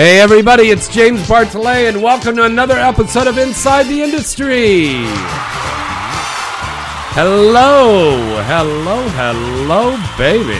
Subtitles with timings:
[0.00, 4.94] Hey, everybody, it's James Bartholet, and welcome to another episode of Inside the Industry.
[7.12, 10.58] Hello, hello, hello, baby.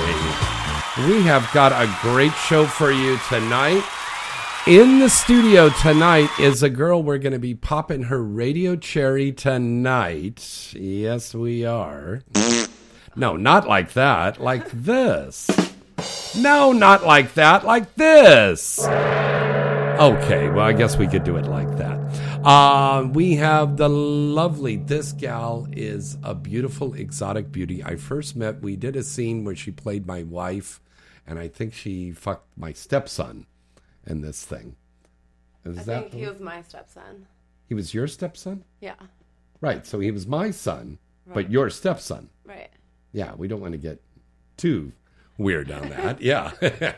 [1.08, 3.83] We have got a great show for you tonight.
[4.66, 9.33] In the studio tonight is a girl we're going to be popping her radio cherry
[9.33, 10.74] tonight.
[10.77, 12.20] Yes, we are.
[13.16, 14.38] No, not like that.
[14.38, 15.48] Like this.
[16.36, 17.64] No, not like that.
[17.64, 18.78] Like this.
[20.00, 21.98] Okay, well, I guess we could do it like that.
[22.44, 27.84] Uh, we have the lovely, this gal is a beautiful exotic beauty.
[27.84, 30.80] I first met, we did a scene where she played my wife,
[31.26, 33.44] and I think she fucked my stepson
[34.06, 34.77] in this thing.
[35.66, 37.27] Is I that think he was my stepson.
[37.68, 38.64] he was your stepson?
[38.80, 38.94] Yeah,
[39.60, 42.30] Right, so he was my son, but your stepson.
[42.46, 42.70] right.
[43.12, 44.00] Yeah, we don't want to get
[44.56, 44.92] too
[45.40, 46.20] weird on that.
[46.23, 46.52] yeah.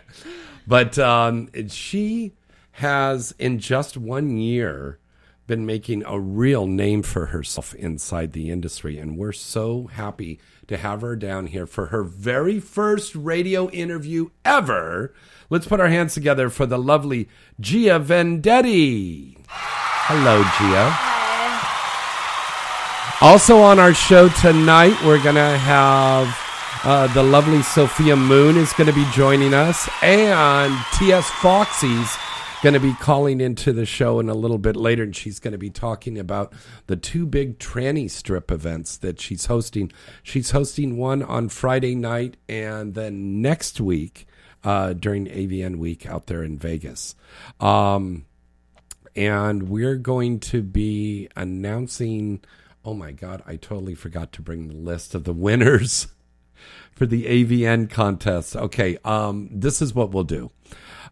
[0.66, 2.32] but um, she
[2.72, 4.98] has, in just one year,
[5.46, 8.98] been making a real name for herself inside the industry.
[8.98, 14.30] And we're so happy to have her down here for her very first radio interview
[14.44, 15.12] ever.
[15.50, 17.28] Let's put our hands together for the lovely
[17.60, 19.36] Gia Vendetti.
[19.48, 21.12] Hello, Gia.
[23.20, 26.28] Also on our show tonight, we're going to have
[26.84, 31.30] uh, the lovely Sophia Moon is going to be joining us, and T.S.
[31.30, 32.16] Foxy's
[32.62, 35.52] going to be calling into the show in a little bit later, and she's going
[35.52, 36.52] to be talking about
[36.88, 39.92] the two big tranny strip events that she's hosting.
[40.24, 44.26] She's hosting one on Friday night, and then next week
[44.64, 47.14] uh, during AVN week out there in Vegas.
[47.60, 48.26] Um,
[49.14, 52.42] and we're going to be announcing.
[52.84, 56.08] Oh my God, I totally forgot to bring the list of the winners
[56.92, 58.56] for the AVN contest.
[58.56, 60.50] Okay, um, this is what we'll do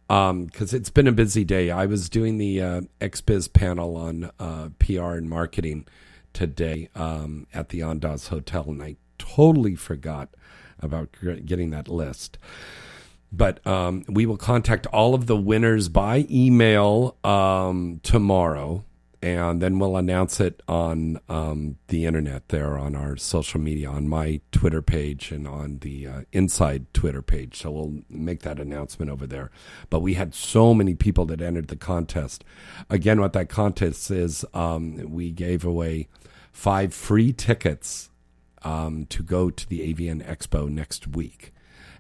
[0.09, 1.71] because it's been a busy day.
[1.71, 5.87] I was doing the uh, XBiz panel on uh, PR and marketing
[6.33, 10.31] today um, at the Andaz Hotel, and I totally forgot
[10.81, 11.11] about
[11.45, 12.39] getting that list
[13.33, 18.85] but um, we will contact all of the winners by email um, tomorrow
[19.23, 24.09] and then we'll announce it on um, the internet there on our social media on
[24.09, 27.59] my twitter page and on the uh, inside twitter page.
[27.59, 29.51] So we'll make that announcement over there.
[29.91, 32.45] But we had so many people that entered the contest.
[32.89, 36.09] Again what that contest is um, we gave away
[36.51, 38.09] five free tickets
[38.63, 41.53] um, to go to the avn expo next week.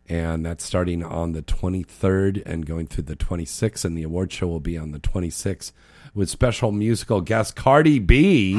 [0.09, 4.49] And that's starting on the 23rd and going through the 26th and the award show
[4.49, 5.71] will be on the 26th
[6.15, 8.55] with special musical guest cardi b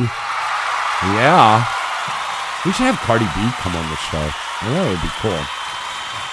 [1.04, 1.66] yeah
[2.66, 4.30] we should have cardi b come on the show
[4.64, 5.58] that would be cool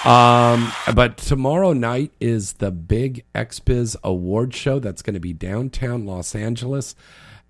[0.05, 6.05] um, but tomorrow night is the big XBiz award show that's going to be downtown
[6.05, 6.95] Los Angeles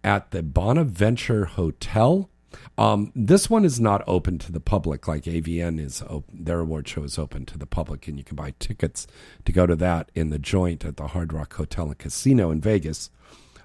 [0.04, 2.28] at the Bonaventure Hotel.
[2.76, 6.02] Um, this one is not open to the public like AVN is.
[6.02, 9.06] Op- their award show is open to the public, and you can buy tickets
[9.46, 12.62] to go to that in the joint at the Hard Rock Hotel and Casino in
[12.62, 13.12] Vegas.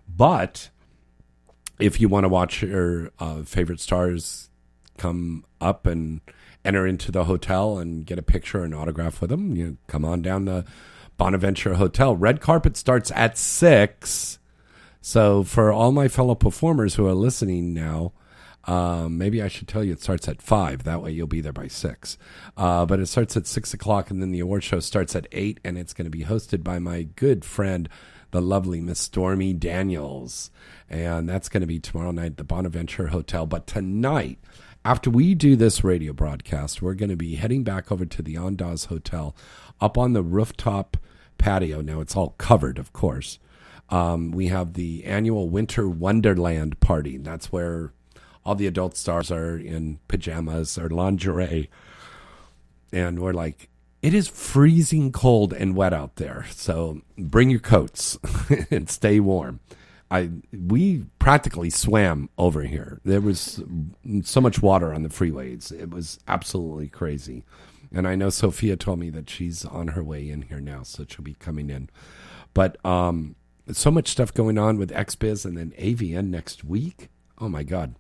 [0.09, 0.71] But
[1.79, 4.51] if you want to watch your uh, favorite stars
[4.97, 6.21] come up and
[6.65, 10.23] enter into the hotel and get a picture and autograph with them, you come on
[10.23, 10.65] down to
[11.17, 12.17] Bonaventure Hotel.
[12.17, 14.39] Red carpet starts at six.
[15.01, 18.13] So for all my fellow performers who are listening now,
[18.67, 20.85] Um, maybe I should tell you it starts at five.
[20.85, 22.17] That way you'll be there by six.
[22.57, 25.61] Uh, but it starts at six o'clock, and then the award show starts at eight,
[25.63, 27.91] and it's going to be hosted by my good friend,
[28.35, 30.51] the lovely Miss Stormy Daniels,
[30.91, 33.47] and that's going to be tomorrow night at the Bonaventure Hotel.
[33.47, 34.41] But tonight,
[34.85, 38.35] after we do this radio broadcast, we're going to be heading back over to the
[38.35, 39.37] Andaz Hotel,
[39.81, 40.97] up on the rooftop
[41.39, 41.81] patio.
[41.81, 43.39] Now it's all covered, of course.
[43.89, 47.19] Um, we have the annual Winter Wonderland party.
[47.19, 47.93] That's where
[48.45, 51.71] all the adult stars are in pajamas or lingerie.
[52.93, 53.69] And we're like,
[54.05, 56.45] it is freezing cold and wet out there.
[56.51, 58.19] So bring your coats
[58.71, 59.61] and stay warm.
[60.11, 63.01] I we practically swam over here.
[63.07, 63.63] There was
[64.23, 65.73] so much water on the freeways.
[65.73, 67.45] It was absolutely crazy.
[67.95, 71.07] And I know Sophia told me that she's on her way in here now, so
[71.09, 71.89] she'll be coming in.
[72.53, 73.37] But um,
[73.73, 77.09] so much stuff going on with XBiz and then AVN next week.
[77.39, 77.95] Oh my God.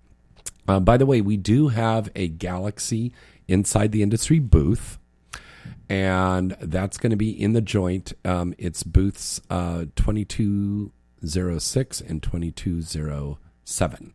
[0.69, 3.15] Uh, by the way, we do have a Galaxy
[3.49, 4.99] inside the industry booth,
[5.89, 8.13] and that's going to be in the joint.
[8.25, 14.13] Um, it's booths uh, 2206 and 2207,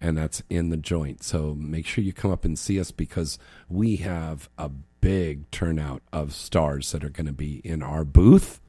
[0.00, 1.22] and that's in the joint.
[1.22, 3.38] So make sure you come up and see us because
[3.68, 4.70] we have a
[5.00, 8.60] big turnout of stars that are going to be in our booth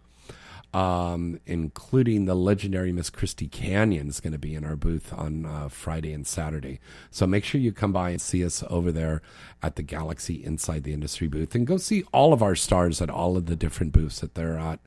[0.74, 5.46] um, including the legendary Miss Christy Canyon is going to be in our booth on
[5.46, 6.80] uh, Friday and Saturday.
[7.10, 9.22] So make sure you come by and see us over there
[9.64, 13.10] at the Galaxy Inside the Industry booth and go see all of our stars at
[13.10, 14.80] all of the different booths that they're at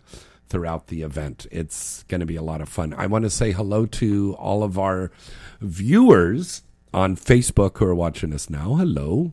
[0.49, 1.47] throughout the event.
[1.51, 2.95] It's going to be a lot of fun.
[2.97, 5.11] I want to say hello to all of our
[5.61, 6.63] viewers
[6.95, 8.75] on Facebook who are watching us now.
[8.75, 9.33] Hello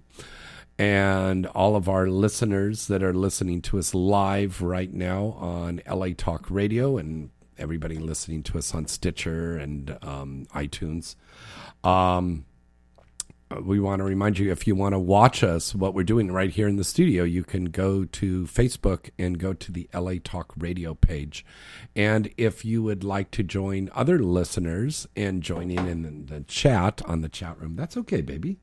[0.79, 6.07] and all of our listeners that are listening to us live right now on LA
[6.15, 11.17] Talk Radio and everybody listening to us on Stitcher and um, iTunes.
[11.83, 12.45] Um,
[13.61, 16.51] we want to remind you if you want to watch us, what we're doing right
[16.51, 20.53] here in the studio, you can go to Facebook and go to the LA Talk
[20.55, 21.45] Radio page.
[21.93, 27.01] And if you would like to join other listeners and join in in the chat
[27.05, 28.59] on the chat room, that's okay, baby.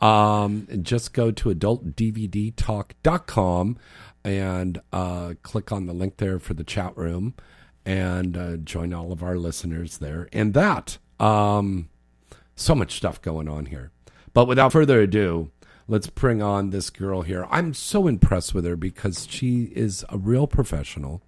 [0.00, 3.78] Um, just go to adultdvdtalk.com
[4.24, 7.34] and uh, click on the link there for the chat room
[7.84, 10.28] and uh, join all of our listeners there.
[10.32, 11.88] And that, um,
[12.56, 13.92] so much stuff going on here.
[14.32, 15.50] But without further ado,
[15.86, 17.46] let's bring on this girl here.
[17.50, 21.22] I'm so impressed with her because she is a real professional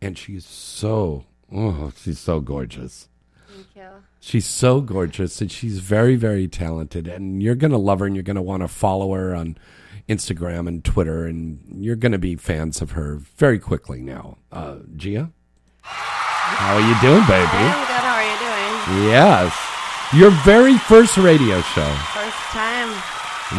[0.00, 3.08] and she's so, oh, she's so gorgeous.
[3.48, 4.04] Thank you.
[4.20, 7.06] She's so gorgeous and she's very, very talented.
[7.08, 9.56] And you're going to love her and you're going to want to follow her on
[10.08, 11.24] Instagram and Twitter.
[11.26, 14.38] And you're going to be fans of her very quickly now.
[14.50, 15.30] Uh, Gia?
[15.82, 17.46] How are you doing, I'm baby?
[17.46, 18.02] good.
[18.02, 19.08] How are you doing?
[19.10, 19.54] Yes.
[20.14, 21.94] Your very first radio show.
[22.12, 22.88] First time.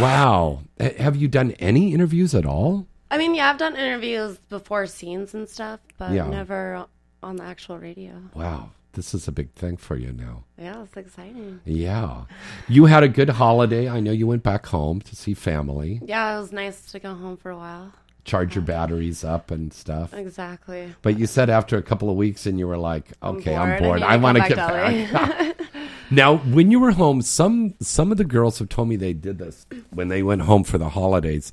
[0.02, 0.62] Wow.
[0.80, 2.86] Have you done any interviews at all?
[3.12, 6.28] I mean, yeah, I've done interviews before scenes and stuff, but Yeah.
[6.28, 6.86] never
[7.24, 8.14] on the actual radio.
[8.36, 8.72] Wow.
[8.94, 10.44] This is a big thing for you now.
[10.58, 11.62] Yeah, it's exciting.
[11.64, 12.24] Yeah.
[12.68, 13.88] You had a good holiday.
[13.88, 17.14] I know you went back home to see family, Yeah, it was nice to go
[17.14, 17.94] home for a while.
[18.26, 20.14] charge your batteries up and stuff.
[20.14, 20.94] Exactly.
[21.02, 24.02] But you said after a couple of weeks, and you were like, "Okay, I'm bored.
[24.02, 25.56] need I, to want to get back back."
[26.12, 29.38] now, when you were home, some some of the girls have told me they did
[29.38, 31.52] this when they went home for the holidays.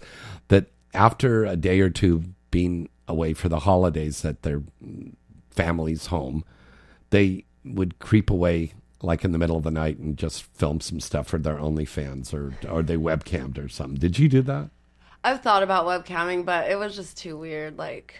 [0.49, 4.62] That after a day or two being away for the holidays, at their
[5.50, 6.45] family's home,
[7.10, 8.72] they would creep away
[9.02, 12.32] like in the middle of the night and just film some stuff for their OnlyFans
[12.32, 13.98] or or they webcammed or something.
[13.98, 14.70] Did you do that?
[15.25, 17.76] I've thought about webcamming, but it was just too weird.
[17.78, 18.14] Like,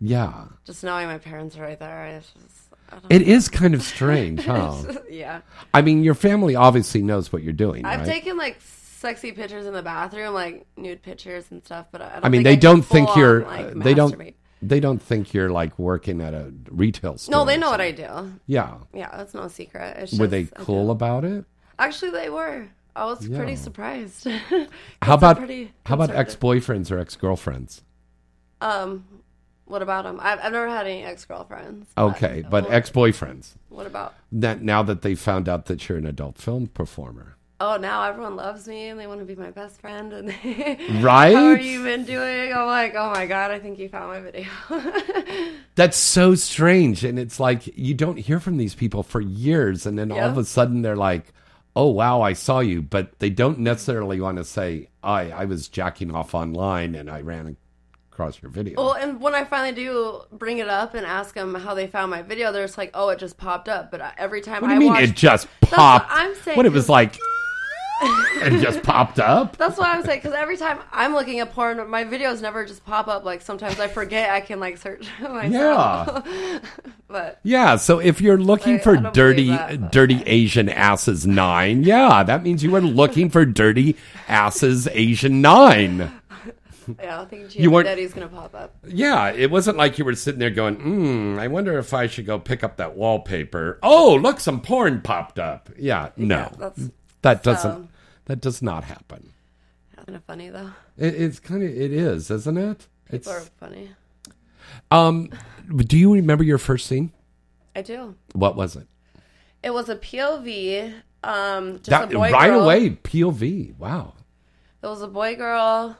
[0.00, 0.44] Yeah.
[0.64, 2.02] just knowing my parents are right there.
[2.02, 4.80] I just, I It is kind of strange, huh?
[5.10, 5.40] yeah.
[5.74, 8.06] I mean, your family obviously knows what you're doing, I've right?
[8.08, 12.24] taken like sexy pictures in the bathroom, like nude pictures and stuff, but I, don't
[12.24, 13.44] I mean, think they can don't think you're.
[13.44, 14.14] on, like, they don't.
[14.62, 17.32] They don't think you're like working at a retail store.
[17.32, 17.80] No, they know what.
[17.80, 18.32] I do.
[18.46, 18.78] Yeah.
[18.94, 19.96] Yeah, that's no secret.
[19.98, 21.44] It's Were just- they cool about it?
[21.78, 22.68] Actually, they were.
[22.94, 23.36] I was Yeah.
[23.38, 24.26] pretty surprised.
[25.02, 27.82] How about pretty how about ex boyfriends or ex girlfriends?
[28.60, 29.04] Um,
[29.64, 30.18] what about them?
[30.20, 31.88] I've, I've never had any ex girlfriends.
[31.96, 33.54] Okay, but ex boyfriends.
[33.70, 34.14] What about?
[34.30, 38.34] That now that they found out that you're an adult film performer, Oh, now everyone
[38.34, 40.12] loves me and they want to be my best friend.
[40.12, 41.32] And they, Right?
[41.36, 42.52] How are you been doing?
[42.52, 44.48] I'm like, oh my god, I think you found my video.
[45.76, 47.04] that's so strange.
[47.04, 50.36] And it's like you don't hear from these people for years, and then all of
[50.38, 51.32] a sudden they're like,
[51.76, 55.68] "Oh wow, I saw you," but they don't necessarily want to say, "I I was
[55.68, 57.56] jacking off online and I ran
[58.10, 61.54] across your video." well, and when I finally do bring it up and ask them
[61.54, 63.92] how they found my video, they're just like, oh, it just popped up.
[63.92, 66.08] But uh, every time What do I you mean watch, it just popped?
[66.10, 67.16] I'm saying, What it was like?
[68.42, 69.56] And just popped up.
[69.58, 70.20] That's what I'm saying.
[70.20, 73.24] Because every time I'm looking at porn, my videos never just pop up.
[73.24, 76.26] Like sometimes I forget I can like search myself.
[77.08, 82.22] but Yeah, so if you're looking Like, for dirty, that, dirty Asian asses nine, yeah,
[82.22, 83.96] that means you were looking for dirty
[84.28, 86.10] asses Asian nine.
[87.00, 88.74] yeah, I think You weren't- Daddy's gonna pop up.
[88.86, 92.26] Yeah, it wasn't like you were sitting there going, hmm, I wonder if I should
[92.26, 93.78] go pick up that wallpaper.
[93.82, 95.70] Oh, look, some porn popped up.
[95.78, 96.90] Yeah, no, Yeah, that's
[97.22, 97.88] that doesn't,
[98.26, 99.32] that does not happen.
[99.96, 100.70] kind of funny though.
[100.96, 102.86] It, it's kind of, it is, isn't it?
[103.10, 103.90] It's, are funny.
[104.90, 105.28] um,
[105.76, 107.12] do you remember your first scene?
[107.76, 108.14] I do.
[108.32, 108.86] What was it?
[109.62, 110.92] It was a POV.
[111.24, 112.62] Um, just That right girl.
[112.64, 113.76] away, POV.
[113.78, 114.14] Wow.
[114.82, 115.96] It was a boy girl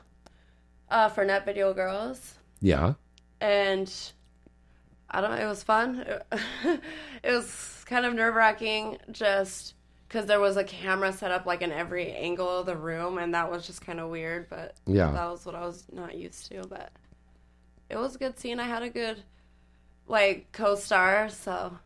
[0.91, 2.95] uh, for Net Video Girls, Yeah.
[3.41, 3.93] and
[5.09, 5.37] I don't know.
[5.45, 6.05] It was fun.
[7.23, 9.75] it was kind of nerve wracking, just
[10.13, 13.33] because there was a camera set up like in every angle of the room, and
[13.35, 14.47] that was just kind of weird.
[14.51, 15.11] But Yeah.
[15.11, 16.65] that was what I was not used to.
[16.69, 16.91] But
[17.89, 18.61] it was a good scene.
[18.61, 19.23] I had a good
[20.07, 21.79] like co-star, so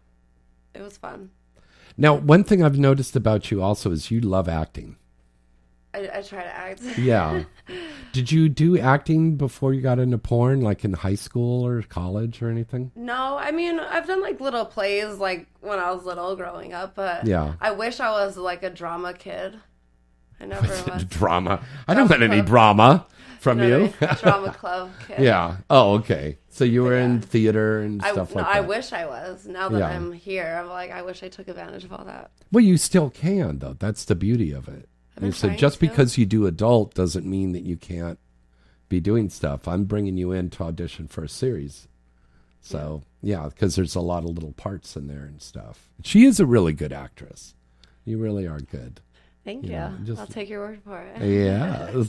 [0.75, 1.31] it was fun.
[1.97, 4.97] Now, one thing I've noticed about you also is you love acting.
[5.97, 6.83] I, I try to act.
[6.99, 7.45] Yeah.
[8.13, 12.41] Did you do acting before you got into porn, like in high school or college
[12.43, 12.93] or anything?
[12.95, 16.95] No, I mean I've done like little plays like when I was little growing up,
[16.95, 17.55] but Yeah.
[17.61, 19.59] I wish I was like a drama kid.
[20.41, 21.05] I never was.
[21.05, 21.61] drama.
[21.89, 23.07] I don't get any drama
[23.41, 23.87] from You know you.
[23.87, 24.17] what I mean?
[24.23, 25.19] drama club kid.
[25.21, 25.57] yeah.
[25.71, 26.39] Oh, okay.
[26.51, 28.57] So you were in theater and I, stuff no, like that.
[28.57, 29.47] I wish I was.
[29.47, 29.89] Now that Yeah.
[29.89, 32.31] I'm here, I'm like, I wish I took advantage of all that.
[32.53, 33.75] Well, you still can, though.
[33.79, 34.89] That's the beauty of it.
[35.21, 35.87] Been so just to.
[35.89, 38.19] because you do adult doesn't mean that you can't
[38.89, 39.67] be doing stuff.
[39.67, 41.89] I'm bringing you in to audition for a series.
[42.61, 45.89] So, yeah, because there's a lot of little parts in there and stuff.
[46.03, 47.55] She is a really good actress.
[48.05, 49.01] You really are good.
[49.45, 49.71] Thank you.
[49.73, 51.23] Yeah, just- I'll take your word for it.
[51.23, 52.03] Yeah.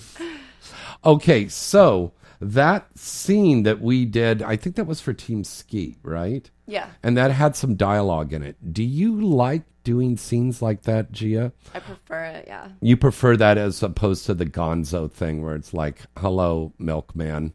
[1.05, 2.11] okay, so
[2.41, 6.49] that scene that we did, I think that was for Team Skeet, right?
[6.67, 8.73] Yeah, And that had some dialogue in it.
[8.73, 11.53] Do you like doing scenes like that, Gia?
[11.73, 12.45] I prefer it.
[12.47, 12.67] Yeah.
[12.81, 17.53] You prefer that as opposed to the gonzo thing where it's like, hello, milkman,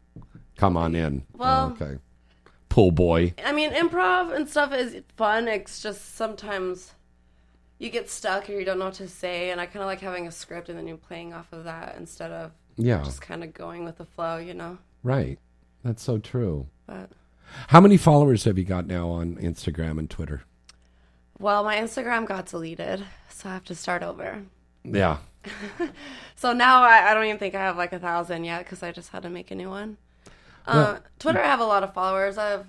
[0.57, 1.25] come on in.
[1.33, 1.99] Well- oh, okay.
[2.69, 3.35] Pool boy.
[3.45, 5.47] I mean, improv and stuff is fun.
[5.47, 6.91] It's just sometimes
[7.77, 9.99] you get stuck or you don't know what to say, and I kind of like
[9.99, 13.43] having a script and then you're playing off of that instead of Yeah, just kind
[13.43, 14.79] of going with the flow, you know.
[15.03, 15.37] right.
[15.83, 16.65] That's so true.
[16.87, 17.11] But
[17.67, 20.43] How many followers have you got now on Instagram and Twitter?
[21.39, 24.43] well, my Instagram got deleted, so I have to start over.
[24.83, 25.17] Yeah.
[26.35, 28.91] So now I, I don't even think I have like a thousand yet because I
[28.91, 29.95] just had to make a new one.
[30.67, 32.37] Uh, Twitter, I have a lot of followers.
[32.37, 32.65] I have,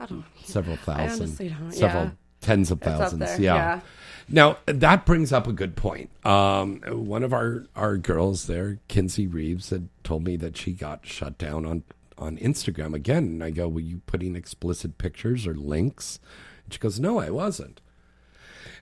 [0.00, 0.24] I don't know.
[0.42, 1.28] Several thousand.
[1.72, 2.10] Several yeah.
[2.40, 3.38] tens of thousands.
[3.38, 3.54] Yeah.
[3.54, 3.80] yeah.
[4.28, 6.10] Now that brings up a good point.
[6.26, 11.06] Um, one of our, our girls there, Kenzie Reeves, had told me that she got
[11.06, 11.84] shut down on,
[12.18, 13.24] on Instagram again.
[13.24, 16.18] And I go, Were you putting explicit pictures or links?
[16.64, 17.80] And she goes, No, I wasn't.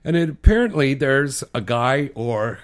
[0.03, 2.59] And it, apparently there's a guy or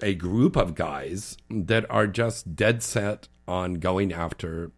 [0.00, 4.72] a group of guys that are just dead set on going after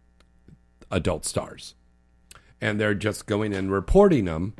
[0.91, 1.75] adult stars.
[2.61, 4.53] And they're just going and reporting them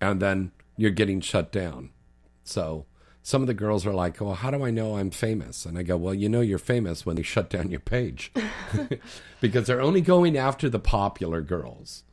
[0.00, 1.90] and then you're getting shut down.
[2.44, 2.86] So
[3.28, 5.82] some of the girls are like, "Well, how do I know I'm famous?" And I
[5.82, 8.32] go, "Well, you know you're famous when they shut down your page,
[9.42, 12.04] because they're only going after the popular girls.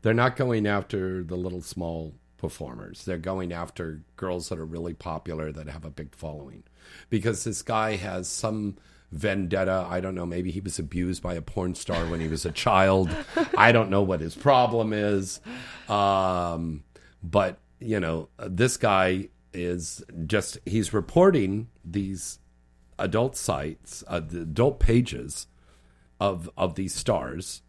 [0.00, 3.04] They're not going after the little small performers.
[3.04, 6.62] They're going after girls that are really popular that have a big following,
[7.10, 8.78] because this guy has some."
[9.10, 9.86] vendetta.
[9.90, 10.24] I don't know.
[10.24, 13.14] Maybe he was abused by a porn star when he was a child.
[13.58, 15.38] I don't know what his problem is.
[15.86, 16.82] Um,
[17.22, 22.38] but, you know, this guy is just, he's reporting these
[22.98, 25.46] adult sites, uh, the adult pages
[26.20, 27.62] of, of these stars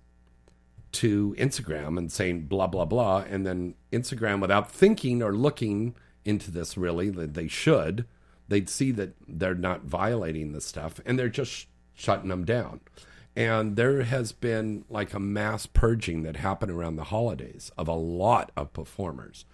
[0.93, 3.23] to Instagram and saying blah, blah, blah.
[3.27, 8.05] And then Instagram, without thinking or looking into this really, that they should,
[8.47, 12.79] they'd see that they're not violating this stuff and they're just sh- shutting them down.
[13.35, 17.93] And there has been like a mass purging that happened around the holidays of a
[17.93, 19.45] lot of performers.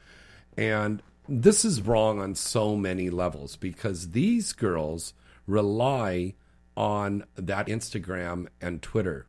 [0.58, 5.14] And this is wrong on so many levels because these girls
[5.48, 6.34] rely
[6.76, 9.28] on that Instagram and Twitter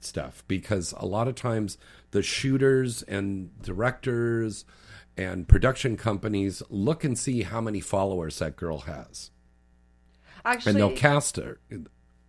[0.00, 1.78] stuff because a lot of times
[2.12, 4.64] the shooters and directors
[5.16, 9.30] and production companies look and see how many followers that girl has
[10.44, 11.58] Actually, and they'll cast her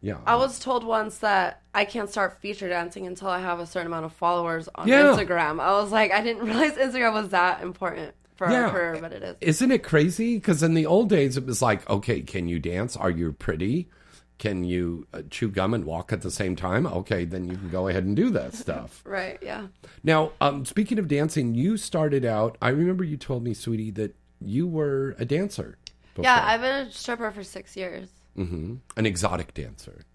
[0.01, 3.65] yeah I was told once that I can't start feature dancing until I have a
[3.65, 5.03] certain amount of followers on Yeah.
[5.03, 5.59] Instagram.
[5.59, 8.15] I was like, I didn't realize Instagram was that important.
[8.37, 8.65] For Yeah.
[8.65, 9.35] our career, but it is.
[9.41, 10.35] Isn't it crazy?
[10.37, 12.95] Because in the old days, it was like, okay, can you dance?
[12.95, 13.89] Are you pretty?
[14.37, 16.85] Can you uh, chew gum and walk at the same time?
[16.85, 19.01] Okay, then you can go ahead and do that stuff.
[19.05, 19.67] Right, yeah.
[20.03, 22.55] Now, um, speaking of dancing, you started out.
[22.61, 25.77] I remember you told me, sweetie, that you were a dancer.
[26.13, 26.23] Before.
[26.31, 28.09] Yeah, I've been a stripper for six years.
[28.35, 30.05] hmm An exotic dancer.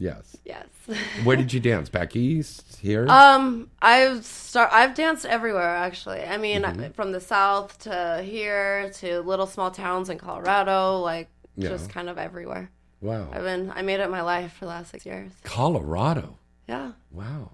[0.00, 0.36] Yes.
[0.46, 0.66] Yes.
[1.24, 1.88] Where did you dance?
[1.90, 2.78] Back east?
[2.80, 3.06] Here?
[3.08, 4.70] Um, I've start.
[4.72, 6.22] I've danced everywhere actually.
[6.22, 6.92] I mean, Mm-hmm.
[6.92, 11.68] from the south to here to little small towns in Colorado, like Yeah.
[11.68, 12.70] just kind of everywhere.
[13.02, 13.28] wow.
[13.30, 13.70] I've been.
[13.76, 15.30] I made it my life for the last six years.
[15.44, 16.38] Colorado.
[16.66, 16.92] Yeah.
[17.12, 17.50] Wow.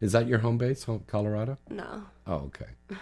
[0.00, 1.58] Is that your home base, home, Colorado?
[1.70, 2.04] No.
[2.26, 2.66] Oh, okay.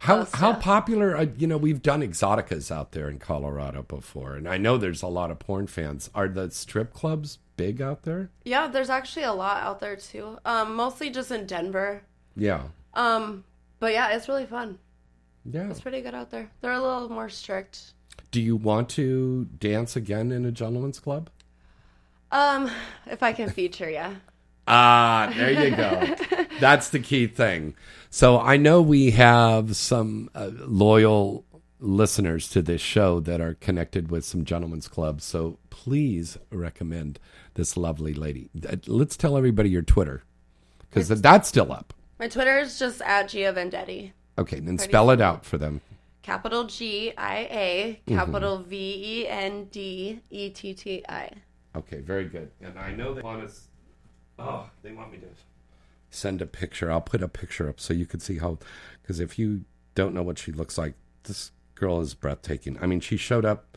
[0.00, 1.16] How Close, how popular?
[1.16, 5.02] Uh, you know, we've done Exxxoticas out there in Colorado before, and I know there's
[5.02, 6.08] a lot of porn fans.
[6.14, 8.30] Are the strip clubs big out there?
[8.46, 10.38] Yeah, there's actually a lot out there too.
[10.46, 12.00] Um, mostly just in Denver.
[12.34, 12.62] Yeah,
[12.94, 13.44] Um,
[13.80, 14.78] but yeah, it's really fun.
[15.44, 15.68] yeah.
[15.68, 16.50] It's pretty good out there.
[16.62, 17.92] They're a little more strict.
[18.30, 21.28] Do you want to dance again in a gentleman's club?
[22.30, 22.70] Um,
[23.06, 24.14] if I can feature, yeah.
[24.70, 26.46] Ah, there you go.
[26.60, 27.74] That's the key thing.
[28.10, 31.46] So I know we have some uh, loyal
[31.80, 35.24] listeners to this show that are connected with some gentlemen's clubs.
[35.24, 37.18] So please recommend
[37.58, 38.48] this lovely lady.
[38.66, 40.22] Uh, Let's tell everybody your Twitter
[40.88, 41.92] because that's still up.
[42.18, 44.12] My Twitter is just at Gia Vendetti.
[44.38, 45.80] Okay, then spell it out for them.
[46.22, 51.30] Capital G I A, capital V E N D E T T I.
[51.76, 52.50] Okay, very good.
[52.62, 53.66] And I know they want us.
[54.38, 55.26] Oh, they want me to
[56.10, 56.92] send a picture.
[56.92, 58.58] I'll put a picture up so you can see how.
[59.02, 59.64] Because if you
[59.96, 62.78] don't know what she looks like, this girl is breathtaking.
[62.80, 63.76] I mean, she showed up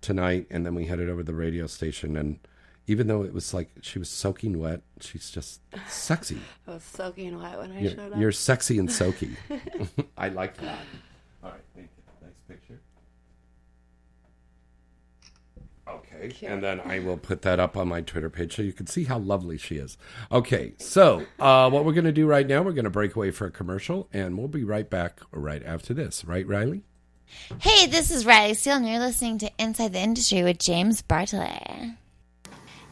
[0.00, 2.40] tonight, and then we headed over to the radio station, and
[2.86, 6.38] even though it was like she was soaking wet, she's just sexy.
[6.68, 8.18] I was soaking wet when I You're, showed up.
[8.18, 9.36] you're sexy and soaky.
[10.18, 10.78] I like that.
[11.42, 12.26] All right, thank you.
[12.26, 12.80] Nice picture.
[15.86, 16.50] Okay, Cute.
[16.50, 19.04] and then I will put that up on my Twitter page so you can see
[19.04, 19.98] how lovely she is.
[20.32, 23.30] Okay, so uh, what we're going to do right now, we're going to break away
[23.30, 26.24] for a commercial, and we'll be right back right after this.
[26.24, 26.82] Right, Riley?
[27.60, 31.96] Hey, this is Riley Steele, and you're listening to Inside the Industry with James Bartholet.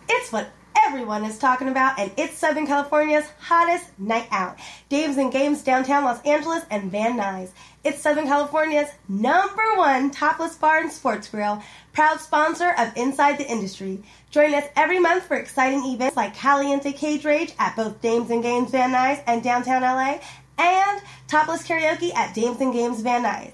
[0.08, 0.50] It's what
[0.86, 4.58] everyone is talking about, and it's Southern California's hottest night out.
[4.88, 7.50] Dames and Games downtown Los Angeles and Van Nuys.
[7.84, 11.62] It's Southern California's number one topless bar and sports grill,
[11.92, 14.02] proud sponsor of Inside the Industry.
[14.30, 18.42] Join us every month for exciting events like Caliente Cage Rage at both Dames and
[18.42, 20.18] Games Van Nuys and downtown LA,
[20.58, 23.52] and topless karaoke at Dames and Games Van Nuys.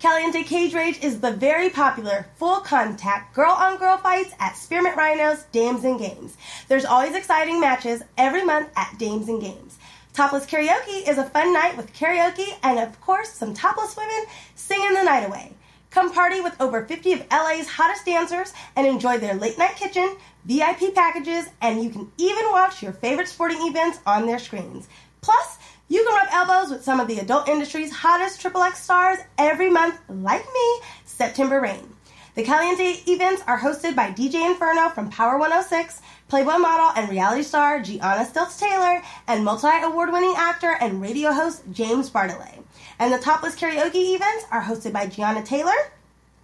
[0.00, 4.96] Caliente Cage Rage is the very popular full contact girl on girl fights at Spearmint
[4.96, 6.38] Rhinos, Dames and Games.
[6.68, 9.76] There's always exciting matches every month at Dames and Games.
[10.14, 14.94] Topless Karaoke is a fun night with karaoke and, of course, some topless women singing
[14.94, 15.52] the night away.
[15.90, 20.16] Come party with over 50 of LA's hottest dancers and enjoy their late night kitchen,
[20.46, 24.88] VIP packages, and you can even watch your favorite sporting events on their screens.
[25.20, 25.58] Plus,
[25.90, 29.98] you can rub elbows with some of the adult industry's hottest XXX stars every month,
[30.08, 31.96] like me, September Reign.
[32.36, 37.42] The Caliente events are hosted by DJ Inferno from Power 106, Playboy model and reality
[37.42, 42.62] star Gianna Stilts Taylor, and multi award winning actor and radio host James Bartholet.
[43.00, 45.90] And the Topless Karaoke events are hosted by Gianna Taylor,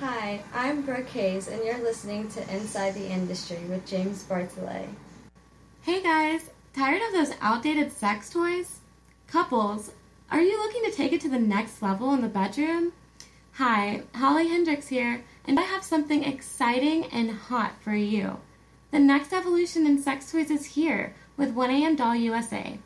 [0.00, 4.88] Hi, I'm Brooke Hayes, and you're listening to Inside the Industry with James Bartholet.
[5.82, 8.80] Hey guys, tired of those outdated sex toys?
[9.28, 9.92] Couples,
[10.30, 12.92] are you looking to take it to the next level in the bedroom?
[13.52, 18.38] Hi, Holly Hendrix here, and I have something exciting and hot for you.
[18.90, 22.78] The next evolution in sex toys is here with 1AM Doll USA.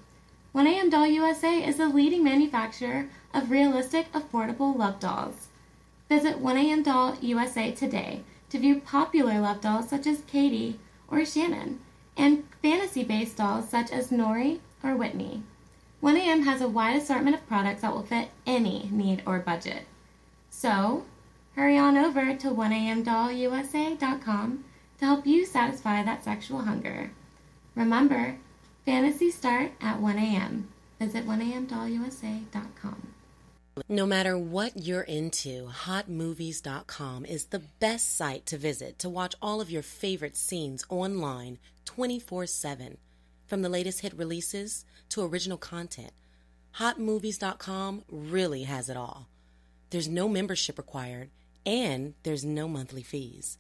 [0.54, 5.48] 1AM Doll USA is the leading manufacturer of realistic, affordable love dolls.
[6.08, 11.80] Visit 1AM Doll USA today to view popular love dolls such as Katie or Shannon
[12.16, 15.42] and fantasy based dolls such as Nori or Whitney.
[16.02, 19.84] 1AM has a wide assortment of products that will fit any need or budget.
[20.50, 21.04] So,
[21.56, 24.64] hurry on over to 1amdollusa.com
[24.98, 27.10] to help you satisfy that sexual hunger.
[27.74, 28.36] Remember,
[28.84, 30.64] fantasies start at 1am.
[31.00, 33.14] Visit 1amdollusa.com.
[33.88, 39.60] No matter what you're into, hotmovies.com is the best site to visit to watch all
[39.60, 42.98] of your favorite scenes online 24 7.
[43.46, 46.12] From the latest hit releases to original content,
[46.76, 49.28] hotmovies.com really has it all.
[49.90, 51.30] There's no membership required,
[51.64, 53.58] and there's no monthly fees.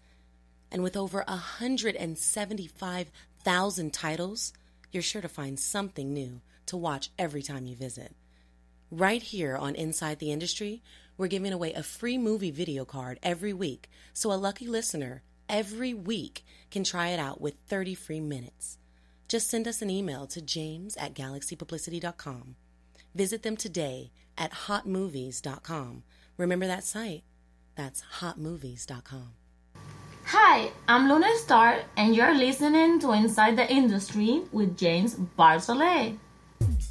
[0.70, 4.52] And with over 175,000 titles,
[4.92, 8.14] you're sure to find something new to watch every time you visit.
[8.90, 10.82] Right here on Inside the Industry,
[11.16, 15.94] we're giving away a free movie video card every week, so a lucky listener every
[15.94, 18.78] week can try it out with 30 free minutes.
[19.28, 22.56] Just send us an email to james at galaxypublicity.com.
[23.14, 26.02] Visit them today at hotmovies.com.
[26.38, 27.24] Remember that site?
[27.76, 29.34] That's hotmovies.com.
[30.24, 36.18] Hi, I'm Luna Star, and you're listening to Inside the Industry with James Bartholet.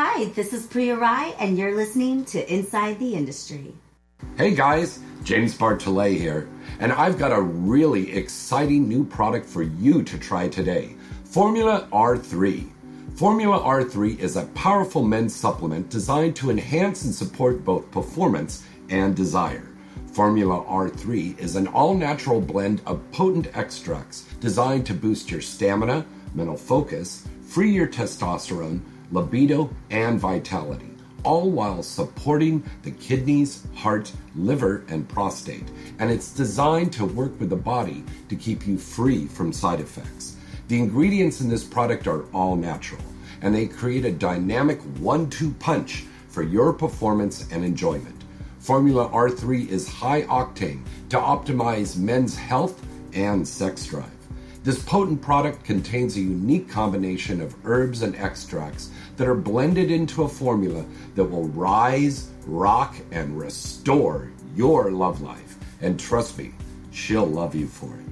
[0.00, 3.74] Hi, this is Priya Rai, and you're listening to Inside the Industry.
[4.36, 10.04] Hey guys, James Bartholet here, and I've got a really exciting new product for you
[10.04, 12.70] to try today Formula R3.
[13.16, 19.16] Formula R3 is a powerful men's supplement designed to enhance and support both performance and
[19.16, 19.68] desire.
[20.12, 26.06] Formula R3 is an all natural blend of potent extracts designed to boost your stamina,
[26.36, 30.90] mental focus, free your testosterone, libido, and vitality,
[31.24, 35.68] all while supporting the kidneys, heart, liver, and prostate.
[35.98, 40.36] And it's designed to work with the body to keep you free from side effects.
[40.68, 43.02] The ingredients in this product are all natural,
[43.42, 48.14] and they create a dynamic one two punch for your performance and enjoyment.
[48.58, 54.10] Formula R3 is high octane to optimize men's health and sex drive.
[54.62, 60.22] This potent product contains a unique combination of herbs and extracts that are blended into
[60.22, 65.58] a formula that will rise, rock, and restore your love life.
[65.82, 66.54] And trust me,
[66.90, 68.06] she'll love you for it.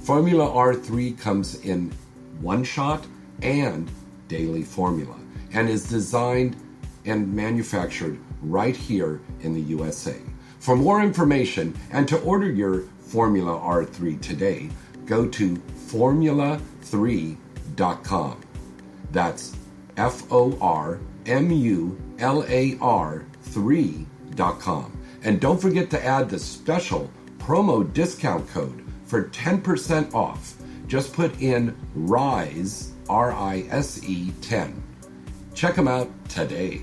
[0.00, 1.92] Formula R3 comes in
[2.40, 3.06] one shot
[3.42, 3.88] and
[4.28, 5.16] daily formula
[5.52, 6.56] and is designed
[7.04, 10.16] and manufactured right here in the USA.
[10.58, 14.68] For more information and to order your Formula R3 today,
[15.04, 18.40] go to formular3.com.
[19.12, 19.56] That's
[19.96, 24.92] F O R M U L A R 3.com.
[25.22, 30.54] And don't forget to add the special promo discount code for 10% off.
[30.86, 34.82] Just put in RISE, R I S E 10.
[35.54, 36.82] Check them out today.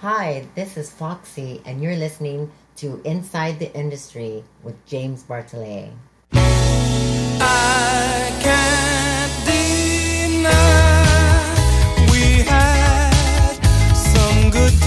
[0.00, 5.90] Hi, this is Foxy, and you're listening to Inside the Industry with James Bartholet.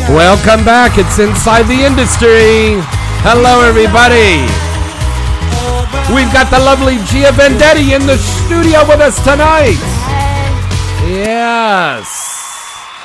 [0.10, 0.98] Welcome back.
[0.98, 2.80] It's Inside the Industry.
[3.28, 4.40] Hello, everybody.
[6.16, 9.76] We've got the lovely Gia Vendetti in the studio with us tonight.
[11.06, 12.08] Yes.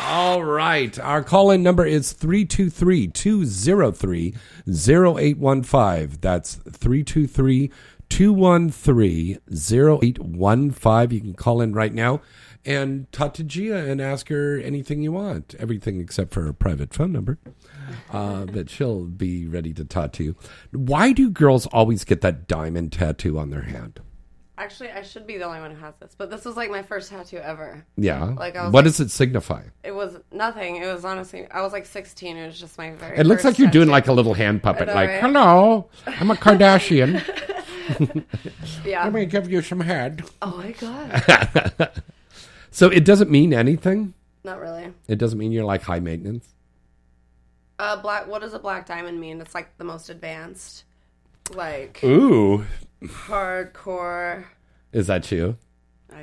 [0.07, 0.97] All right.
[1.01, 4.35] Our call in number is 323 203
[4.69, 6.19] 0815.
[6.21, 7.73] That's 323
[8.09, 11.11] 213 0815.
[11.11, 12.21] You can call in right now
[12.65, 15.55] and talk to Gia and ask her anything you want.
[15.59, 17.39] Everything except for her private phone number.
[18.11, 20.37] Uh, but she'll be ready to talk to you.
[20.71, 24.01] Why do girls always get that diamond tattoo on their hand?
[24.59, 26.83] Actually, I should be the only one who has this, but this was like my
[26.83, 27.85] first tattoo ever.
[27.97, 28.25] Yeah.
[28.25, 28.73] Like I was.
[28.73, 29.65] what like- does it signify?
[29.83, 30.77] It was nothing.
[30.77, 31.47] It was honestly.
[31.51, 32.37] I was like 16.
[32.37, 33.19] It was just my very.
[33.19, 35.21] It looks like you're doing like a little hand puppet, know, like, right?
[35.21, 37.23] hello, I'm a Kardashian.
[38.85, 39.05] Yeah.
[39.05, 40.23] Let me give you some head.
[40.41, 41.91] Oh my god.
[42.73, 44.15] so it doesn't mean anything?
[44.43, 44.93] Not really.
[45.07, 46.49] It doesn't mean you're like high maintenance?
[47.79, 48.27] Uh, black.
[48.27, 49.41] What does a black diamond mean?
[49.41, 50.85] It's like the most advanced,
[51.55, 52.65] like Ooh.
[53.03, 54.47] hardcore.
[54.93, 55.57] Is that you?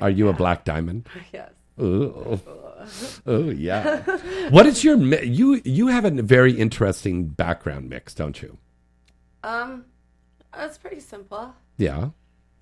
[0.00, 1.08] Are you a black diamond?
[1.32, 1.50] Yes.
[1.80, 2.38] Ooh.
[3.26, 4.00] Oh yeah.
[4.50, 8.58] what is your mi- you you have a very interesting background mix, don't you?
[9.42, 9.86] Um,
[10.54, 11.54] it's pretty simple.
[11.78, 12.10] Yeah.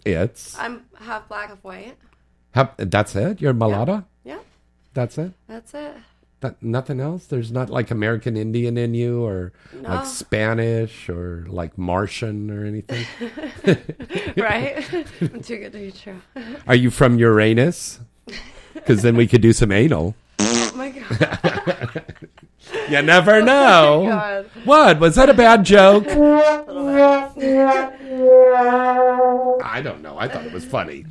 [0.07, 1.97] It's I'm half black, half white.
[2.55, 3.41] That's it?
[3.41, 4.05] You're mulatto?
[4.25, 4.39] Yeah,
[4.95, 5.33] That's it?
[5.49, 5.95] that's it.
[6.41, 7.27] That, nothing else?
[7.27, 9.89] There's not like American Indian in you or No.
[9.89, 13.05] like Spanish or like Martian or anything?
[14.37, 14.87] right?
[15.21, 16.21] I'm too good to be true.
[16.69, 18.01] Are you from Uranus?
[18.75, 20.15] Because then we could do some anal.
[20.39, 22.05] Oh my god.
[22.89, 24.09] You never oh know.
[24.09, 24.45] Oh.
[24.65, 25.01] What?
[25.01, 26.07] Was that a bad joke?
[29.65, 30.17] I don't know.
[30.17, 31.07] I thought it was funny.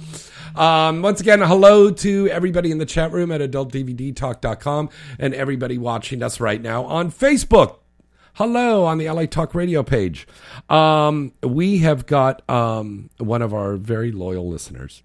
[0.58, 4.90] Um, once again, hello to everybody in the chat room at adultdvdtalk.com
[5.20, 7.78] and everybody watching us right now on Facebook.
[8.34, 10.28] Hello on the LA Talk Radio page.
[10.68, 15.04] Um, we have got um, one of our very loyal listeners,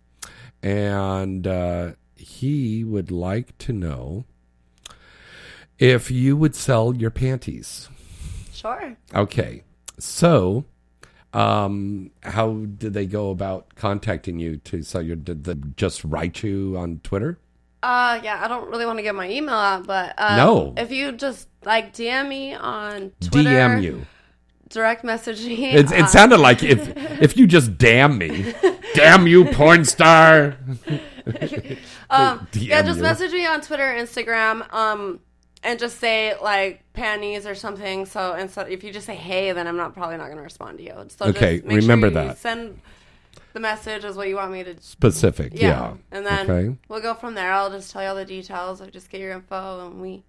[0.62, 4.24] and uh, he would like to know
[5.78, 7.90] if you would sell your panties.
[8.54, 8.96] Sure.
[9.14, 9.64] Okay.
[9.98, 10.64] So,
[11.32, 15.16] um, how did they go about contacting you to sell your?
[15.16, 17.38] Did they just write you on Twitter?
[17.82, 20.74] Uh, yeah, I don't really want to give my email out, but um, No.
[20.76, 24.06] if you just like DM me on Twitter, DM you.
[24.68, 25.70] direct message me.
[25.72, 26.92] It, it uh, sounded like if
[27.22, 28.54] if you just damn me,
[28.94, 30.56] damn you, porn star.
[32.10, 33.02] um, yeah, just you.
[33.02, 35.18] message me on Twitter, Instagram, um,
[35.62, 38.06] and just say like panties or something.
[38.06, 40.78] So instead, if you just say hey, then I'm not probably not going to respond
[40.78, 40.94] to you.
[41.16, 42.38] So Okay, just make remember sure you that.
[42.38, 42.80] Send
[43.52, 44.80] the message is what you want me to.
[44.80, 45.94] Specific, yeah.
[46.10, 46.76] and then Okay.
[46.88, 47.52] we'll go from there.
[47.52, 48.80] I'll just tell you all the details.
[48.80, 50.22] I just get your info, and we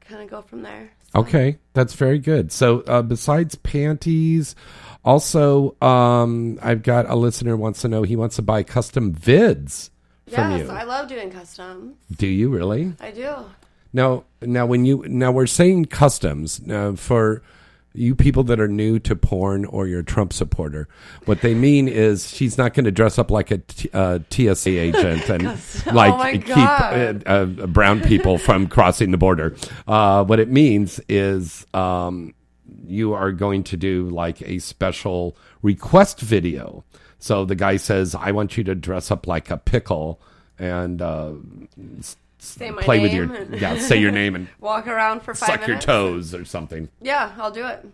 [0.00, 0.90] kind of go from there.
[1.14, 2.52] Okay, that's very good.
[2.52, 4.54] So, uh, besides panties,
[5.04, 9.90] also, um, I've got a listener wants to know he wants to buy custom vids
[10.28, 10.70] from Yes, you.
[10.70, 11.94] I love doing custom.
[12.16, 12.92] Do you really?
[13.00, 13.34] I do.
[13.96, 17.42] Now, now when you now we're saying customs now for
[17.94, 20.86] you people that are new to porn or you're a Trump supporter,
[21.24, 24.68] what they mean is she's not going to dress up like a t- uh, TSA
[24.88, 25.44] agent and
[25.94, 29.56] like Oh keep uh, uh, brown people from crossing the border.
[29.88, 32.34] Uh, what it means is um,
[32.86, 36.84] you are going to do like a special request video.
[37.18, 40.20] So the guy says, "I want you to dress up like a pickle
[40.58, 41.32] and." Uh,
[41.98, 42.25] s- Say my
[42.80, 46.34] play with your yeah say your name and Walk around for five suck your toes
[46.34, 47.84] or something Yeah, I'll do it.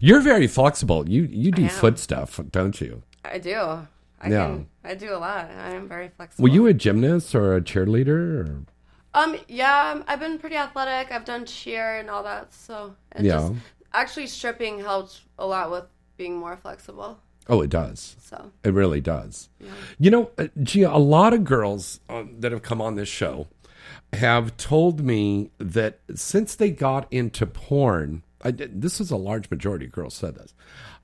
[0.00, 3.56] you're very flexible you you do foot stuff don't you I do.
[4.20, 4.46] I Yeah.
[4.46, 4.66] can.
[4.84, 5.50] I do a lot.
[5.50, 6.44] I am very flexible.
[6.48, 8.62] were you a gymnast or a cheerleader or
[9.14, 9.36] Um.
[9.48, 9.90] Yeah.
[9.92, 11.10] um, I've been pretty athletic.
[11.12, 12.54] I've done cheer and all that.
[12.54, 12.94] So.
[13.20, 13.48] Yeah.
[13.48, 13.52] Just,
[13.92, 15.84] actually, stripping helped a lot with
[16.16, 17.18] being more flexible.
[17.48, 18.50] oh it does So.
[18.64, 19.70] it really does Yeah.
[19.98, 23.46] you know uh, Gia, a lot of girls um, that have come on this show
[24.12, 28.22] have told me that since they got into porn
[28.54, 30.54] did- this is a large majority of girls said this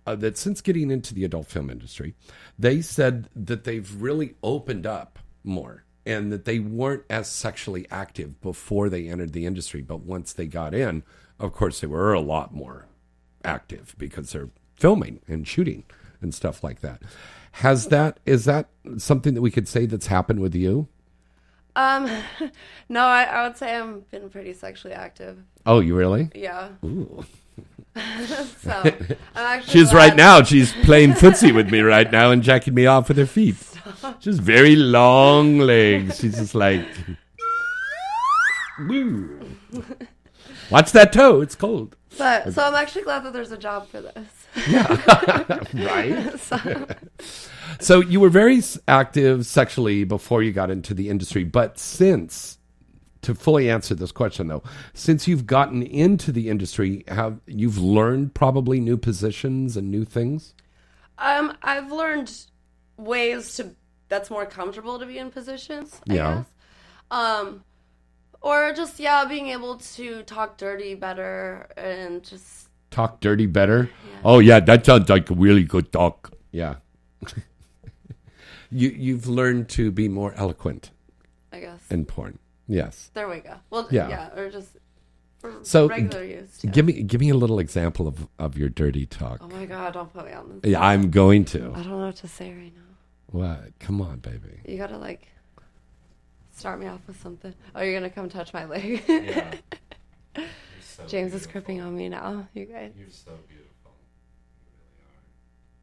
[0.06, 2.14] uh, that since getting into the adult film industry
[2.58, 8.40] they said that they've really opened up more and that they weren't as sexually active
[8.40, 9.82] before they entered the industry.
[9.82, 11.02] But once they got in
[11.38, 12.86] of course they were a lot more
[13.44, 15.84] active because they're filming and shooting
[16.20, 17.02] and stuff like that.
[17.56, 20.88] Has that is that something that we could say that's happened with you
[21.74, 22.10] Um.
[22.88, 25.38] no, I, I would say I'm been pretty sexually active.
[25.66, 26.68] oh you really Yeah.
[26.84, 27.24] Ooh.
[28.62, 28.86] so I'm
[29.36, 29.72] actually.
[29.72, 33.08] she's glad- right now she's playing footsie with me right now and jacking me off
[33.08, 33.56] with her feet
[34.20, 36.86] she's very long legs she's just like
[38.88, 39.40] Woo.
[40.70, 44.00] watch that toe it's cold But so I'm actually glad that there's a job for
[44.00, 44.41] this.
[45.74, 46.86] right so,
[47.80, 52.58] So you were very active sexually before you got into the industry, but since
[53.22, 54.62] to fully answer this question though,
[54.94, 60.54] since you've gotten into the industry, have you've learned probably new positions and new things?
[61.18, 62.32] um, I've learned
[62.96, 63.74] ways to
[64.08, 66.00] that's more comfortable to be in positions.
[66.10, 66.34] I Yeah.
[66.34, 66.46] guess.
[67.10, 67.64] Um,
[68.40, 73.90] or just yeah, being able to talk dirty better and just Talk dirty better.
[74.24, 76.32] Oh yeah, that sounds like a really good talk.
[76.52, 76.76] Yeah.
[78.70, 80.90] you you've learned to be more eloquent
[81.52, 81.80] I guess.
[81.90, 82.38] in porn.
[82.68, 83.10] Yes.
[83.14, 83.54] There we go.
[83.70, 84.08] Well, Yeah.
[84.08, 84.76] yeah, or just
[85.62, 86.58] So regular g- use.
[86.70, 89.38] give me give me a little example of, of your dirty talk.
[89.42, 90.70] Oh my god, don't put me on this.
[90.70, 91.72] Yeah, I'm going to.
[91.74, 92.90] I don't know what to say right now.
[93.26, 93.72] What?
[93.80, 94.60] Come on, baby.
[94.66, 95.26] You gotta like
[96.54, 97.54] start me off with something.
[97.74, 99.02] Oh, you're gonna come touch my leg.
[99.08, 99.54] Yeah.
[100.96, 102.48] so James is cripping on me now.
[102.54, 102.92] You guys.
[102.96, 103.92] You're so beautiful.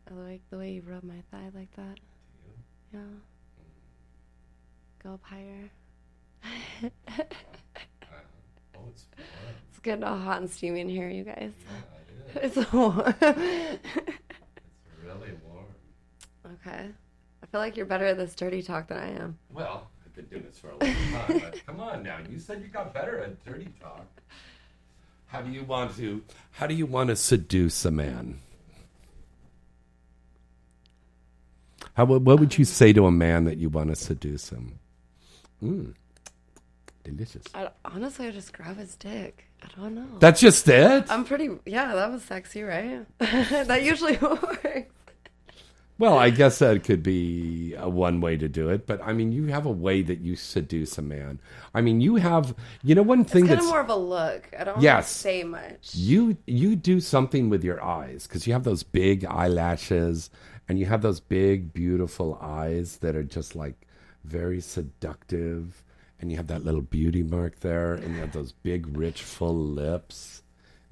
[0.08, 0.28] You really are.
[0.28, 2.00] I like the way you rub my thigh like that.
[2.94, 3.00] Yeah.
[3.00, 3.20] Mm.
[5.04, 5.70] Go up higher.
[8.82, 9.26] Oh, it's fun.
[9.70, 11.52] It's getting all hot and steamy in here, you guys.
[12.36, 13.00] It's warm.
[13.22, 13.80] It's
[15.04, 15.66] really warm.
[16.46, 16.90] okay.
[17.42, 19.38] I feel like you're better at this dirty talk than I am.
[19.52, 22.20] Well, I've been doing this for a long time, but come on now.
[22.30, 24.06] You said you got better at dirty talk.
[25.30, 28.40] How do you want to how do you want to seduce a man?
[31.94, 34.80] How what would you say to a man that you want to seduce him?
[35.64, 35.94] Mm.
[37.04, 37.44] Delicious.
[37.54, 39.46] I, honestly, I just grab his dick.
[39.62, 40.20] I don't know.
[40.20, 41.06] That's just it?
[41.10, 41.50] I'm pretty.
[41.66, 43.06] Yeah, that was sexy, right?
[43.20, 44.92] that usually works.
[46.00, 49.34] Well, I guess that could be a one way to do it, but I mean,
[49.34, 51.42] you have a way that you seduce a man.
[51.76, 53.96] I mean, you have, you know, one thing It's kind that's of more of a
[53.98, 54.50] look.
[54.58, 55.10] I don't Yes.
[55.12, 55.94] say much.
[55.94, 60.30] you you do something with your eyes because you have those big eyelashes
[60.70, 63.86] and you have those big beautiful eyes that are just like
[64.24, 65.84] very seductive
[66.22, 69.56] and you have that little beauty mark there and you have those big rich full
[69.58, 70.44] lips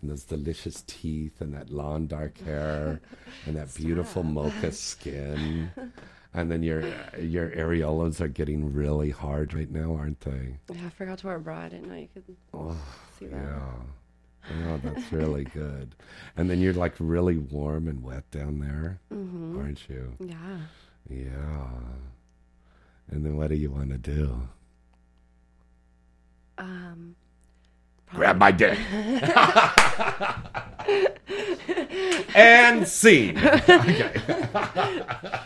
[0.01, 2.99] and those delicious teeth and that long dark hair
[3.45, 5.71] and that beautiful mocha skin
[6.33, 6.81] and then your
[7.19, 11.35] your areolas are getting really hard right now aren't they Yeah, I forgot to wear
[11.37, 11.61] a bra.
[11.61, 12.77] I didn't know you could Oh,
[13.17, 13.35] see that.
[13.43, 13.71] yeah.
[14.69, 15.95] Oh, that's really good.
[16.37, 19.57] And then you're like really warm and wet down there, Mhm.
[19.57, 20.13] aren't you?
[20.19, 20.59] Yeah.
[21.09, 21.67] Yeah.
[23.09, 24.47] And then what do you want to do?
[26.57, 27.15] Um.
[28.13, 28.77] Grab my dick.
[32.35, 33.37] and scene.
[33.67, 34.21] Okay.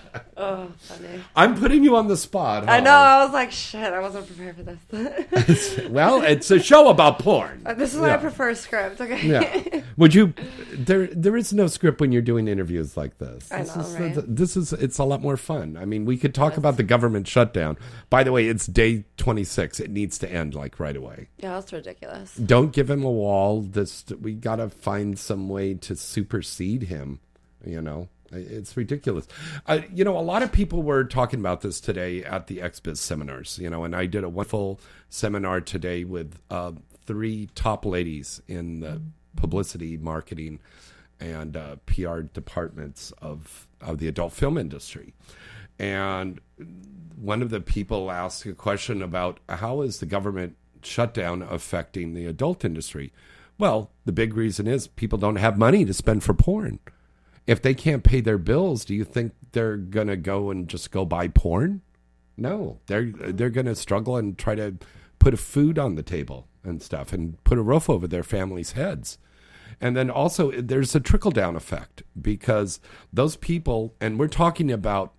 [0.41, 1.21] oh, funny.
[1.36, 2.67] I'm putting you on the spot.
[2.67, 2.91] I know.
[2.91, 3.93] I was like, shit.
[3.93, 5.80] I wasn't prepared for this.
[5.89, 7.62] well, it's a show about porn.
[7.65, 8.17] Uh, this is why I Yeah.
[8.17, 8.99] prefer script.
[9.01, 9.25] Okay.
[9.27, 9.82] yeah.
[9.97, 10.34] Would you?
[10.73, 13.51] There, there is no script when you're doing interviews like this.
[13.51, 14.23] I This know, is, right?
[14.27, 14.73] This is.
[14.73, 15.77] It's a lot more fun.
[15.80, 17.77] I mean, we could talk about the government shutdown.
[18.10, 19.80] By the way, it's day 26.
[19.80, 21.27] It needs to end like right away.
[21.38, 22.36] yeah, that's ridiculous.
[22.36, 23.62] Don't give him a wall.
[23.62, 27.19] This we got to find some way to supersede him.
[27.65, 29.28] You know, it's ridiculous.
[29.94, 33.60] You know, a lot of people were talking about this today at the XBiz seminars.
[33.62, 36.74] You know, and I did a wonderful seminar today with uh,
[37.06, 39.02] three top ladies in the
[39.36, 40.60] publicity, marketing,
[41.20, 45.13] and uh, PR departments of of the adult film industry.
[45.80, 46.39] And
[47.15, 52.26] one of the people asked a question about how is the government shutdown affecting the
[52.26, 53.12] adult industry?
[53.58, 56.80] Well, the big reason is people don't have money to spend for porn.
[57.47, 59.77] If they can't pay their bills, do you think they're
[60.08, 61.82] to go and just go buy porn?
[62.38, 64.75] No, they're they're to struggle and try to
[65.19, 68.71] put a food on the table and stuff and put a roof over their families'
[68.71, 69.17] heads.
[69.80, 72.80] And then also there's a trickle down effect because
[73.12, 75.13] those people and we're talking about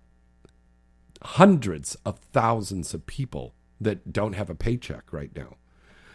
[1.21, 5.55] hundreds of thousands of people that don't have a paycheck right now.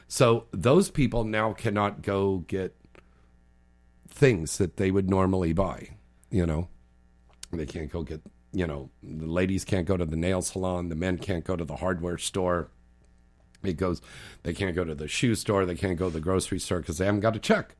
[0.06, 2.74] So those people now cannot go get
[4.08, 5.90] things that they would normally buy,
[6.30, 6.68] you know.
[7.52, 8.20] They can't go get,
[8.52, 11.64] you know, the ladies can't go to the nail salon, the men can't go to
[11.64, 12.70] the hardware store.
[13.64, 14.00] It goes
[14.42, 16.98] they can't go to the shoe store, they can't go to the grocery store cuz
[16.98, 17.74] they haven't got a check.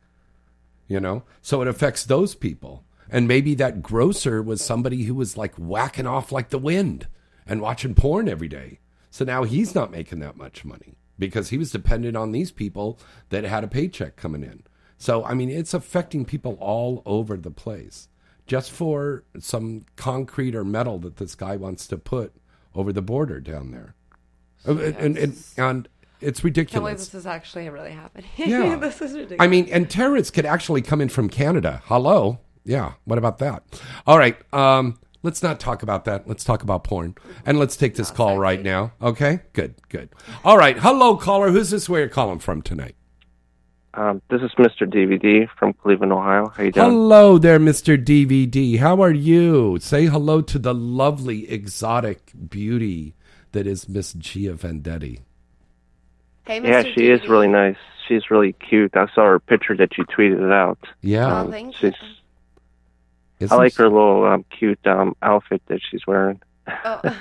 [0.86, 1.24] You know?
[1.42, 2.84] So it affects those people.
[3.10, 7.06] And maybe that grocer was somebody who was like whacking off like the wind
[7.46, 8.80] and watching porn every day.
[9.10, 12.98] So now he's not making that much money because he was dependent on these people
[13.30, 14.62] that had a paycheck coming in.
[14.98, 18.07] So, I mean, it's affecting people all over the place
[18.48, 22.34] just for some concrete or metal that this guy wants to put
[22.74, 23.94] over the border down there.
[24.64, 25.88] And, and, and, and
[26.20, 27.08] it's ridiculous.
[27.08, 28.26] this is actually really happening.
[28.36, 28.74] Yeah.
[28.80, 29.40] this is ridiculous.
[29.40, 31.82] I mean, and terrorists could actually come in from Canada.
[31.84, 32.40] Hello.
[32.64, 32.94] Yeah.
[33.04, 33.62] What about that?
[34.06, 34.36] All right.
[34.52, 36.26] Um, let's not talk about that.
[36.26, 37.14] Let's talk about porn.
[37.46, 38.92] And let's take this call right now.
[39.00, 39.40] Okay?
[39.52, 40.08] Good, good.
[40.44, 40.78] All right.
[40.78, 41.50] Hello, caller.
[41.50, 42.96] Who's this where you're calling from tonight?
[43.94, 44.82] Um, this is Mr.
[44.82, 46.48] DVD from Cleveland, Ohio.
[46.48, 46.90] How you doing?
[46.90, 48.02] Hello there, Mr.
[48.02, 48.78] DVD.
[48.78, 49.78] How are you?
[49.80, 53.14] Say hello to the lovely exotic beauty
[53.52, 55.20] that is Miss Gia Vendetti.
[56.46, 56.94] Hey, yeah, Mr.
[56.94, 57.76] she is really nice.
[58.06, 58.96] She's really cute.
[58.96, 60.78] I saw her picture that you tweeted out.
[61.00, 61.26] Yeah.
[61.40, 61.94] Um, Oh, thank she's,
[63.40, 66.40] Isn't I like her little um, cute um, outfit that she's wearing.
[66.84, 67.00] Oh.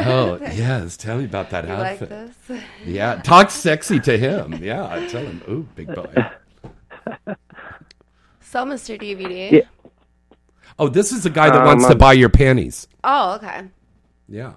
[0.00, 2.08] oh yes, tell me about that You like outfit.
[2.48, 2.60] this?
[2.84, 4.54] Yeah, talk sexy to him.
[4.62, 5.42] Yeah, tell him.
[5.48, 6.12] Ooh, big boy.
[8.40, 9.00] So, Mr.
[9.00, 9.50] DVD.
[9.50, 9.60] Yeah.
[10.78, 12.86] Oh, this is the guy that Um, wants to I'm- buy your panties.
[13.02, 13.62] Oh, okay.
[14.28, 14.52] Yeah.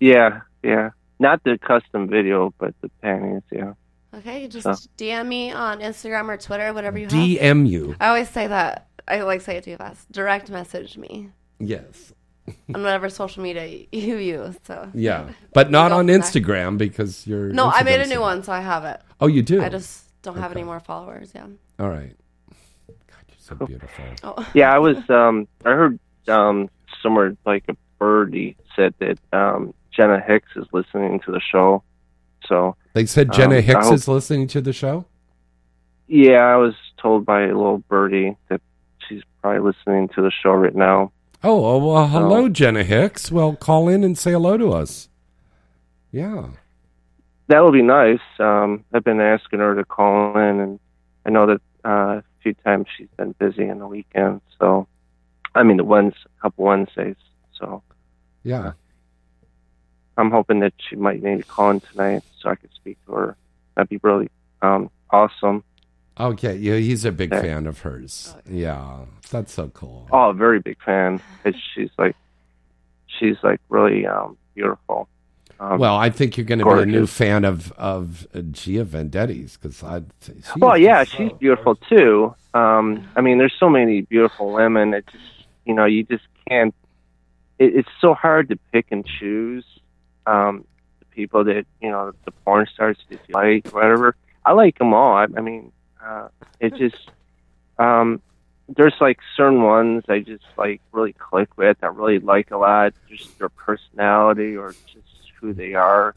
[0.00, 0.90] Yeah, yeah.
[1.18, 3.42] Not the custom video, but the panties.
[3.50, 3.72] Yeah.
[4.14, 7.12] Okay, just So- DM me on Instagram or Twitter, whatever you have.
[7.12, 7.94] DM you.
[8.00, 8.88] I always say that.
[9.08, 10.10] I like say it too fast.
[10.12, 12.12] Direct message me Yes.
[12.74, 14.56] On whatever social media you use.
[14.64, 16.18] So Yeah, but not on from there.
[16.18, 17.48] Instagram because you're.
[17.48, 19.00] No, I made a new one, so I have it.
[19.20, 19.62] Oh, you do?
[19.62, 21.32] I just don't have any more followers.
[21.34, 21.46] Yeah.
[21.78, 22.14] All right.
[22.88, 24.04] God, you're so beautiful.
[24.24, 24.48] Oh.
[24.54, 24.98] Yeah, I was.
[25.08, 26.68] Um, I heard um,
[27.02, 31.82] somewhere like a birdie said that um, Jenna Hicks is listening to the show.
[32.48, 35.06] So They said Jenna um, Hicks hope- is listening to the show.
[36.08, 38.60] Yeah, I was told by a little birdie that
[39.08, 41.10] she's probably listening to the show right now.
[41.44, 43.32] Oh, oh well, hello, Jenna Hicks.
[43.32, 45.08] Well, call in and say hello to us.
[46.12, 46.48] Yeah.
[47.48, 48.20] That would be nice.
[48.38, 50.80] Um, I've been asking her to call in, and
[51.26, 54.40] I know that uh, a few times she's been busy on the weekend.
[54.60, 54.86] So,
[55.54, 57.16] I mean, the ones a couple Wednesdays.
[57.58, 57.82] So,
[58.44, 58.72] Yeah.
[60.18, 63.36] I'm hoping that she might maybe call in tonight so I could speak to her.
[63.74, 64.28] That'd be really
[64.60, 65.64] um, awesome.
[66.18, 66.56] Okay.
[66.56, 68.34] Yeah, he's a big fan of hers.
[68.48, 70.08] Yeah, that's so cool.
[70.12, 71.20] Oh, a very big fan.
[71.74, 72.16] She's like,
[73.06, 75.08] she's like really um, beautiful.
[75.58, 79.56] Um, well, I think you're going to be a new fan of of Gia Vendetti's
[79.56, 80.02] because I.
[80.20, 82.34] she Well, yeah, she's so- beautiful too.
[82.54, 84.92] Um, I mean, there's so many beautiful women.
[84.92, 85.24] It just,
[85.64, 86.74] you know, you just can't.
[87.58, 89.64] It, it's so hard to pick and choose
[90.26, 90.66] um,
[90.98, 94.16] the people that you know, the porn stars that you like, whatever.
[94.44, 95.14] I like them all.
[95.14, 95.72] I, I mean,
[96.04, 96.28] uh,
[96.60, 97.10] it just.
[97.78, 98.20] Um,
[98.68, 101.76] there's like certain ones I just like really click with.
[101.82, 105.06] I really like a lot, just their personality or just
[105.40, 106.14] who they are.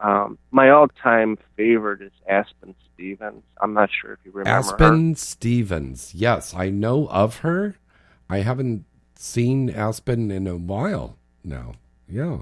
[0.00, 3.42] Um, my all-time favorite is Aspen Stevens.
[3.60, 5.16] I'm not sure if you remember Aspen her.
[5.16, 6.14] Stevens.
[6.14, 7.76] Yes, I know of her.
[8.28, 11.72] I haven't seen Aspen in a while now.
[12.08, 12.40] Yeah.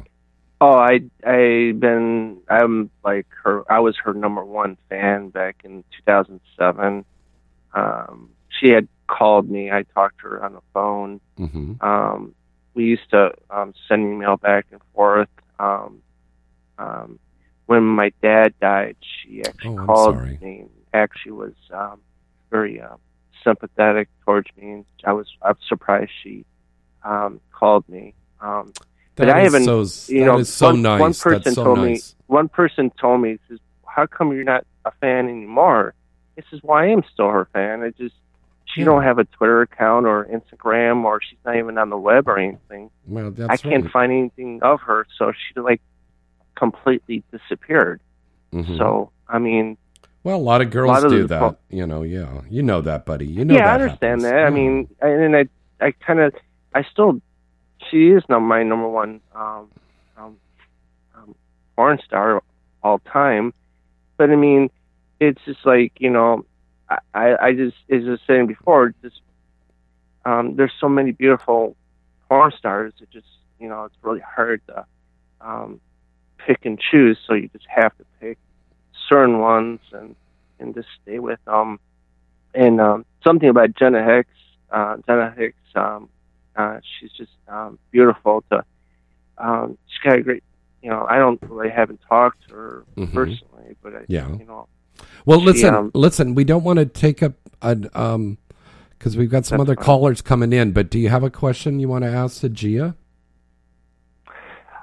[0.61, 3.65] Oh, I I been I'm like her.
[3.71, 7.05] I was her number one fan back in 2007.
[7.75, 9.71] Um, she had called me.
[9.71, 11.21] I talked to her on the phone.
[11.37, 12.35] hmm Um,
[12.75, 15.29] we used to um, send email back and forth.
[15.59, 16.03] Um,
[16.79, 17.19] um,
[17.67, 20.65] when my dad died, she actually Oh, called me.
[20.93, 22.01] Actually, was um,
[22.51, 22.97] very uh,
[23.45, 24.85] sympathetic towards me.
[25.05, 26.45] I was I was surprised she
[27.05, 28.15] um, called me.
[28.41, 28.73] Um,
[29.19, 29.65] but I haven't.
[29.65, 31.01] so- you know, so one, nice.
[31.01, 32.15] One person so told nice.
[32.19, 32.25] me.
[32.29, 35.95] One person told me, "says How come you're not a fan anymore?"
[36.37, 37.83] This is why I am still her fan.
[37.83, 38.15] I just
[38.67, 38.87] she Yeah.
[38.87, 42.39] don't have a Twitter account or Instagram or she's not even on the web or
[42.39, 42.91] anything.
[43.07, 43.93] Well, that's I can't right.
[43.93, 45.81] find anything of her, so she like
[46.55, 48.01] completely disappeared.
[48.53, 48.77] Mhm.
[48.79, 49.77] So I mean,
[50.25, 51.57] Well, a lot of girls lot do that.
[51.71, 52.41] You know, yeah.
[52.51, 53.27] You know that, buddy.
[53.27, 54.23] You know yeah, that I understand happens.
[54.25, 54.47] that.
[54.47, 55.49] I mean, and I
[55.81, 56.35] I kind of
[56.75, 57.21] I still
[57.91, 59.69] she is not my number one um,
[60.17, 60.37] um,
[61.15, 61.35] um,
[61.77, 62.43] porn star
[62.83, 63.53] all time,
[64.17, 64.71] but I mean,
[65.21, 66.45] it's just like you know,
[66.89, 69.21] I I, I just as I was saying before, just
[70.25, 71.77] um, there's so many beautiful
[72.29, 72.93] porn stars.
[73.01, 73.27] It just
[73.59, 74.85] you know, it's really hard to
[75.41, 75.81] um,
[76.39, 77.19] pick and choose.
[77.27, 78.39] So you just have to pick
[79.09, 80.15] certain ones and
[80.61, 81.79] and just stay with them.
[82.55, 84.31] And um, something about Jenna Hicks,
[84.71, 86.09] uh, Jenna Hicks, um,
[86.59, 88.45] uh, she's just um, beautiful.
[88.51, 88.65] To
[89.39, 90.43] um, she's got a great,
[90.83, 91.07] you know.
[91.09, 93.15] I don't really haven't talked to her Mhm.
[93.15, 94.29] personally, but I, Yeah.
[94.37, 94.67] you know.
[95.25, 96.35] Well, she, listen, um, listen.
[96.35, 98.39] We don't want to take up an um
[98.91, 99.85] because we've got some other fine.
[99.85, 100.73] callers coming in.
[100.73, 102.97] But do you have a question you want to ask to Gia?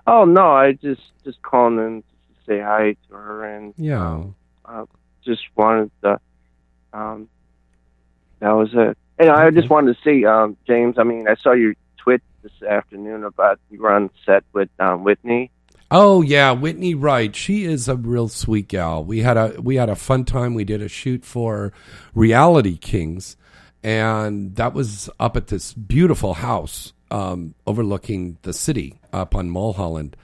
[0.08, 2.08] Oh no, I just just calling in to
[2.48, 4.24] say hi to her and Yeah.
[4.64, 4.86] uh,
[5.26, 6.20] just wanted to.
[6.94, 7.28] Um,
[8.40, 8.98] that was it.
[9.18, 10.96] And I just wanted to say, um, James.
[10.98, 15.04] I mean, I saw your tweet this afternoon about you were on set with um,
[15.04, 15.52] Whitney.
[15.92, 17.36] Oh yeah, Whitney Wright.
[17.36, 19.04] She is a real sweet gal.
[19.04, 20.54] We had a we had a fun time.
[20.54, 21.72] We did a shoot for
[22.14, 23.38] Reality Kings,
[23.84, 30.18] and that was up at this beautiful house um, overlooking the city up on Mulholland.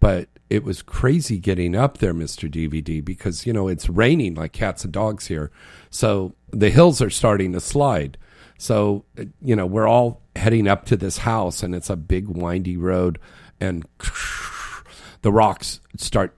[0.00, 4.52] But it was crazy getting up there, Mister DVD, because you know it's raining like
[4.52, 5.52] cats and dogs here.
[5.90, 8.18] So the hills are starting to slide.
[8.64, 9.04] So
[9.42, 13.18] you know we're all heading up to this house, and it's a big windy road,
[13.60, 13.84] and
[15.20, 16.34] the rocks start,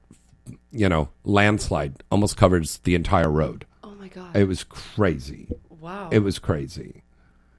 [0.73, 3.65] you know, landslide almost covers the entire road.
[3.85, 4.37] Oh my god.
[4.37, 5.47] It was crazy.
[5.71, 6.09] Wow.
[6.11, 7.05] It was crazy.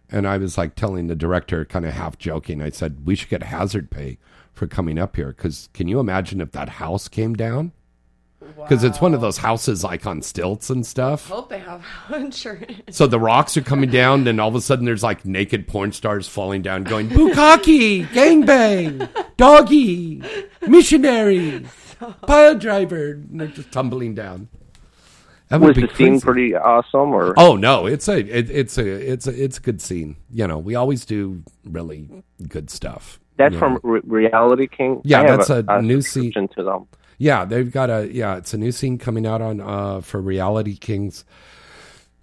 [0.09, 3.29] And I was like telling the director, kind of half joking, I said, we should
[3.29, 4.17] get hazard pay
[4.51, 5.29] for coming up here.
[5.29, 7.71] Because can you imagine if that house came down?
[8.39, 11.27] Because it's one of those houses like on stilts and stuff.
[11.27, 11.83] Hope they have
[12.13, 12.95] insurance.
[12.95, 15.91] So the rocks are coming down, and all of a sudden there's like naked porn
[15.91, 20.23] stars falling down, going "Bukaki, gangbang, doggy,
[20.67, 21.65] missionary,
[22.27, 24.49] pile driver," and they're just tumbling down.
[25.49, 27.13] That would Was be the scene pretty awesome?
[27.13, 30.17] Or Oh no, it's a it, it's a it's a it's a good scene.
[30.31, 32.09] You know, we always do really
[32.47, 33.19] good stuff.
[33.37, 33.79] that's from know.
[33.83, 35.01] Re- Reality King.
[35.05, 36.31] Yeah, I have that's a new scene.
[36.33, 36.87] to them.
[37.17, 40.75] Yeah, they've got a yeah, it's a new scene coming out on uh for Reality
[40.77, 41.25] Kings.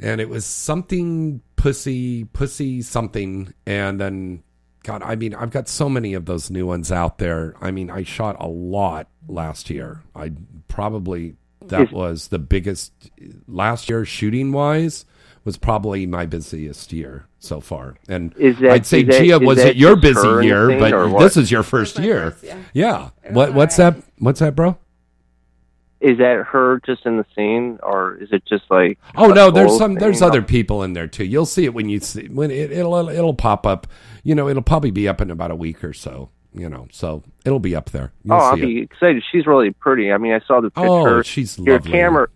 [0.01, 4.43] And it was something pussy pussy something and then
[4.83, 7.55] god, I mean, I've got so many of those new ones out there.
[7.61, 10.03] I mean, I shot a lot last year.
[10.15, 10.33] I
[10.69, 11.37] probably
[11.69, 12.93] that was the biggest
[13.49, 15.07] last year shooting wise
[15.45, 17.97] was probably my busiest year so far.
[18.09, 20.47] And Is that- I'd say is that- Gia is was it your just her busy
[20.47, 20.91] year, but
[21.21, 22.35] this is your first year.
[22.75, 23.11] yeah.
[23.31, 24.77] What what's that what's that, bro?
[26.05, 28.99] Is that her just in the scene, or is it just like?
[29.17, 31.25] Oh no, there's some there's other people in there too.
[31.25, 33.87] You'll see it when you see when it, it'll it'll pop up.
[34.23, 36.29] You know, it'll probably be up in about a week or so.
[36.53, 38.13] You know, so it'll be up there.
[38.23, 38.67] You'll oh, I'll see it.
[38.67, 39.25] be excited.
[39.33, 40.13] She's really pretty.
[40.13, 40.89] I mean, I saw the picture.
[40.89, 41.93] Oh, she's your lovely.
[41.93, 42.29] camera.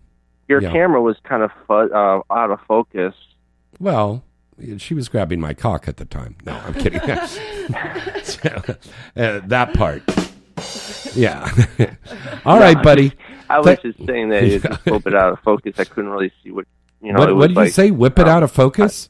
[0.48, 0.72] Your Yeah.
[0.72, 3.14] camera was kind of fu- uh, out of focus.
[3.78, 4.24] Well,
[4.78, 6.36] she was grabbing my cock at the time.
[6.46, 7.00] No, I'm kidding.
[8.24, 8.48] So,
[9.16, 10.02] uh, that part.
[11.14, 11.48] Yeah.
[12.44, 13.12] All right, buddy.
[13.48, 15.78] Just- I was just saying that it's just a little bit out of focus.
[15.78, 16.66] I couldn't really see what
[17.00, 17.20] you know.
[17.20, 17.90] what it what did like, you say?
[17.90, 19.08] Whip it um, out of focus?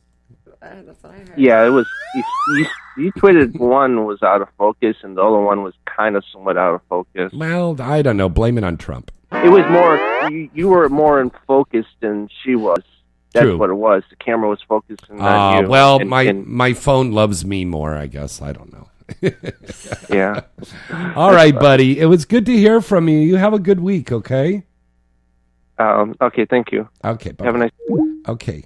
[1.36, 1.86] Yeah, it was.
[2.14, 2.24] You,
[2.56, 2.66] you,
[2.98, 6.56] you tweeted one was out of focus, and the other one was kind of somewhat
[6.58, 7.32] out of focus.
[7.32, 8.28] Well, I don't know.
[8.28, 9.10] Blame it on Trump.
[9.32, 10.30] It was more.
[10.30, 12.82] You, you were more in focus than she was.
[13.32, 13.58] That's True.
[13.58, 14.02] what it was.
[14.10, 15.68] The camera was focusing on Uh, you.
[15.68, 17.94] well, and- my and- my phone loves me more.
[17.94, 18.87] I guess I don't know.
[20.10, 20.40] Yeah.
[21.14, 21.98] All right, buddy.
[22.00, 23.18] It was good to hear from you.
[23.18, 24.10] You have a good week.
[24.10, 24.64] Okay.
[25.78, 26.88] Um, okay, thank you.
[27.04, 27.32] Okay.
[27.32, 27.44] Bye.
[27.44, 27.70] Have a nice.
[28.26, 28.64] Okay.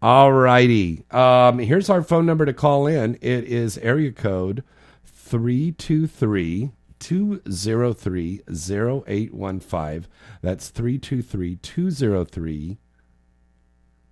[0.00, 1.04] All righty.
[1.10, 3.16] Um, here's our phone number to call in.
[3.20, 4.64] It is area code
[5.04, 10.06] 323 203 0815.
[10.42, 12.78] That's 323 203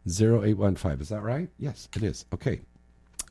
[0.09, 1.01] 0815.
[1.01, 1.49] Is that right?
[1.59, 2.27] Yes, it is.
[2.33, 2.61] Okay.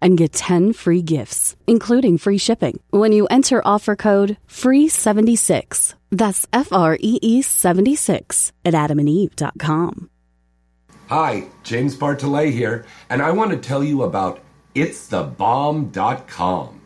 [0.00, 5.94] and get 10 free gifts, including free shipping, when you enter offer code FREE76.
[6.10, 10.10] That's F R E E 76 at adamandeve.com.
[11.08, 14.40] Hi, James Bartholet here, and I want to tell you about
[14.76, 16.80] It'sTheBomb.com.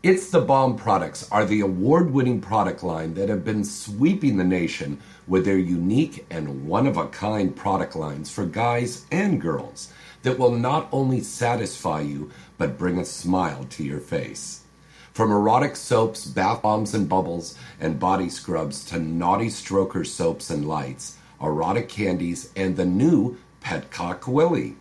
[0.00, 4.44] It's the Bomb products are the award winning product line that have been sweeping the
[4.44, 9.92] nation with their unique and one of a kind product lines for guys and girls
[10.22, 14.64] that will not only satisfy you but bring a smile to your face.
[15.12, 20.68] From erotic soaps, bath bombs and bubbles, and body scrubs to naughty stroker soaps and
[20.68, 24.76] lights, erotic candies, and the new Petcock Willie.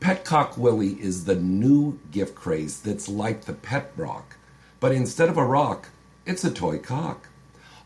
[0.00, 4.36] Petcock Willie is the new gift craze that's like the pet rock,
[4.80, 5.88] but instead of a rock,
[6.24, 7.28] it's a toy cock.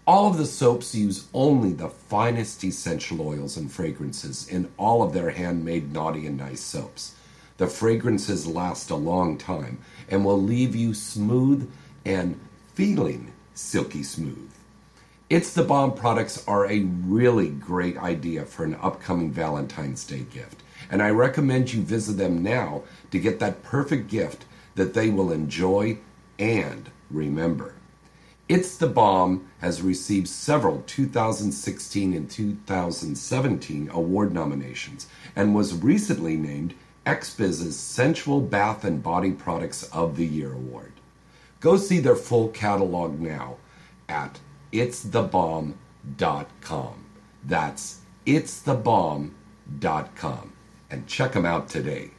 [0.07, 5.12] All of the soaps use only the finest essential oils and fragrances in all of
[5.12, 7.15] their handmade naughty and nice soaps.
[7.59, 9.78] The fragrances last a long time
[10.09, 11.70] and will leave you smooth
[12.04, 12.38] and
[12.74, 14.50] feeling silky smooth.
[15.28, 20.62] It's the Bomb products are a really great idea for an upcoming Valentine's Day gift,
[20.88, 24.44] and I recommend you visit them now to get that perfect gift
[24.76, 25.98] that they will enjoy
[26.38, 27.74] and remember.
[28.48, 36.74] It's the Bomb has received several 2016 and 2017 award nominations and was recently named
[37.07, 40.92] XBiz's Sensual Bath and Body Products of the Year award.
[41.61, 43.59] Go see their full catalog now
[44.09, 44.40] at
[44.72, 47.04] itsthebomb.com.
[47.44, 50.52] That's itsthebomb.com.
[50.90, 52.11] And check them out today.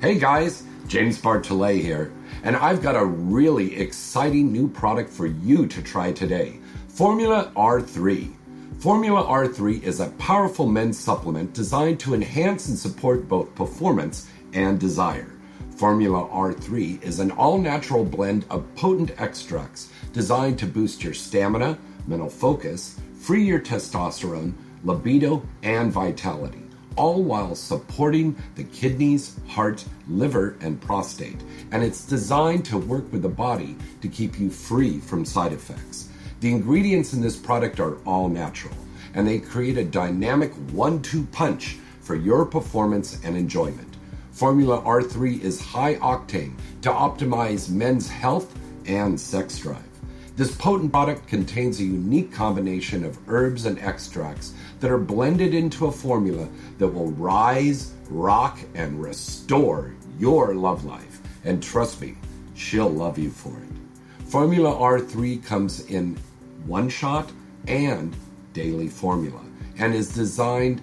[0.00, 2.10] Hey guys, James Bartholet here,
[2.42, 6.58] and I've got a really exciting new product for you to try today
[6.88, 8.32] Formula R3.
[8.78, 14.78] Formula R3 is a powerful men's supplement designed to enhance and support both performance and
[14.78, 15.32] desire.
[15.76, 21.78] Formula R3 is an all natural blend of potent extracts designed to boost your stamina,
[22.06, 24.52] mental focus, free your testosterone,
[24.84, 26.62] libido, and vitality,
[26.96, 31.42] all while supporting the kidneys, heart, liver, and prostate.
[31.72, 36.10] And it's designed to work with the body to keep you free from side effects.
[36.44, 38.74] The ingredients in this product are all natural,
[39.14, 43.96] and they create a dynamic one two punch for your performance and enjoyment.
[44.30, 49.88] Formula R3 is high octane to optimize men's health and sex drive.
[50.36, 55.86] This potent product contains a unique combination of herbs and extracts that are blended into
[55.86, 61.22] a formula that will rise, rock, and restore your love life.
[61.42, 62.16] And trust me,
[62.52, 64.28] she'll love you for it.
[64.28, 66.18] Formula R3 comes in
[66.66, 67.30] one shot
[67.66, 68.16] and
[68.52, 69.40] daily formula
[69.78, 70.80] and is designed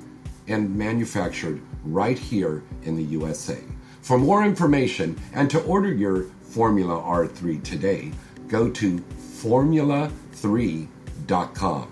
[0.47, 3.59] and manufactured right here in the USA.
[4.01, 8.11] For more information and to order your Formula R3 today,
[8.47, 11.91] go to formular3.com.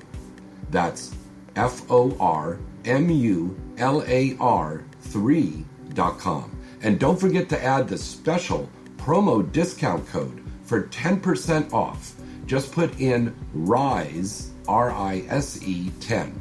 [0.70, 1.16] That's
[1.56, 6.58] F O R M U L A R 3.com.
[6.82, 12.14] And don't forget to add the special promo discount code for 10% off.
[12.50, 16.34] Just put in RISE, R I S E 10.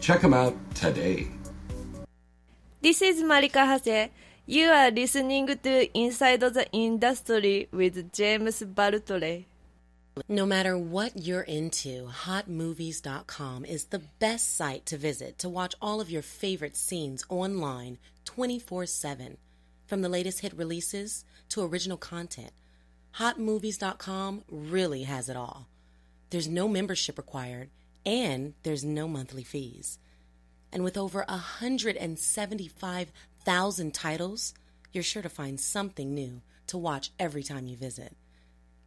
[0.00, 1.28] Check them out today.
[2.80, 4.08] This is Marika Hase.
[4.46, 9.44] You are listening to Inside the Industry with James Bartholet.
[10.26, 16.00] No matter what you're into, hotmovies.com is the best site to visit to watch all
[16.00, 19.36] of your favorite scenes online 24 7.
[19.86, 22.52] From the latest hit releases to original content,
[23.18, 25.68] hotmovies.com really has it all.
[26.30, 27.70] There's no membership required,
[28.04, 29.98] and there's no monthly fees.
[30.72, 34.54] And with over 175,000 titles,
[34.92, 38.14] you're sure to find something new to watch every time you visit.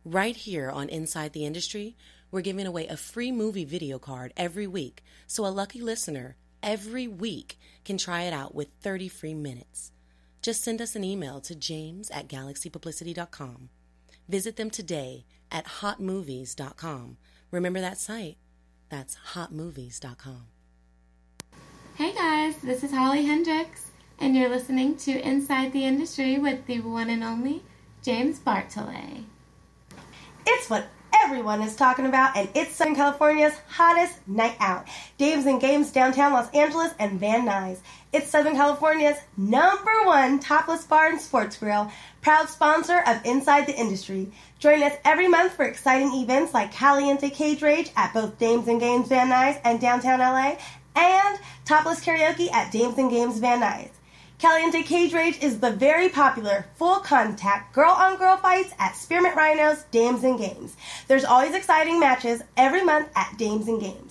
[0.06, 1.98] Right here on Inside the Industry,
[2.32, 7.08] we're giving away a free movie video card every week so a lucky listener every
[7.08, 9.92] week can try it out with 30 free minutes.
[10.42, 13.70] Just send us an email to james at galaxypublicity.com.
[14.30, 17.18] Visit them today at hotmovies.com.
[17.50, 18.38] Remember that site?
[18.88, 20.44] That's hotmovies.com.
[21.96, 26.80] Hey guys, this is Holly Hendrix, and you're listening to Inside the Industry with the
[26.80, 27.64] one and only
[28.04, 29.24] James Bartholet.
[30.46, 30.86] It's what
[31.24, 34.88] everyone is talking about, and it's Southern California's hottest night out.
[35.18, 37.80] Dames and Games downtown Los Angeles and Van Nuys.
[38.12, 41.92] It's Southern California's number one topless bar and sports grill,
[42.22, 44.32] proud sponsor of Inside the Industry.
[44.58, 48.80] Join us every month for exciting events like Caliente Cage Rage at both Dames and
[48.80, 50.58] Games Van Nuys and downtown LA,
[50.96, 53.92] and topless karaoke at Dames and Games Van Nuys.
[54.40, 59.36] Caliente Cage Rage is the very popular full contact girl on girl fights at Spearmint
[59.36, 60.76] Rhinos Dames and Games.
[61.08, 64.09] There's always exciting matches every month at Dames and Games.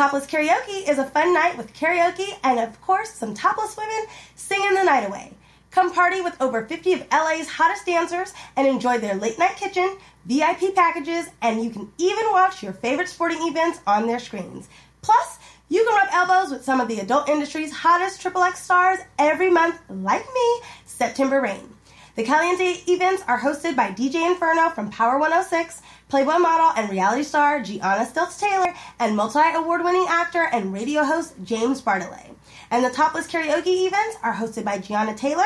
[0.00, 4.72] Topless Karaoke is a fun night with karaoke and, of course, some topless women singing
[4.72, 5.34] the night away.
[5.70, 9.98] Come party with over 50 of LA's hottest dancers and enjoy their late night kitchen,
[10.24, 14.70] VIP packages, and you can even watch your favorite sporting events on their screens.
[15.02, 15.38] Plus,
[15.68, 19.78] you can rub elbows with some of the adult industry's hottest XXX stars every month,
[19.90, 21.76] like me, September Reign.
[22.16, 27.22] The Caliente events are hosted by DJ Inferno from Power 106, Playboy model and reality
[27.22, 32.34] star Gianna Stilts Taylor, and multi award winning actor and radio host James Bartholet.
[32.72, 35.44] And the Topless Karaoke events are hosted by Gianna Taylor,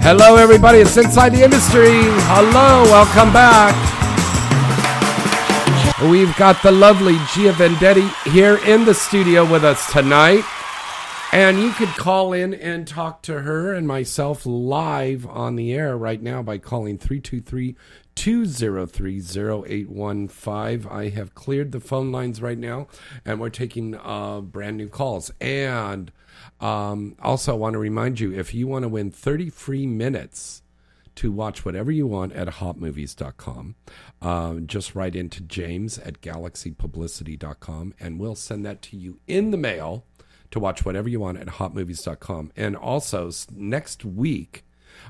[0.00, 0.78] Hello, everybody.
[0.78, 1.90] It's Inside the Industry.
[2.26, 3.74] Hello, welcome back.
[6.10, 10.44] We've got the lovely Gia Vendetti here in the studio with us tonight.
[11.30, 15.94] And you could call in and talk to her and myself live on the air
[15.94, 17.76] right now by calling 323
[18.14, 20.90] 203 0815.
[20.90, 22.88] I have cleared the phone lines right now
[23.26, 25.30] and we're taking uh, brand new calls.
[25.38, 26.10] And
[26.60, 30.62] um, also, I want to remind you if you want to win 30 free minutes
[31.16, 33.74] to watch whatever you want at hotmovies.com,
[34.22, 39.58] um, just write into james at galaxypublicity.com and we'll send that to you in the
[39.58, 40.04] mail
[40.50, 42.52] to watch whatever you want at hotmovies.com.
[42.56, 44.64] And also, next week,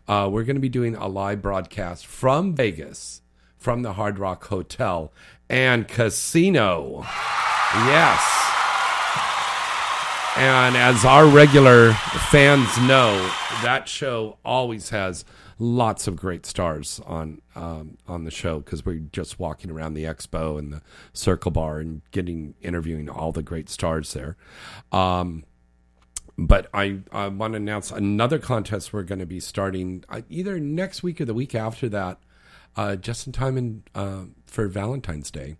[0.06, 3.22] uh, we're going to be doing a live broadcast from Vegas,
[3.56, 5.12] from the Hard Rock Hotel
[5.48, 7.04] and Casino.
[7.74, 8.38] Yes.
[10.36, 11.94] And as our regular
[12.30, 13.30] fans know,
[13.62, 15.24] that show always has
[15.58, 20.04] lots of great stars on um, on the show because we're just walking around the
[20.04, 20.82] expo and the
[21.12, 24.36] Circle Bar and getting interviewing all the great stars there.
[24.92, 25.44] Um,
[26.38, 30.60] but I, I want to announce another contest we're going to be starting uh, either
[30.60, 32.18] next week or the week after that,
[32.76, 35.56] uh, just in time in, uh, for Valentine's Day.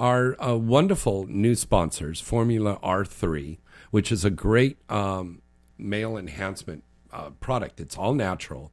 [0.00, 3.58] Our uh, wonderful new sponsors, Formula R3,
[3.92, 5.42] which is a great um,
[5.78, 6.82] male enhancement
[7.12, 7.78] uh, product.
[7.78, 8.72] It's all natural.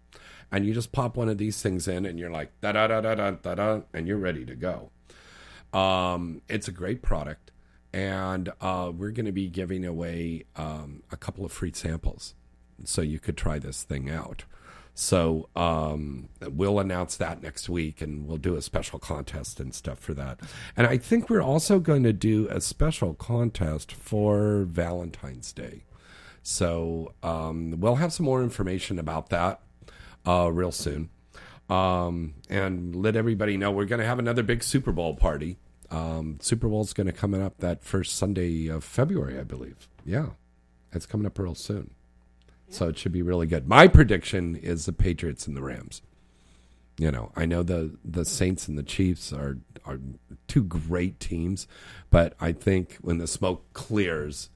[0.53, 3.01] And you just pop one of these things in, and you're like, da da da
[3.01, 4.91] da da da da, and you're ready to go.
[5.77, 7.51] Um, it's a great product,
[7.91, 12.35] and uh, we're going to be giving away um, a couple of free samples,
[12.83, 14.45] so you could try this thing out.
[14.93, 19.97] So um, we'll announce that next week, and we'll do a special contest and stuff
[19.97, 20.39] for that.
[20.77, 25.85] And I think we're also going to do a special contest for Valentine's Day.
[26.43, 29.61] So um, we'll have some more information about that
[30.25, 31.09] uh, real soon.
[31.69, 35.57] Um, and let everybody know we're going to have another big Super Bowl party.
[35.89, 39.87] Um, Super Bowl's going to come up that first Sunday of February, I believe.
[40.05, 40.29] Yeah,
[40.91, 41.91] it's coming up real soon.
[42.69, 43.67] So it should be really good.
[43.67, 46.01] My prediction is the Patriots and the Rams.
[46.97, 49.99] You know, I know the the Saints and the Chiefs are are
[50.47, 51.67] two great teams,
[52.09, 54.49] but I think when the smoke clears,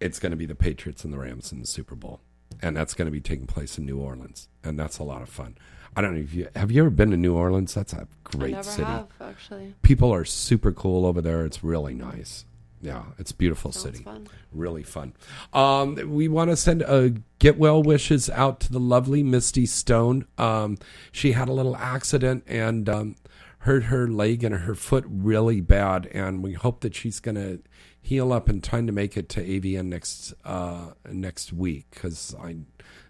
[0.00, 2.20] it's going to be the Patriots and the Rams in the Super Bowl,
[2.62, 5.28] and that's going to be taking place in New Orleans, and that's a lot of
[5.28, 5.56] fun.
[5.96, 7.72] I don't know if you have you ever been to New Orleans.
[7.74, 8.84] That's a great never city.
[8.84, 9.74] have, actually.
[9.82, 11.44] People are super cool over there.
[11.46, 12.44] It's really nice.
[12.82, 14.04] Yeah, it's a beautiful Sounds city.
[14.04, 14.28] fun.
[14.52, 15.14] Really fun.
[15.54, 20.26] Um, we want to send uh, get well wishes out to the lovely Misty Stone.
[20.36, 20.76] Um,
[21.10, 23.16] she had a little accident and um,
[23.60, 27.60] hurt her leg and her foot really bad, and we hope that she's going to
[28.06, 32.58] heal up in time to make it to AVN next uh, next week because I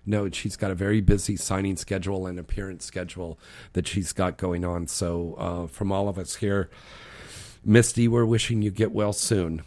[0.07, 3.39] know she's got a very busy signing schedule and appearance schedule
[3.75, 4.87] that she's got going on.
[4.87, 6.71] So, uh, from all of us here,
[7.63, 9.63] Misty, we're wishing you get well soon.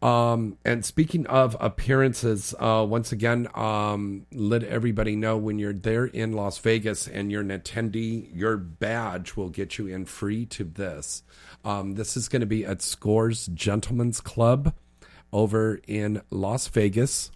[0.00, 6.04] Um, and speaking of appearances, uh, once again, um, let everybody know when you're there
[6.04, 10.62] in Las Vegas and you're an attendee, your badge will get you in free to
[10.62, 11.24] this.
[11.64, 14.74] Um, this is going to be at Scores Gentlemen's Club
[15.32, 17.30] over in Las Vegas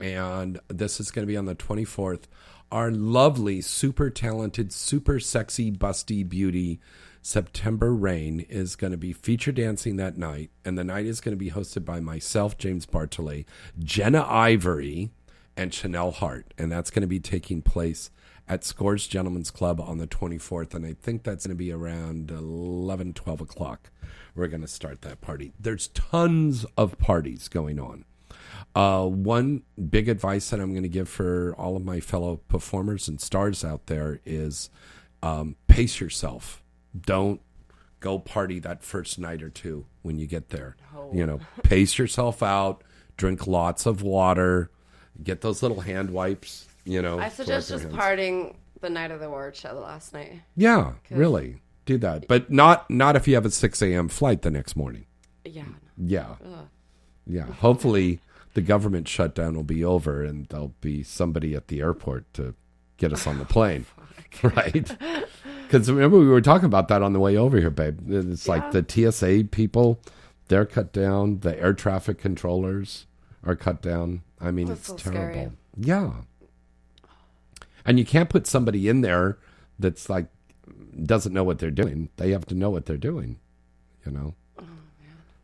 [0.00, 2.22] and this is going to be on the 24th.
[2.70, 6.80] Our lovely, super talented, super sexy, busty beauty,
[7.22, 10.50] September Reign, is going to be feature dancing that night.
[10.64, 13.46] And the night is going to be hosted by myself, James Bartholet,
[13.78, 15.10] Jenna Ivory,
[15.56, 18.10] and Chanel Hart, and that's going to be taking place
[18.48, 22.30] at Scores Gentlemen's Club on the 24th, and I think that's going to be around
[22.30, 23.90] 11, 12 o'clock.
[24.34, 25.52] We're going to start that party.
[25.58, 28.04] There's tons of parties going on.
[28.74, 33.08] Uh, one big advice that I'm going to give for all of my fellow performers
[33.08, 34.68] and stars out there is
[35.22, 36.62] um, pace yourself.
[36.98, 37.40] Don't
[38.00, 40.76] go party that first night or two when you get there.
[41.16, 42.82] You know, pace yourself out,
[43.16, 44.70] drink lots of water,
[45.22, 47.18] get those little hand wipes, you know.
[47.18, 50.42] I suggest just partying the night of the award show last night.
[50.56, 51.60] Yeah, really.
[51.86, 52.28] Do that.
[52.28, 54.08] But not not if you have a 6 a.m.
[54.08, 55.06] flight the next morning.
[55.44, 55.64] Yeah.
[55.98, 56.36] Yeah.
[56.44, 56.68] Ugh.
[57.26, 57.46] Yeah.
[57.46, 58.20] Hopefully
[58.54, 62.54] the government shutdown will be over and there'll be somebody at the airport to
[62.96, 63.84] get us on the plane.
[64.42, 64.90] right?
[65.62, 68.00] Because remember, we were talking about that on the way over here, babe.
[68.10, 70.00] It's like the TSA people,
[70.48, 71.40] they're cut down.
[71.40, 73.06] The air traffic controllers
[73.44, 74.22] are cut down.
[74.40, 75.32] I mean, That's it's so terrible.
[75.32, 75.50] scary.
[75.76, 76.12] Yeah.
[77.84, 79.38] And you can't put somebody in there
[79.78, 80.26] that's like
[81.04, 82.08] doesn't know what they're doing.
[82.16, 83.38] They have to know what they're doing,
[84.06, 84.34] you know?
[84.58, 84.64] Oh,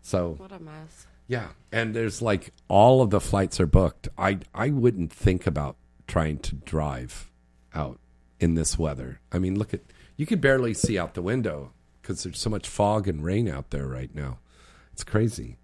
[0.03, 1.07] so What a mess.
[1.26, 4.09] yeah, and there's like all of the flights are booked.
[4.16, 5.76] I I wouldn't think about
[6.07, 7.30] trying to drive
[7.74, 7.99] out
[8.41, 9.20] in this weather.
[9.30, 9.80] I mean, look at
[10.16, 13.70] you could barely see out the window because there's so much fog and rain out
[13.70, 14.38] there right now.
[14.93, 15.59] It's crazy.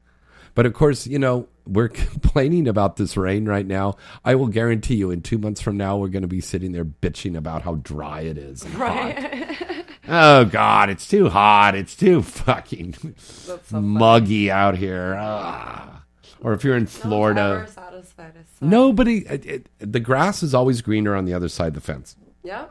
[0.55, 3.97] But of course, you know, we're complaining about this rain right now.
[4.25, 6.85] I will guarantee you in 2 months from now we're going to be sitting there
[6.85, 9.17] bitching about how dry it is hot.
[10.09, 11.75] Oh God, it's too hot.
[11.75, 12.95] It's too fucking
[13.73, 15.17] muggy out here.
[15.19, 16.05] Ah.
[16.41, 18.69] Or if you're in Florida, Ever satisfied as such.
[18.69, 19.27] nobody.
[19.27, 22.15] It, it, the grass is always greener on the other side of the fence.
[22.45, 22.67] Yeah.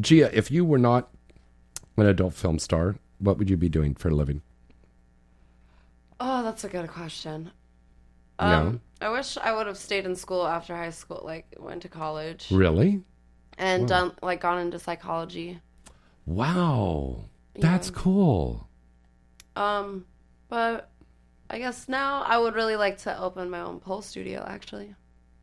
[0.00, 1.10] Gia, if you were not
[1.98, 4.40] an adult film star, what would you be doing for a living?
[6.18, 7.50] Oh, that's a good question.
[8.38, 11.88] Um, I wish I would have stayed in school after high school, like went to
[11.88, 12.48] college.
[12.50, 13.02] Really?
[13.58, 13.88] And Wow.
[13.88, 15.60] done like gone into psychology.
[16.26, 17.94] Wow, that's Yeah.
[17.96, 18.68] cool.
[19.56, 20.06] Um,
[20.48, 20.90] but
[21.50, 24.94] I guess now I would really like to open my own pole studio actually.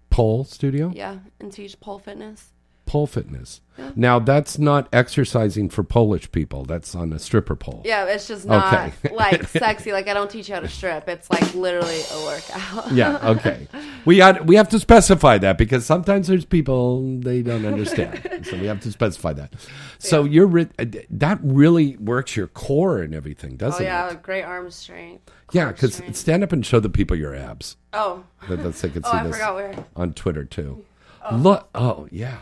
[0.09, 2.51] Pole studio, Yeah, and teach pole fitness.
[2.85, 3.61] Pole fitness.
[3.77, 3.91] Yeah.
[3.95, 6.65] Now that's not exercising for Polish people.
[6.65, 7.81] That's on a stripper pole.
[7.85, 9.15] Yeah, it's just not Okay.
[9.15, 9.91] like sexy.
[9.93, 11.07] Like I don't teach you how to strip.
[11.07, 12.91] It's like literally a workout.
[12.91, 13.67] yeah okay
[14.05, 18.57] we had we have to specify that because sometimes there's people they don't understand so
[18.57, 19.53] we have to specify that
[19.99, 24.07] so you're re- uh, that really works your core and everything oh doesn't oh, yeah,
[24.07, 25.29] it Yeah, great arm strength.
[25.51, 28.23] yeah because stand up and show the people your abs Oh.
[28.49, 29.85] that, that's they could Oh, see I this forgot where.
[29.95, 30.83] on twitter too
[31.23, 31.35] Oh.
[31.35, 32.37] look oh yeah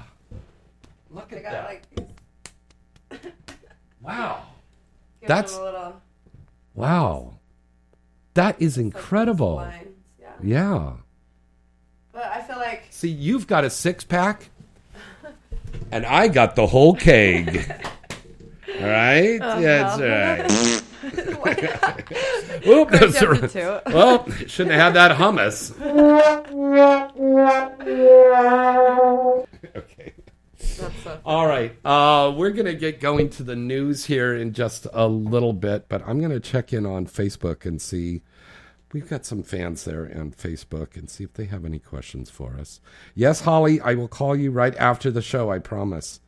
[1.12, 1.66] Look at that.
[1.66, 1.84] Like,
[4.02, 4.44] wow
[5.26, 6.02] That's- a little
[6.76, 7.34] wow
[8.36, 9.88] that is incredible lines,
[10.22, 10.28] yeah.
[10.42, 10.94] yeah
[12.14, 14.50] But I feel like see you've got a six-pack
[15.92, 17.58] and i got the whole keg
[18.80, 19.60] all right Uh-huh.
[19.62, 23.86] that's right Whoop, Whoop, Quick that's right.
[23.88, 25.72] Well, shouldn't have had that hummus.
[29.76, 30.14] okay.
[30.60, 31.74] So All right.
[31.86, 35.88] Uh, we're going to get going to the news here in just a little bit,
[35.90, 38.22] but I'm going to check in on Facebook and see.
[38.92, 42.56] We've got some fans there on Facebook and see if they have any questions for
[42.60, 42.82] us.
[43.14, 46.20] Yes, Holly, I will call you right after the show, I promise.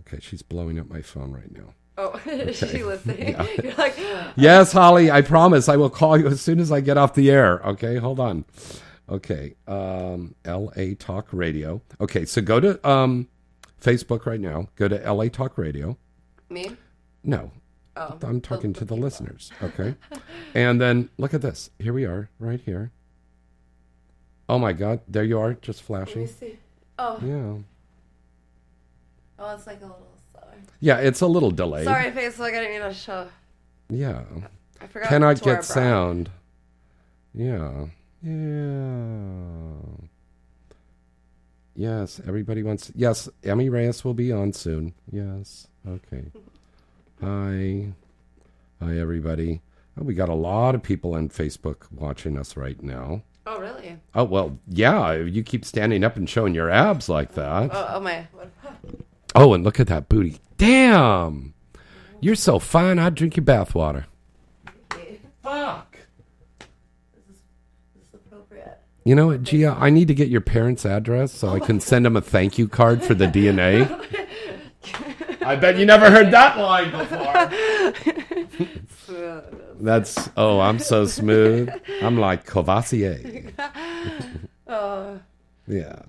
[0.00, 1.72] Okay, she's blowing up my phone right now.
[1.96, 2.78] Oh, is Okay.
[2.78, 3.28] she listening?
[3.28, 3.46] Yeah.
[3.62, 3.96] You're like,
[4.36, 7.30] Yes, Holly, I promise I will call you as soon as I get off the
[7.30, 7.60] air.
[7.68, 8.44] Okay, hold on.
[9.08, 11.80] Okay, um, LA Talk Radio.
[12.00, 13.28] Okay, so go to um,
[13.84, 14.68] Facebook right now.
[14.76, 15.96] Go to LA Talk Radio.
[16.48, 16.76] Me?
[17.22, 17.50] No,
[17.96, 18.18] Oh.
[18.22, 19.52] I'm talking to the listeners.
[19.62, 19.94] Okay,
[20.54, 21.70] and then look at this.
[21.78, 22.90] Here we are, right here.
[24.48, 26.22] Oh my God, there you are, just flashing.
[26.22, 26.58] Let me see.
[26.98, 27.18] Oh.
[27.24, 27.58] Yeah,
[29.38, 30.54] Oh, it's like a little slower.
[30.80, 31.84] yeah, it's a little delayed.
[31.84, 32.48] Sorry, Facebook.
[32.48, 33.28] I didn't mean to show.
[33.88, 34.22] Yeah.
[34.80, 36.30] I forgot Cannot get sound.
[37.32, 37.86] Yeah.
[38.22, 39.72] Yeah.
[41.74, 42.92] Yes, everybody wants.
[42.94, 44.94] Yes, Emmy Reyes will be on soon.
[45.10, 45.66] Yes.
[45.86, 46.24] Okay.
[47.20, 47.92] Hi.
[48.80, 49.60] Hi, everybody.
[49.98, 53.22] Oh, we got a lot of people on Facebook watching us right now.
[53.46, 53.96] Oh, really?
[54.14, 55.12] Oh, well, yeah.
[55.12, 57.70] You keep standing up and showing your abs like that.
[57.72, 58.26] Oh, oh my.
[59.34, 60.38] Oh, and look at that booty.
[60.56, 61.54] Damn.
[62.20, 64.04] You're so fine, I'd drink your bathwater.
[65.42, 65.98] Fuck.
[67.14, 67.42] This is,
[67.94, 68.80] this is appropriate.
[69.04, 69.76] You know what, Gia?
[69.78, 72.66] I need to get your parents' address so I can send them a thank you
[72.66, 73.84] card for the DNA.
[75.42, 77.52] I bet you never heard that line before.
[79.78, 81.70] That's oh, I'm so smooth.
[82.00, 83.52] I'm like Courvoisier.
[84.66, 85.20] oh.
[85.66, 86.00] Yeah.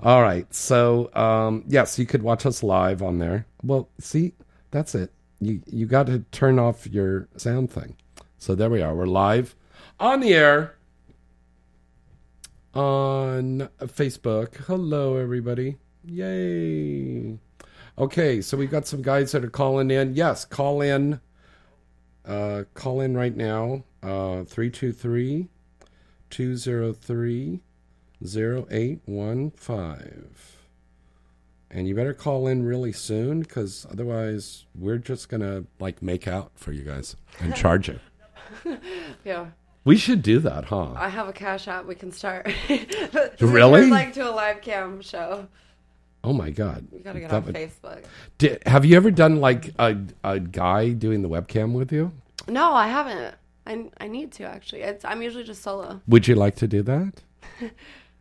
[0.00, 0.52] All right.
[0.52, 3.46] So, um, yes, you could watch us live on there.
[3.62, 4.34] Well, see,
[4.70, 5.10] that's it.
[5.40, 7.96] You you got to turn off your sound thing.
[8.36, 8.94] So there we are.
[8.94, 9.56] We're live
[9.98, 10.74] on the air
[12.74, 14.56] on Facebook.
[14.66, 15.76] Hello, everybody.
[16.04, 17.38] Yay.
[17.96, 20.14] Okay, so we've got some guys that are calling in.
[20.14, 21.20] Yes, call in.
[22.24, 23.84] Uh, call in right now.
[24.02, 25.48] Uh, 323
[26.30, 27.60] 203
[28.22, 30.30] 0815.
[31.70, 36.28] And you better call in really soon because otherwise we're just going to like make
[36.28, 38.00] out for you guys and charge it.
[39.24, 39.46] yeah.
[39.84, 40.92] We should do that, huh?
[40.96, 41.84] I have a cash app.
[41.86, 42.50] We can start.
[43.40, 43.90] Really?
[43.90, 45.46] like to a live cam show.
[46.22, 46.86] Oh my God.
[46.90, 48.04] We gotta get That on would- Facebook.
[48.38, 52.12] Did, have you ever done like a, a guy doing the webcam with you?
[52.48, 53.34] No, I haven't.
[53.66, 54.80] I, I need to actually.
[54.82, 57.22] It's, I'm usually just solo Would you like to do that?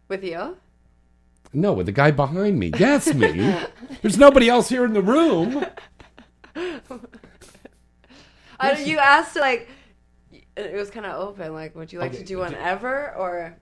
[0.10, 0.58] with you.
[1.54, 2.72] No, with the guy behind me.
[2.78, 3.56] Yes, me.
[4.02, 5.66] There's nobody else here in the room.
[8.60, 9.70] I, you asked like
[10.56, 11.54] it was kind of open.
[11.54, 13.56] Like, would you like Okay, to do do- one ever or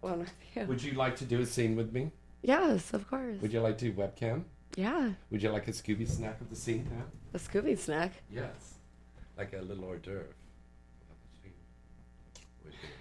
[0.00, 0.64] one with you?
[0.64, 2.10] Would you like to do a scene with me?
[2.42, 3.40] Yes, of course.
[3.42, 4.44] Would you like to webcam?
[4.76, 7.04] Yeah, Would you like a Scooby snack of the scene now?
[7.34, 8.12] a Scooby snack.
[8.32, 8.74] Yes.
[9.36, 10.26] Like a little hors d'oeuvre.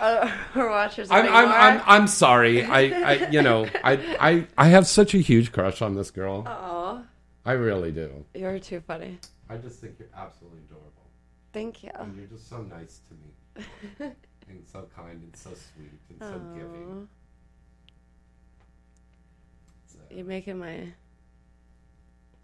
[0.00, 1.08] Uh, our watchers.
[1.12, 1.82] I'm, I'm, I'm.
[1.86, 2.64] I'm sorry.
[2.64, 2.80] I,
[3.12, 6.42] I, you know, I, I, I have such a huge crush on this girl.
[6.46, 7.02] Aw,
[7.46, 8.24] I really do.
[8.34, 9.18] you're too funny.
[9.48, 10.97] I just think you're absolutely adorable.
[11.52, 11.90] Thank you.
[11.94, 13.30] And you're just so nice to me.
[14.48, 17.08] and so kind and so sweet and so giving.
[20.10, 20.92] You're making my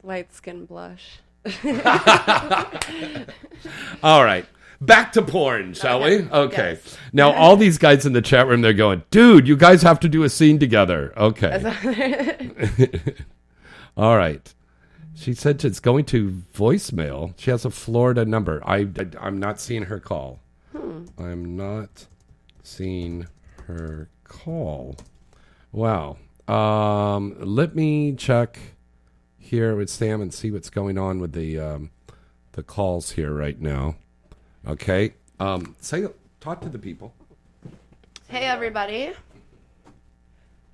[0.03, 1.19] light skin blush.
[4.03, 4.47] All right.
[4.81, 6.23] Back to porn, shall Okay.
[6.23, 6.31] we?
[6.31, 6.79] Okay.
[6.83, 6.99] Yes.
[7.13, 10.09] Now, all these guys in the chat room, they're going, dude, you guys have to
[10.09, 11.13] do a scene together.
[11.17, 11.63] Okay.
[13.97, 14.53] all right.
[15.15, 17.35] She said it's going to voicemail.
[17.37, 18.61] She has a Florida number.
[18.65, 18.89] I,
[19.21, 20.41] I, am not seeing her call.
[20.73, 21.05] Hmm.
[21.19, 22.07] I'm not
[22.63, 23.27] seeing
[23.67, 24.97] her call.
[25.73, 26.19] Wow.
[26.49, 28.59] Um, let me check
[29.39, 31.91] here with Sam and see what's going on with the um,
[32.53, 33.97] the calls here right now.
[34.67, 35.15] Okay.
[35.39, 36.07] Um, say
[36.41, 37.15] talk to the people.
[38.29, 39.13] Hey everybody.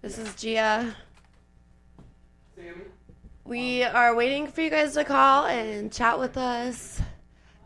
[0.02, 0.96] This is Gia.
[3.50, 7.02] We are waiting for you guys to call and chat with us.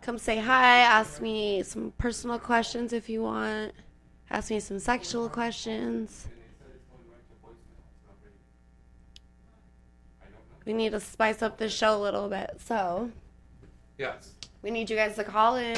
[0.01, 3.74] Come say hi, ask me some personal questions if you want.
[4.30, 6.26] Ask me some sexual questions.
[10.64, 12.53] We need to spice up the show a little bit.
[12.64, 13.11] So,
[13.99, 14.30] Yes.
[14.62, 15.76] we need you guys to call in.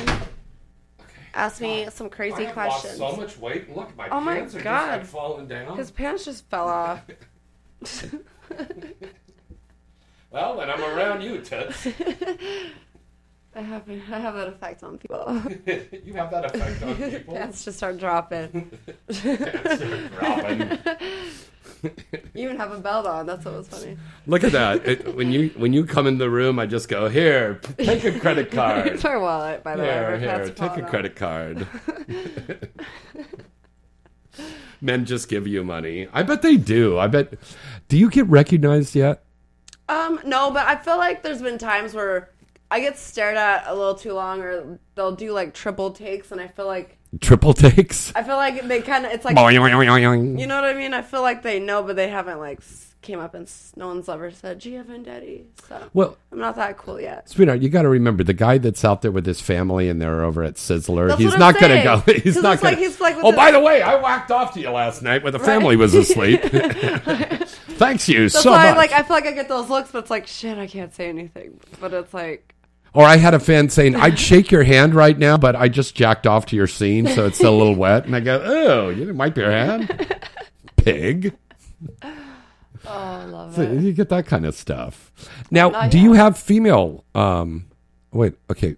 [1.34, 3.00] Ask me some crazy I have questions.
[3.00, 3.74] Lost so much weight.
[3.74, 4.86] Look, my oh my pants are god.
[4.86, 5.76] just like falling down.
[5.76, 7.02] His pants just fell off.
[10.30, 11.86] Well, when I'm around you, Toots.
[13.56, 15.24] I have I have that effect on people.
[16.04, 17.34] you have that effect on people.
[17.34, 18.70] Pants just start dropping.
[19.08, 20.78] Pants start dropping.
[22.34, 23.24] you even have a belt on.
[23.24, 23.96] That's what was funny.
[24.26, 24.86] Look at that.
[24.86, 27.60] It, when you when you come in the room, I just go here.
[27.78, 28.88] Take a credit card.
[28.88, 29.88] It's our wallet, by the way.
[29.88, 30.50] Here, Our here.
[30.50, 30.90] Take a out.
[30.90, 31.66] credit card.
[34.82, 36.08] Men just give you money.
[36.12, 36.98] I bet they do.
[36.98, 37.32] I bet.
[37.88, 39.24] Do you get recognized yet?
[39.88, 42.30] Um, no, but I feel like there's been times where
[42.70, 46.40] I get stared at a little too long, or they'll do like triple takes, and
[46.40, 48.12] I feel like Triple takes.
[48.14, 50.92] I feel like they kind of it's like you know what I mean.
[50.92, 52.60] I feel like they know, but they haven't like
[53.02, 55.44] came up and no one's ever said Gia Vendetti.
[55.68, 57.28] So Well- I'm not that cool yet.
[57.28, 60.24] Sweetheart, you got to remember the guy that's out there with his family and they're
[60.24, 61.08] over at Sizzler.
[61.08, 62.12] That's he's not going to go.
[62.20, 62.74] He's not going.
[62.74, 65.32] like he's like oh, by the way, I whacked off to you last night when
[65.32, 66.42] the family was asleep.
[67.78, 68.76] Thanks you That's so why much.
[68.76, 71.08] like I feel like I get those looks, but it's like shit, I can't say
[71.08, 71.60] anything.
[71.80, 72.54] But it's like
[72.94, 75.94] Or I had a fan saying, I'd shake your hand right now, but I just
[75.94, 78.06] jacked off to your scene, so it's still a little wet.
[78.06, 80.16] And I go, oh, you didn't wipe your hand?
[80.76, 81.36] Pig.
[82.02, 82.08] oh,
[82.86, 83.80] I love So it.
[83.82, 85.12] you get that kind of stuff.
[85.50, 86.04] Now, Not do yet.
[86.04, 87.04] you have female?
[87.14, 87.66] Um,
[88.12, 88.76] wait, okay.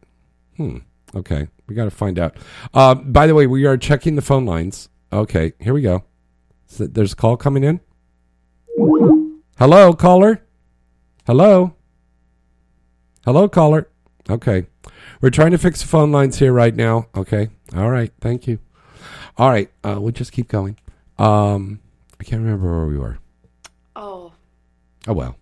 [0.57, 0.79] Hmm.
[1.15, 1.47] Okay.
[1.69, 2.37] We got to find out.
[2.75, 4.89] Uh, by the way, we are checking the phone lines.
[5.13, 5.53] Okay.
[5.61, 6.05] Here we go.
[6.67, 7.81] So there's a call coming in.
[9.59, 10.41] Hello, caller.
[11.27, 11.75] Hello.
[13.25, 13.89] Hello, caller.
[14.31, 14.67] Okay.
[15.21, 17.09] We're trying to fix the phone lines here right now.
[17.17, 17.49] Okay.
[17.75, 18.13] All right.
[18.21, 18.61] Thank you.
[19.37, 19.69] All right.
[19.83, 20.79] Uh, we'll just keep going.
[21.19, 21.81] Um,
[22.21, 23.19] I can't remember where we were.
[23.97, 24.33] oh,
[25.09, 25.37] Oh, well.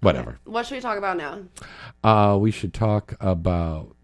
[0.00, 0.38] Whatever.
[0.44, 1.42] what should we talk about now?
[2.02, 3.94] Uh, we should talk about.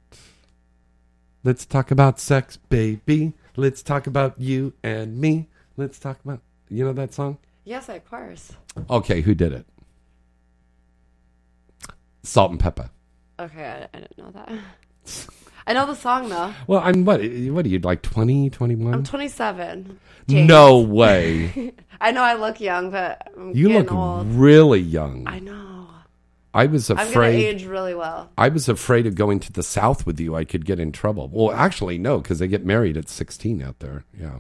[1.43, 3.33] Let's talk about sex, baby.
[3.57, 5.49] Let's talk about you and me.
[5.77, 6.41] Let's talk about.
[6.69, 7.39] You know that song?
[7.67, 8.53] Yes, of course.
[8.89, 9.67] Okay, who did it?
[12.23, 12.91] Salt-N-Pepa.
[13.39, 14.51] Okay, I, I didn't know that.
[15.67, 16.55] I know the song though.
[16.69, 17.21] Well, I'm what?
[17.21, 18.95] What are you like 20, 21?
[18.95, 19.99] I'm 27.
[20.29, 21.73] No way.
[22.01, 24.29] I know I look young, but I'm You look old.
[24.29, 25.27] really young.
[25.27, 25.89] I know.
[26.55, 27.07] I was afraid.
[27.09, 28.31] I'm gonna age really well.
[28.39, 30.35] I was afraid of going to the South with you.
[30.37, 31.29] I could get in trouble.
[31.33, 34.05] Well, actually, no, because they get married at 16 out there.
[34.19, 34.39] Yeah.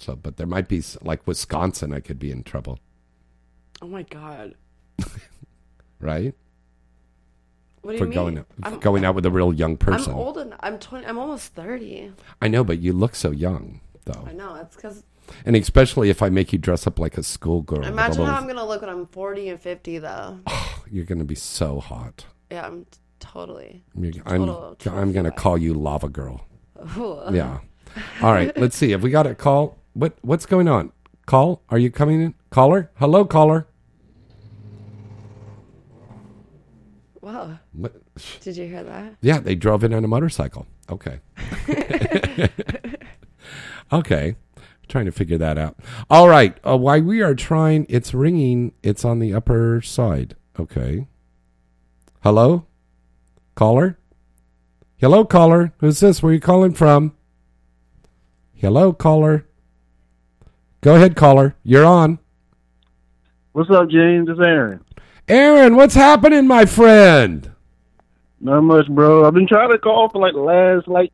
[0.00, 1.92] So, but there might be like Wisconsin.
[1.92, 2.78] I could be in trouble,
[3.82, 4.54] Oh my god.
[6.00, 6.34] right?
[7.82, 8.14] What do for you mean?
[8.14, 10.12] going out, I'm- going out with a real young person.
[10.12, 11.06] I'm old and I'm 20.
[11.06, 12.12] I'm almost 30.
[12.42, 14.54] I know, but you look so young, though, I know.
[14.56, 15.02] It's because
[15.44, 17.84] and especially if I make you dress up like a schoolgirl.
[17.84, 20.40] imagine how I'm gonna look when I'm 40 and 50 though.
[20.90, 22.24] You're going to be so hot.
[22.50, 22.84] yeah, I'm
[23.20, 23.84] totally.
[23.96, 26.44] You're- I'm, Total I'm going to call you Lava Girl.
[26.98, 27.20] Ooh.
[27.30, 27.60] Yeah.
[28.20, 28.56] All right.
[28.58, 28.90] Let's see.
[28.90, 29.78] Have we got a call?
[29.94, 30.92] What What's going on?
[31.26, 31.62] Call?
[31.68, 32.34] Are you coming in?
[32.50, 32.90] Caller?
[32.96, 33.66] Hello, caller.
[37.20, 37.58] Wow.
[37.72, 37.94] What?
[38.40, 39.16] Did you hear that?
[39.20, 40.66] Yeah, they drove in on a motorcycle.
[40.88, 41.20] Okay.
[43.92, 44.36] okay.
[44.88, 45.76] Trying to figure that out.
[46.08, 46.58] All right.
[46.66, 48.72] Uh, while we are trying, it's ringing.
[48.82, 50.34] It's on the upper side.
[50.58, 51.06] Okay.
[52.22, 52.66] Hello?
[53.54, 53.98] Caller?
[54.96, 55.72] Hello, caller.
[55.78, 56.22] Who's this?
[56.22, 57.14] Where are you calling from?
[58.54, 59.46] Hello, caller.
[60.82, 61.54] Go ahead, caller.
[61.62, 62.18] You're on.
[63.52, 64.28] What's up, James?
[64.30, 64.82] It's Aaron.
[65.28, 67.50] Aaron, what's happening, my friend?
[68.40, 69.26] Not much, bro.
[69.26, 71.12] I've been trying to call for like the last like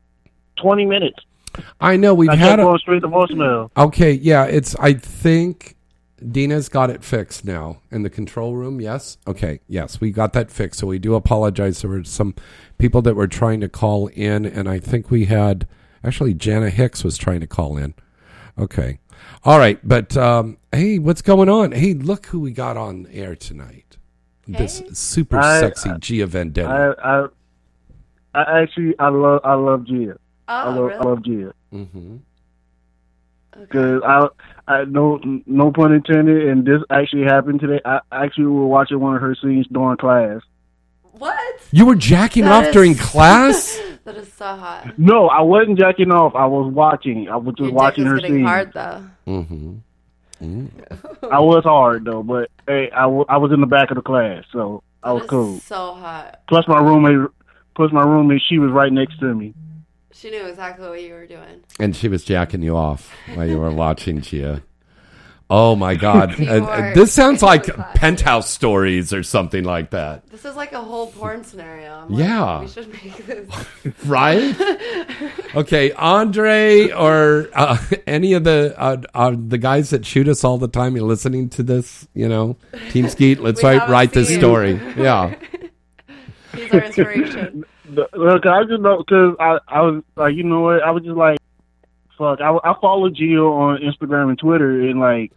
[0.56, 1.18] twenty minutes.
[1.80, 3.70] I know we've I had a, going straight to voicemail.
[3.76, 5.76] Okay, yeah, it's I think
[6.30, 8.80] Dina's got it fixed now in the control room.
[8.80, 9.18] Yes.
[9.26, 9.60] Okay.
[9.66, 10.80] Yes, we got that fixed.
[10.80, 11.82] So we do apologize.
[11.82, 12.34] There were some
[12.78, 15.66] people that were trying to call in, and I think we had
[16.04, 17.94] actually Jana Hicks was trying to call in.
[18.58, 19.00] Okay.
[19.44, 21.72] All right, but um, hey, what's going on?
[21.72, 23.96] Hey, look who we got on air tonight.
[24.48, 26.66] This super I- sexy I- Gia Vendetti.
[26.66, 27.26] I, I
[28.34, 30.16] I actually I love I love Gia.
[30.48, 30.94] I Oh, love really?
[30.94, 31.54] I love Gia.
[31.72, 32.16] Mm-hmm.
[33.60, 34.28] Because I
[34.68, 37.80] I no no pun intended, and this actually happened today.
[37.84, 40.40] I actually was watching one of her scenes during class.
[41.12, 41.38] What?
[41.72, 43.80] You were jacking That off is- during class?
[44.06, 44.98] that is so hot.
[44.98, 46.34] No, I wasn't jacking off.
[46.34, 47.28] I was watching.
[47.28, 48.44] I was just Your dick watching was her getting scene.
[48.44, 49.04] hard though.
[49.26, 49.76] Mm-hmm.
[51.32, 54.02] I was hard though, but hey, I, w- I was in the back of the
[54.02, 55.58] class, so I was That is cool.
[55.60, 56.40] So hot.
[56.48, 57.30] Plus my roommate,
[57.74, 59.54] plus my roommate, she was right next to me.
[60.12, 61.62] She knew exactly what you were doing.
[61.78, 64.62] And she was jacking you off while you were watching Gia.
[65.48, 66.34] Oh my God!
[66.46, 71.08] Uh, this sounds like penthouse stories or something like that, This is like a whole
[71.08, 71.92] porn scenario.
[71.92, 72.60] I'm like, Yeah.
[72.60, 73.50] We should make this.
[74.04, 74.56] right?
[75.54, 80.56] okay, Andre or uh, any of the uh, uh, the guys that shoot us all
[80.58, 82.56] the time, you're listening to this, you know,
[82.90, 83.40] Team Skeet.
[83.40, 84.40] Let's write write this scene.
[84.96, 84.96] Yeah.
[84.96, 85.34] Yeah.
[86.54, 87.64] He's our inspiration.
[87.90, 90.82] Look, I just know because I, I was like, you know what?
[90.82, 91.38] I was just like,
[92.18, 92.40] fuck.
[92.40, 95.32] I, I follow Gia on Instagram and Twitter, and like,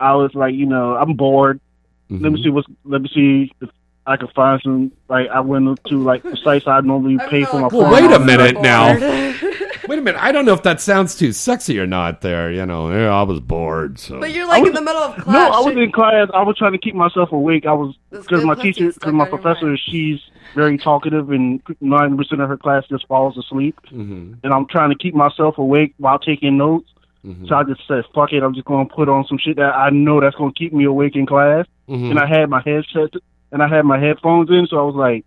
[0.00, 1.60] I was like, you know, I'm bored.
[2.10, 2.34] Let Mm-hmm.
[2.34, 2.68] me see what's.
[2.84, 3.70] Let me see if
[4.06, 4.92] I can find some.
[5.08, 7.68] Like, I went to like the sites I normally pay for my.
[7.68, 8.98] Well, wait a minute now.
[9.88, 10.22] Wait a minute.
[10.22, 12.20] I don't know if that sounds too sexy or not.
[12.20, 13.98] There, you know, yeah, I was bored.
[13.98, 14.20] So.
[14.20, 15.26] But you're like in the middle of class.
[15.26, 15.50] No.
[15.50, 16.28] I was in class.
[16.34, 17.66] I was trying to keep myself awake.
[17.66, 20.20] I was This because good my pussy teacher, stuck because my on your professor, she's
[20.54, 23.78] very talkative, and ninety percent of her class just falls asleep.
[23.86, 24.34] Mm-hmm.
[24.44, 26.88] And I'm trying to keep myself awake while taking notes.
[27.24, 27.46] Mm-hmm.
[27.46, 28.42] So I just said, "Fuck it!
[28.42, 30.72] I'm just going to put on some shit that I know that's going to keep
[30.72, 32.10] me awake in class." Mhm.
[32.10, 33.10] And I had my headset
[33.50, 35.24] and I had my headphones in, so I was like,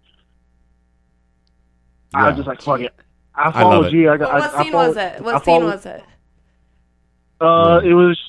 [2.13, 2.27] I Yeah.
[2.30, 2.93] was just like, "Fuck it!"
[3.37, 3.91] I I followed it.
[3.91, 4.07] G.
[4.07, 4.33] I But got.
[4.33, 5.21] what I, I scene followed, was it?
[5.21, 6.03] What I scene followed- was it?
[7.41, 8.19] Uh, it was.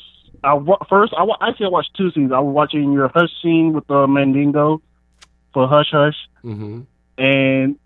[0.45, 1.15] I wa- first.
[1.17, 2.33] I actually I watched two scenes.
[2.33, 4.83] I was watching your Hush scene with the Mandingo
[5.55, 6.81] for Hush Hush, Mm-hmm.
[7.19, 7.77] and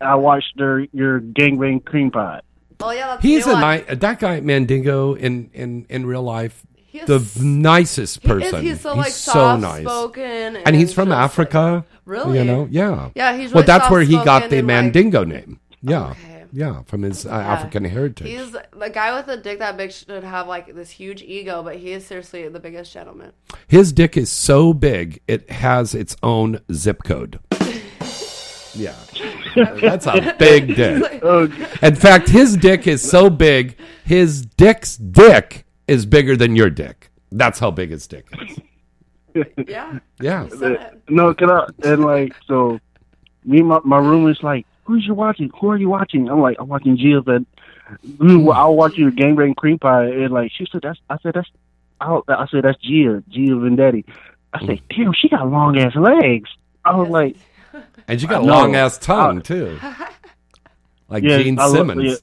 [0.00, 2.40] I watched their your gangbang cream pie.
[2.80, 6.64] Oh yeah, that's He's new a nice that guy Mandingo in in in real life.
[6.76, 8.62] He is- the nicest He is- person.
[8.62, 9.84] he's so, like, so nice.
[9.84, 11.84] soft-spoken and he's from just, Africa.
[12.06, 12.38] Really?
[12.38, 13.10] You know, yeah.
[13.14, 13.62] Yeah, he's really well.
[13.64, 15.60] That's where he got the and, like- Mandingo name.
[15.82, 16.14] Yeah,
[16.52, 17.52] yeah, from his uh, Yeah.
[17.52, 18.26] African heritage.
[18.28, 21.76] He's the guy with a dick that big should have like this huge ego, but
[21.76, 23.32] he is seriously the biggest gentleman.
[23.66, 27.38] His dick is so big it has its own zip code.
[28.74, 28.94] yeah,
[29.80, 31.22] that's a big dick.
[31.82, 37.10] In fact, his dick is so big, his dick's dick is bigger than your dick.
[37.30, 38.26] That's how big his dick
[39.34, 39.44] is.
[39.66, 39.98] Yeah.
[40.20, 40.48] Yeah.
[41.08, 41.66] No, can I?
[41.84, 42.80] And like, so
[43.44, 45.50] me, and my my roommate's like, "Who's you watching?
[45.60, 47.42] Who are you watching?" I'm like, "I'm watching Gia." But
[48.20, 50.06] I'll watch your gangbang cream pie.
[50.06, 51.48] And like, she said, "That's." I said, "That's."
[52.00, 54.04] I, I said that's Gia, Gia Vendetti.
[54.54, 54.96] I said, mm.
[54.96, 56.48] damn, she got long ass legs.
[56.84, 57.36] I was like,
[58.08, 58.52] And you got I a know.
[58.52, 59.80] long ass tongue I- too,
[61.08, 62.22] like Yeah, Gene I love- Simmons.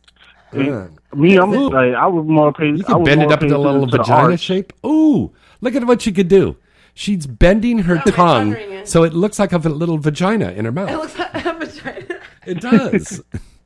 [0.53, 0.61] yeah.
[0.63, 0.87] Yeah.
[1.13, 2.77] me, I'm like, I was more paid.
[2.77, 4.71] You I can was bend it up into a little vagina shape.
[4.85, 6.55] Ooh, look at what you could do.
[6.97, 8.55] She's bending her tongue
[8.85, 10.89] so it looks like a little vagina in her mouth.
[10.89, 12.19] It looks like a vagina.
[12.45, 13.21] It does.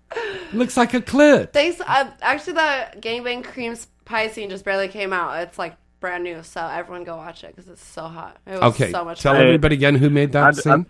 [0.53, 1.51] looks like a clit.
[1.53, 1.79] Thanks.
[1.85, 3.75] Uh, actually, the gangbang cream
[4.05, 5.37] pie scene just barely came out.
[5.43, 8.37] It's like brand new, so everyone go watch it because it's so hot.
[8.47, 9.43] It was Okay, so much tell fun.
[9.43, 10.85] everybody again who made that I- I- scene.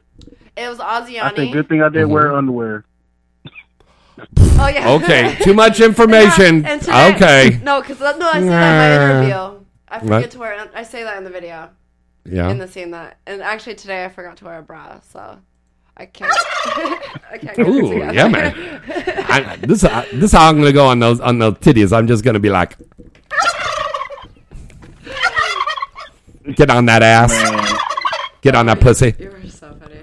[0.56, 1.36] It was I Ozziani.
[1.36, 2.14] think good thing I didn't Mhm.
[2.14, 2.86] wear underwear.
[4.60, 4.90] Oh yeah.
[4.96, 6.66] Okay, too much information.
[6.66, 7.60] And today- Okay.
[7.64, 9.22] No, because no, I say that in my Nah.
[9.22, 9.60] interview.
[9.88, 10.32] I forget What?
[10.32, 10.70] to wear.
[10.76, 11.70] I say that in the video.
[12.30, 12.50] Yeah.
[12.50, 15.40] In the scene that, and actually today I forgot to wear a bra, so
[15.98, 16.32] I can't.
[17.32, 17.60] I can't.
[17.60, 18.14] Ooh, together.
[18.14, 18.82] yeah, man.
[19.28, 21.96] I, this uh, this is how I'm gonna go on those on those titties.
[21.96, 22.78] I'm just gonna be like,
[26.56, 27.34] get on that ass,
[28.42, 29.16] get on that pussy.
[29.20, 30.02] You were so funny.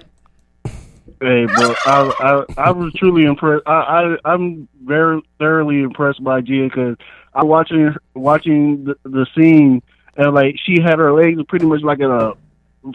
[1.20, 3.62] Hey, bro, I, I I was truly impressed.
[3.66, 6.96] I, I I'm very thoroughly impressed by Gia because
[7.34, 9.82] I watching watching the, the scene
[10.16, 12.32] and like she had her legs pretty much like in a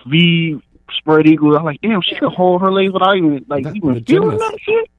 [0.08, 0.62] V
[0.98, 1.56] spread eagle.
[1.58, 4.90] I'm like, damn, she could hold her legs without even like even feeling that shit.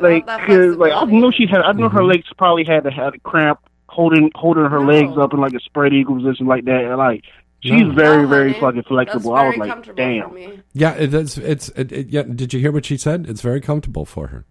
[0.00, 1.96] Like, that cause like I know she had, I know Mm-hmm.
[1.96, 3.58] her legs probably had to have a cramp
[3.88, 7.24] holding holding her legs up in like a spread eagle position like that, and like
[7.60, 7.92] she's No.
[7.94, 8.60] very very honey.
[8.60, 9.34] fucking flexible.
[9.34, 10.30] I was like, damn.
[10.30, 10.62] for.
[10.72, 12.22] Yeah, it, it's it's it, it- yeah.
[12.22, 13.26] Did you hear what she said?
[13.28, 14.44] It's very comfortable for her.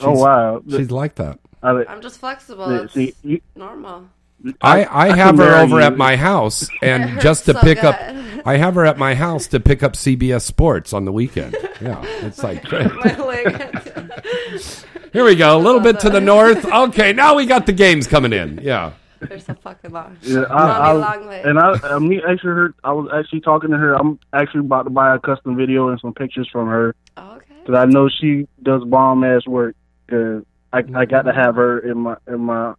[0.00, 0.62] Oh, wow.
[0.68, 1.38] she's like that.
[1.62, 2.70] I'm just flexible.
[2.72, 4.08] Yeah, It's see, you- normal.
[4.60, 5.86] I, I, I have her over you.
[5.86, 7.96] at my house and just to so pick up.
[8.46, 11.56] I have her at my house to pick up CBS Sports on the weekend.
[11.80, 12.90] Yeah, it's like great.
[15.12, 16.64] Here we go, a little bit to the north.
[16.64, 18.60] Okay, now we got the games coming in.
[18.62, 18.92] Yeah.
[19.20, 20.16] They're so fucking long.
[20.22, 22.74] Yeah, I, I, long and I, I me actually heard.
[22.84, 23.94] I was actually talking to her.
[23.94, 26.94] I'm actually about to buy a custom video and some pictures from her.
[27.16, 27.54] okay.
[27.66, 29.74] Cause I know she does bomb ass work.
[30.08, 32.74] Cause I, I got to have her in my in my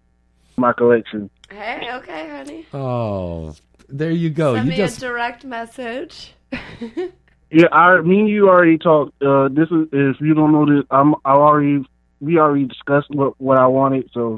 [0.59, 1.29] my collection.
[1.49, 2.65] Hey, okay, honey.
[2.73, 3.55] Oh,
[3.87, 4.55] there you go.
[4.55, 6.33] Send you me just a direct message.
[7.51, 9.21] Yeah, I me and you already talked.
[9.23, 11.83] Uh, this is if you don't know this, I'm I already
[12.19, 14.09] we already discussed what what I wanted.
[14.13, 14.37] So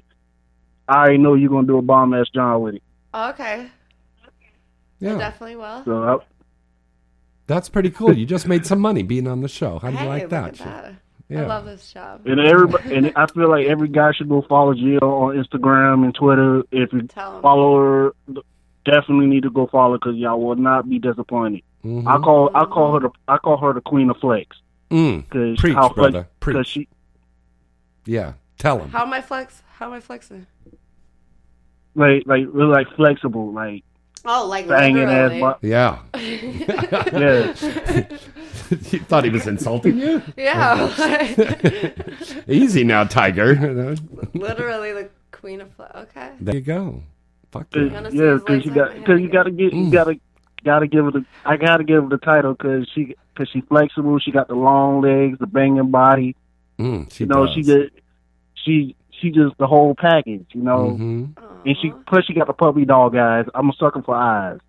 [0.87, 2.83] I already know you're gonna do a bomb ass John with it.
[3.13, 3.69] okay.
[4.99, 5.15] Yeah.
[5.15, 5.83] I definitely will.
[5.83, 6.17] So I,
[7.47, 8.15] That's pretty cool.
[8.15, 9.79] You just made some money being on the show.
[9.79, 10.95] How do hey, you like look that?
[11.31, 11.41] At that.
[11.41, 11.45] Yeah.
[11.45, 12.27] I love this job.
[12.27, 16.13] And everybody, and I feel like every guy should go follow Jill on Instagram and
[16.15, 16.63] Twitter.
[16.71, 17.07] If you
[17.41, 18.13] follow her,
[18.85, 21.61] definitely need to go follow because y'all will not be disappointed.
[21.85, 22.05] Mhm.
[22.07, 24.55] I call I call her the I call her the queen of flex.
[24.91, 25.27] Mm.
[25.29, 26.23] Cause Preach, how flex- brother.
[26.23, 26.67] 'cause Preach.
[26.67, 26.87] she
[28.05, 28.89] Yeah, tell him.
[28.89, 29.63] How am I flex?
[29.77, 30.45] How am I flexing?
[31.95, 33.83] like like really like flexible like
[34.25, 35.31] Oh, like banging ass.
[35.31, 35.55] literally.
[35.61, 35.99] bu- Yeah.
[37.15, 37.53] yeah.
[38.91, 40.21] you thought he was insulting you?
[40.37, 41.91] Yeah.
[42.47, 43.55] Easy now, Tiger.
[44.33, 45.95] literally the queen of flex.
[45.95, 46.31] Okay.
[46.39, 47.03] There you go.
[47.51, 48.09] Fuck yeah.
[48.11, 50.15] yeah, because you got because you got to get you got to
[50.63, 53.49] got to give her the I got to give her the title because she because
[53.51, 54.19] she flexible.
[54.19, 56.35] She got the long legs, the banging body.
[56.79, 57.55] Mm, she you know, does.
[57.55, 57.91] she just
[58.55, 60.45] she she just the whole package.
[60.53, 61.37] You know, Mhm.
[61.65, 63.45] and she plus she got the puppy dog eyes.
[63.55, 64.59] I'm a sucker for eyes.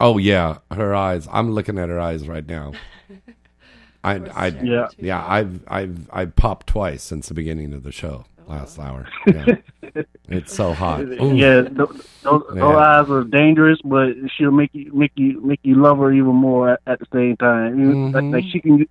[0.00, 1.28] Oh yeah, her eyes.
[1.32, 2.72] I'm looking at her eyes right now.
[4.04, 4.88] I, I, Yeah.
[4.98, 5.24] yeah.
[5.26, 9.06] I've, I've, I've popped twice since the beginning of the show last hour.
[9.26, 10.02] Yeah.
[10.28, 11.00] it's so hot.
[11.02, 11.34] Ooh.
[11.34, 12.66] Yeah, those, those Yeah.
[12.66, 16.70] eyes are dangerous, but she'll make you make you make you love her even more
[16.70, 17.78] at, at the same time.
[17.78, 18.86] You know, like, like she can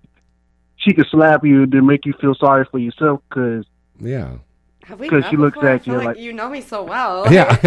[0.76, 3.66] she can slap you to make you feel sorry for yourself because
[4.00, 4.38] Yeah.
[4.86, 5.68] Have we 'Cause met she looks before?
[5.70, 7.24] At you like, like- you know me so well.
[7.32, 7.56] Yeah.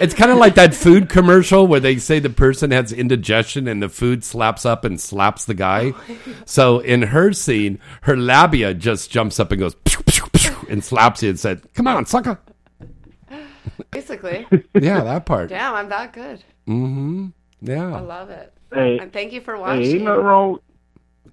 [0.00, 3.82] it's kind of like that food commercial where they say the person has indigestion and
[3.82, 5.92] the food slaps up and slaps the guy.
[6.44, 10.84] So in her scene, her labia just jumps up and goes pew, pew, pew, and
[10.84, 12.38] slaps you and said, "Come on, sucker."
[13.90, 14.46] Basically.
[14.74, 15.48] Yeah, that part.
[15.50, 16.42] Damn, I'm that good.
[16.68, 17.28] Mm-hmm.
[17.62, 17.94] Yeah.
[17.96, 18.52] I love it.
[18.72, 19.84] Hey, and thank you for hey, watching.
[19.84, 20.58] ain't nothing wrong.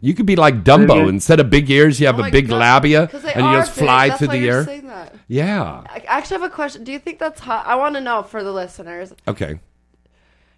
[0.03, 1.07] You could be like Dumbo.
[1.07, 2.57] Instead of big ears, you have Oh a big God.
[2.59, 3.85] labia, 'Cause they and you just big.
[3.85, 4.65] fly That's through why the you're air.
[4.65, 5.15] saying that.
[5.27, 5.83] Yeah.
[5.87, 6.83] I actually have a question.
[6.83, 7.65] Do you think that's hot?
[7.67, 9.13] I want to know for the listeners.
[9.27, 9.59] Okay.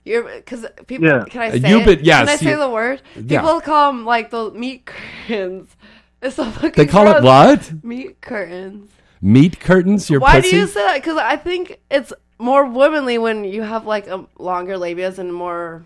[0.06, 1.08] You're because people.
[1.08, 1.24] Yeah.
[1.30, 1.86] Can I Uh, say you it?
[1.86, 3.02] bit- yes, Can I say you- the word?
[3.16, 3.40] Yeah.
[3.42, 5.76] People call them like the meat curtains.
[6.22, 6.72] It's so fucking.
[6.78, 7.24] They call it gross.
[7.26, 7.84] what?
[7.84, 8.90] Meat curtains.
[9.22, 10.10] Meat curtains.
[10.10, 10.52] Your Why pussy.
[10.52, 10.96] do you say that?
[10.96, 15.84] Because I think it's more womanly when you have like a longer labias and more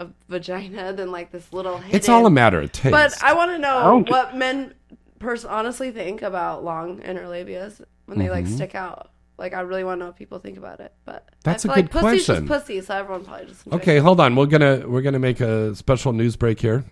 [0.00, 1.76] of vagina than like this little.
[1.78, 1.94] Hidden.
[1.94, 2.90] It's all a matter of taste.
[2.90, 4.74] But I want to know don't what men
[5.20, 8.54] pers- honestly think about long inner labias when they like Mhm.
[8.56, 9.10] stick out.
[9.38, 10.92] Like I really want to know what people think about it.
[11.04, 12.46] But That's I a feel good like pussy's question.
[12.48, 14.02] Just pussy, so everyone probably just Okay, it.
[14.02, 14.34] hold on.
[14.36, 16.84] We're gonna we're gonna make a special news break here.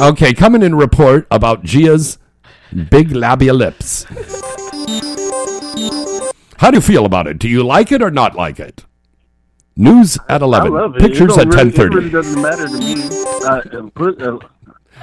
[0.00, 2.18] Okay, coming in report about Gia's
[2.90, 4.04] big labia lips.
[6.58, 7.38] How do you feel about it?
[7.38, 8.84] Do you like it or not like it?
[9.76, 10.72] News at eleven.
[10.72, 11.00] I love it.
[11.00, 11.70] Pictures it at don't really.
[11.70, 12.94] It really doesn't matter to me.
[13.44, 14.38] Uh, uh, put, uh,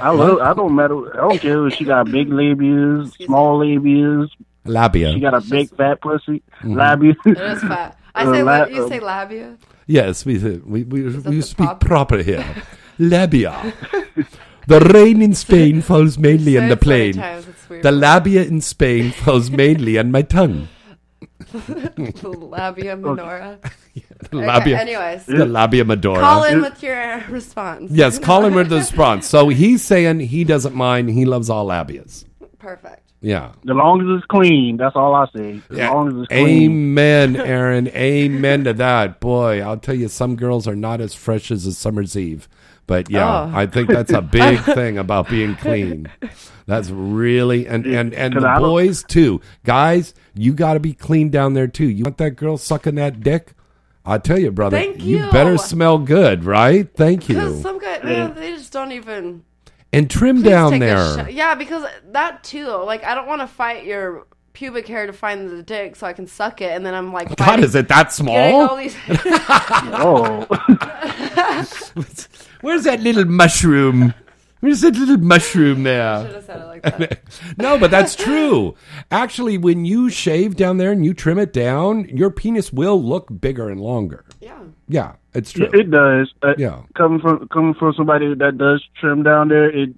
[0.00, 0.38] I love.
[0.40, 1.14] I don't matter.
[1.14, 4.30] I don't care if she got big labias, small labias.
[4.64, 5.12] Labia.
[5.12, 6.42] She got a big fat pussy.
[6.62, 6.76] Mhm.
[6.76, 7.14] Labia.
[7.26, 7.98] It is fat.
[8.14, 9.56] I Uh, say la- la- you uh, say labia.
[9.86, 11.80] Yes, we we we, we speak pop?
[11.80, 12.44] proper here.
[12.98, 13.74] labia.
[14.68, 17.12] The rain in Spain falls mainly on the it so many plain.
[17.14, 17.82] times, it's weird.
[17.82, 20.68] The labia in Spain falls mainly on my tongue.
[22.22, 23.58] labia minora.
[24.30, 24.78] The Okay, labia.
[24.78, 25.26] anyways.
[25.26, 26.20] the labia majora.
[26.20, 27.90] Call in with your response.
[27.90, 29.26] Yes, call him with the response.
[29.26, 31.10] So he's saying he doesn't mind.
[31.10, 32.24] He loves all labias.
[32.58, 33.00] Perfect.
[33.20, 33.48] Yeah.
[33.48, 35.60] As long as it's clean, that's all I say.
[35.70, 35.90] As Yeah.
[35.90, 36.70] long as it's clean.
[36.70, 37.88] Amen, Aaron.
[37.88, 39.18] Amen to that.
[39.20, 42.48] Boy, I'll tell you, some girls are not as fresh as a summer's eve.
[42.92, 43.50] But yeah, Oh.
[43.54, 46.10] I think that's a big thing about being clean.
[46.66, 49.40] That's really and and and the boys too.
[49.64, 51.86] Guys, you got to be clean down there too.
[51.88, 53.54] You want that girl sucking that dick?
[54.04, 55.30] I tell you, brother, Thank you you.
[55.32, 56.86] better smell good, right?
[56.94, 57.62] Thank Because you.
[57.62, 59.42] some guy, man, they just don't even
[59.90, 60.96] And trim Please down there.
[61.16, 61.32] shot.
[61.32, 62.66] Yeah, because that too.
[62.66, 66.12] Like, I don't want to fight your pubic hair to find the dick so I
[66.12, 68.68] can suck it, and then I'm like, God, is it that small?
[68.68, 70.46] all these- oh.
[72.62, 74.14] Where's that little mushroom?
[74.60, 76.24] Where's that little mushroom there?
[76.24, 77.20] Should've said it like that.
[77.58, 78.76] no, but that's true.
[79.10, 83.28] Actually, when you shave down there and you trim it down, your penis will look
[83.40, 84.24] bigger and longer.
[84.40, 84.60] Yeah.
[84.88, 85.66] Yeah, it's true.
[85.66, 86.32] It, it does.
[86.42, 86.82] Uh, Yeah.
[86.94, 89.90] Coming from coming from somebody that does trim down there, it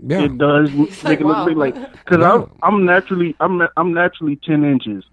[0.00, 0.22] Yeah.
[0.24, 1.46] it does make like, it look wow.
[1.46, 1.56] big.
[1.56, 2.50] Like because Wow.
[2.62, 5.04] I'm I'm naturally I'm I'm naturally ten inches.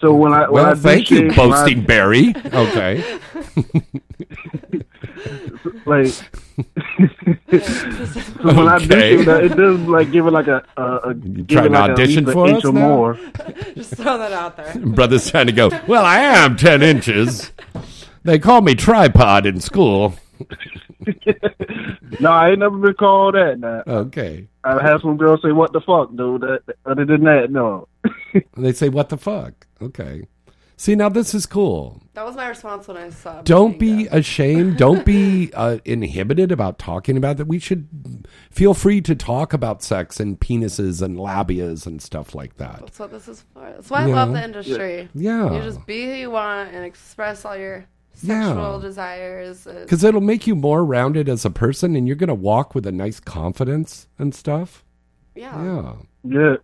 [0.00, 2.34] So when I when I Well, do thank you, shave, when I- boasting Barry.
[2.46, 3.18] Okay.
[5.86, 6.22] like so
[8.42, 8.86] when Okay.
[9.16, 11.74] shave that, it does like give it like a, a, a give trying it to
[11.80, 12.80] like audition at least for an us inch or now?
[12.80, 13.18] more.
[13.74, 14.74] just throw that out there.
[14.78, 17.52] Brother's trying to go, well, I am 10 inches.
[18.24, 20.14] They call me tripod in school.
[22.20, 23.58] no, I ain't never been called that.
[23.60, 23.82] Nah.
[23.86, 24.48] Okay.
[24.64, 27.86] I've had some girls say, "What the fuck, dude?" That, other than that, no.
[28.56, 29.65] They say, what the fuck?
[29.80, 30.26] Okay.
[30.78, 32.02] See, now this is cool.
[32.12, 33.40] That was my response when I saw.
[33.42, 34.76] Don't be ashamed.
[34.78, 37.46] Don't be uh, inhibited about talking about that.
[37.46, 37.88] We should
[38.50, 42.80] feel free to talk about sex and penises and labias and stuff like that.
[42.80, 43.60] That's what this is for.
[43.62, 45.08] That's why I love the industry.
[45.14, 45.54] Yeah.
[45.54, 47.86] You just be who you want and express all your
[48.22, 48.48] Yeah.
[48.48, 49.64] sexual desires.
[49.64, 52.86] Because it'll make you more rounded as a person and you're going to walk with
[52.86, 54.84] a nice confidence and stuff.
[55.34, 55.62] Yeah.
[55.62, 55.92] Yeah.
[56.28, 56.56] Yeah,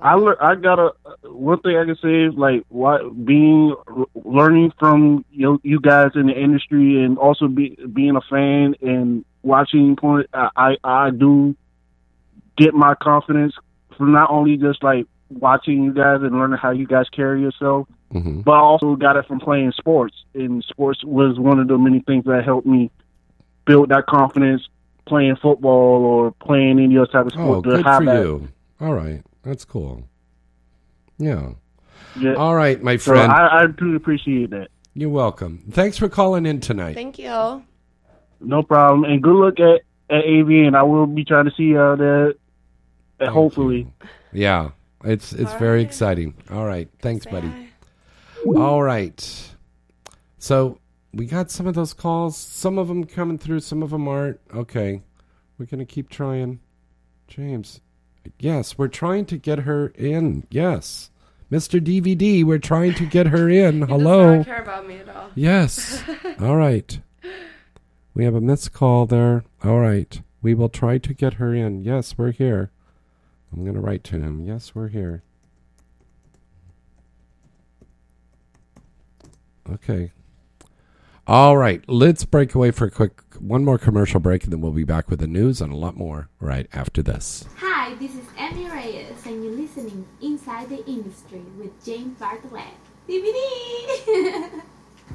[0.00, 0.92] I lear- I got a
[1.28, 3.74] one thing I can say is like what being
[4.24, 9.24] learning from you you guys in the industry and also be being a fan and
[9.42, 10.24] watching porn.
[10.32, 11.56] I I, I do
[12.56, 13.54] get my confidence
[13.96, 17.86] from not only just like watching you guys and learning how you guys carry yourself,
[18.14, 18.42] Mhm.
[18.44, 20.14] but I also got it from playing sports.
[20.34, 22.90] And sports was one of the many things that helped me
[23.66, 24.66] build that confidence
[25.06, 27.58] playing football or playing any other type of sport.
[27.58, 28.22] Oh, to good for that.
[28.22, 28.48] you.
[28.80, 29.22] All right.
[29.42, 30.04] That's cool.
[31.18, 31.52] Yeah.
[32.18, 32.34] Yeah.
[32.34, 33.30] All right, my So friend.
[33.32, 34.68] I, I do appreciate that.
[34.94, 35.64] You're welcome.
[35.70, 36.94] Thanks for calling in tonight.
[36.94, 37.62] Thank you.
[38.40, 39.04] No problem.
[39.04, 39.82] And good luck at,
[40.14, 40.74] at AVN.
[40.76, 42.34] I will be trying to see you out there.
[43.20, 43.86] uh, hopefully.
[44.32, 44.70] Yeah,
[45.04, 46.34] it's it's very exciting.
[46.50, 47.50] All right, thanks, buddy.
[48.56, 49.48] All right,
[50.38, 50.78] so
[51.12, 52.36] we got some of those calls.
[52.36, 53.60] Some of them coming through.
[53.60, 54.40] Some of them aren't.
[54.54, 55.02] Okay,
[55.58, 56.60] we're gonna keep trying.
[57.26, 57.80] James,
[58.38, 60.46] yes, we're trying to get her in.
[60.50, 61.10] Yes,
[61.50, 61.80] Mr.
[61.80, 63.82] DVD, we're trying to get her in.
[63.88, 64.36] Hello.
[64.36, 65.30] not care about me at all.
[65.34, 66.02] Yes.
[66.40, 67.00] All right.
[68.14, 69.44] We have a missed call there.
[69.64, 70.20] All right.
[70.42, 71.82] We will try to get her in.
[71.84, 72.70] Yes, we're here.
[73.52, 74.44] I'm going to write to him.
[74.44, 75.22] Yes, we're here.
[79.70, 80.12] Okay.
[81.28, 81.84] All right.
[81.86, 85.10] Let's break away for a quick one more commercial break and then we'll be back
[85.10, 87.44] with the news and a lot more right after this.
[87.58, 92.72] Hi, this is Emmy Reyes, and you're listening Inside the Industry with James Bartholet.
[93.06, 94.62] DVD!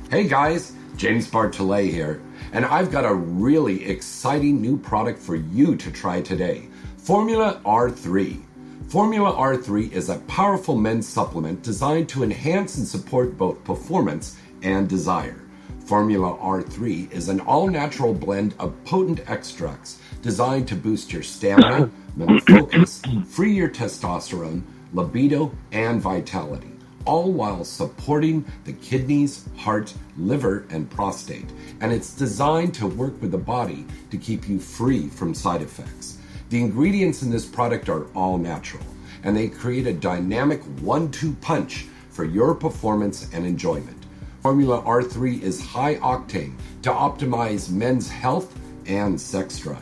[0.09, 2.21] Hey guys, James Bartholet here,
[2.51, 6.67] and I've got a really exciting new product for you to try today
[6.97, 8.41] Formula R3.
[8.87, 14.89] Formula R3 is a powerful men's supplement designed to enhance and support both performance and
[14.89, 15.42] desire.
[15.85, 21.91] Formula R3 is an all natural blend of potent extracts designed to boost your stamina,
[22.15, 26.71] mental focus, free your testosterone, libido, and vitality,
[27.05, 31.51] all while supporting the kidneys, heart, liver, and prostate.
[31.81, 36.17] And it's designed to work with the body to keep you free from side effects.
[36.49, 38.83] The ingredients in this product are all natural,
[39.23, 44.02] and they create a dynamic one two punch for your performance and enjoyment.
[44.43, 49.81] Formula R3 is high octane to optimize men's health and sex drive.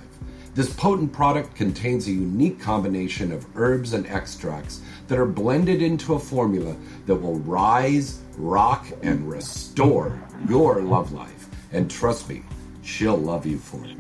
[0.53, 6.13] This potent product contains a unique combination of herbs and extracts that are blended into
[6.13, 6.75] a formula
[7.07, 11.47] that will rise, rock, and restore your love life.
[11.71, 12.43] And trust me,
[12.83, 13.97] she'll love you for it.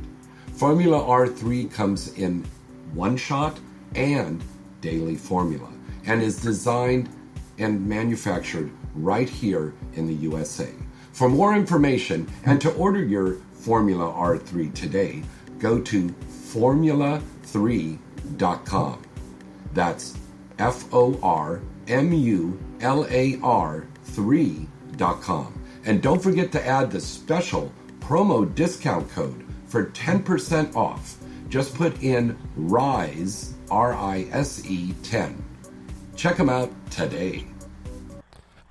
[0.53, 2.45] Formula R3 comes in
[2.93, 3.59] one shot
[3.95, 4.43] and
[4.79, 5.69] daily formula
[6.05, 7.09] and is designed
[7.57, 10.73] and manufactured right here in the USA.
[11.13, 15.21] For more information and to order your Formula R3 today,
[15.59, 19.01] go to formular3.com.
[19.73, 20.17] That's
[20.57, 25.61] F O R M U L A R 3.com.
[25.85, 31.17] And don't forget to add the special promo discount code for 10% off.
[31.49, 35.43] Just put in RISE, R I S E 10.
[36.15, 37.50] Check them out today.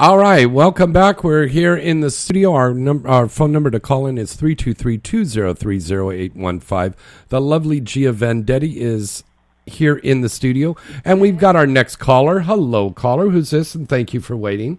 [0.00, 1.22] All right, welcome back.
[1.22, 2.54] We're here in the studio.
[2.54, 6.94] Our num- our phone number to call in is 323-203-0815.
[7.28, 9.24] The lovely Gia Vendetti is
[9.66, 10.74] here in the studio,
[11.04, 12.40] and we've got our next caller.
[12.40, 13.28] Hello, caller.
[13.28, 13.74] Who's this?
[13.74, 14.78] And thank you for waiting.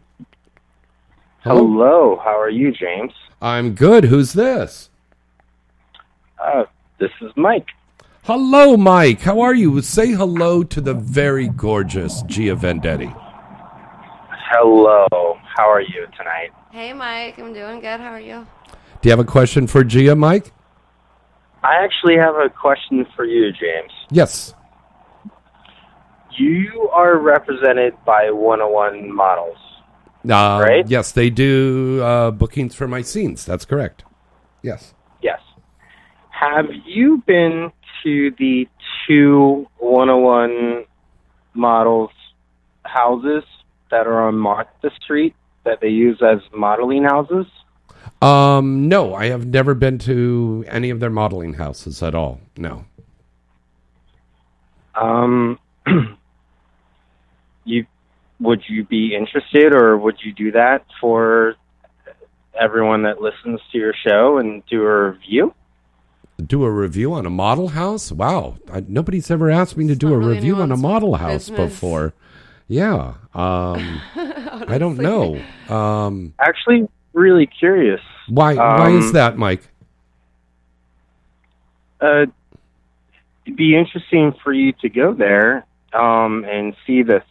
[1.42, 3.14] Hello, how are you, James?
[3.44, 4.06] I'm good.
[4.06, 4.90] Who's this?
[6.44, 6.64] Uh,
[6.98, 7.68] this is Mike.
[8.24, 9.22] Hello, Mike.
[9.22, 9.84] How are you?
[9.84, 13.16] Say hello to the very gorgeous Gia Vendetti.
[14.54, 15.08] Hello,
[15.56, 16.50] how are you tonight?
[16.72, 17.40] Hey, Mike.
[17.40, 18.02] I'm doing good.
[18.02, 18.46] How are you?
[19.02, 20.52] Do you have a question for Gia, Mike?
[21.64, 23.94] I actually have a question for you, James.
[24.10, 24.54] Yes.
[26.38, 29.56] You are represented by 101 models.
[30.30, 30.86] Uh, Right?
[30.86, 33.46] Yes, they do uh, bookings for my scenes.
[33.46, 34.04] That's correct.
[34.62, 34.94] Yes.
[35.22, 35.40] Yes.
[36.30, 37.72] Have you been
[38.04, 38.68] to the
[39.08, 40.84] two 101
[41.54, 42.12] models
[42.84, 43.46] houses
[43.92, 47.46] that are on Martha Street that they use as modeling houses?
[48.22, 52.40] Um, no, I have never been to any of their modeling houses at all.
[52.56, 52.86] No.
[54.96, 55.60] Um,
[57.66, 57.86] you
[58.40, 61.56] would you be interested, or would you do that for
[62.60, 65.54] everyone that listens to your show and do a review?
[66.44, 68.12] Do a review on a model house?
[68.12, 71.74] Wow, I, nobody's ever asked me to do a review on a model house business.
[71.74, 72.14] before.
[72.72, 73.16] Yeah.
[73.34, 75.42] Um, I don't know.
[75.68, 78.00] Um, Actually, really curious.
[78.30, 78.56] why?
[78.56, 79.68] why is Um, that, Mike?
[82.00, 82.28] Uh,
[83.46, 87.22] it'd be interesting for you to go there um, and see the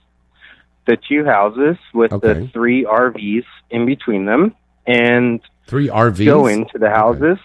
[0.87, 4.55] the two houses with the three RVs in between them,
[4.87, 6.25] and Three RVs.
[6.27, 7.39] go into the houses.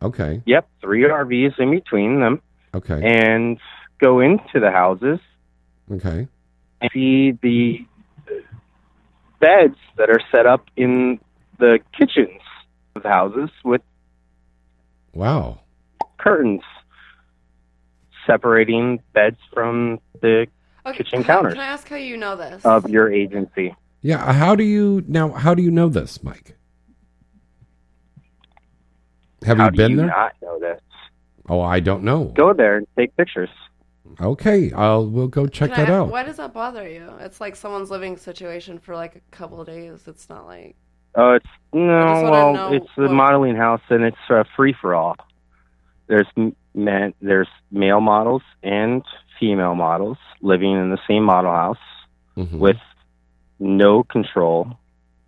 [0.00, 0.40] Okay.
[0.46, 2.40] Yep, three RVs in between them,
[2.74, 3.00] Okay.
[3.02, 3.58] and
[4.00, 5.18] go into the houses
[5.92, 6.28] Okay.
[6.82, 7.86] And see the
[9.40, 11.20] beds that are set up in
[11.58, 12.40] the kitchens
[12.94, 13.82] of the houses with
[15.14, 15.60] Wow.
[16.18, 16.62] curtains
[18.26, 20.46] separating beds from the
[20.86, 22.64] Okay, kitchen can I- counters Can I ask how you know this?
[22.64, 23.74] of your agency.
[24.00, 24.32] Yeah.
[24.32, 25.28] How do you now?
[25.30, 26.56] How do you know this, Mike?
[29.44, 30.06] Have How you do been you there?
[30.06, 30.80] not know this?
[31.48, 32.24] Oh, I don't know.
[32.36, 33.48] Go there and take pictures.
[34.20, 36.08] Okay, I'll we'll go check Can that ask- out.
[36.10, 37.08] Why does that bother you?
[37.20, 40.04] It's like someone's living situation for like a couple of days.
[40.06, 40.76] It's not like
[41.14, 42.30] Oh, it's I no.
[42.30, 45.16] Well, it's a what- modeling house, and it's uh, free for all.
[46.06, 46.26] There's
[46.74, 49.02] men, there's male models and
[49.38, 51.78] female models living in the same model house
[52.36, 52.58] Mhm.
[52.58, 52.76] with
[53.58, 54.78] no control,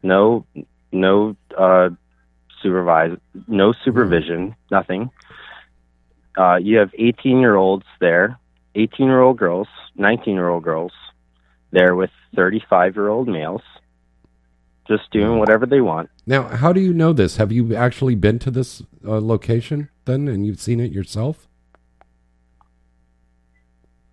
[0.03, 0.45] no
[0.93, 1.91] no uh,
[2.63, 3.17] supervise,
[3.49, 5.11] no supervision, nothing.
[6.37, 8.39] Uh, you have 18 year olds there,
[8.75, 10.93] 18 year old girls, 19 year old girls
[11.71, 13.63] there with 35 year old males,
[14.89, 16.11] just doing whatever they want.
[16.27, 17.37] Now, how do you know this?
[17.37, 21.49] Have you actually been to this uh, location then, and you've seen it yourself?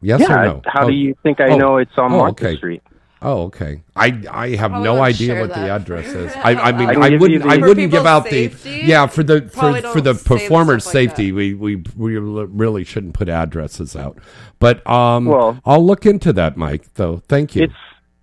[0.01, 0.61] Yes Yeah, or no?
[0.65, 0.89] how Oh.
[0.89, 1.57] do you think I Oh.
[1.57, 2.57] know it's on Oh, Martha okay.
[2.57, 2.81] Street?
[3.23, 3.83] Oh, okay.
[3.95, 6.31] I I have Probably no don't idea share what the that address is.
[6.35, 8.29] I, I mean, I can I give wouldn't you I the- wouldn't For give out
[8.29, 11.31] the yeah for the for probably for the don't say the performer's stuff like safety.
[11.31, 14.17] we we we really really shouldn't put addresses out.
[14.59, 16.93] But um, Well- I'll look into that, Mike.
[16.95, 17.63] Though, thank you.
[17.63, 17.73] It's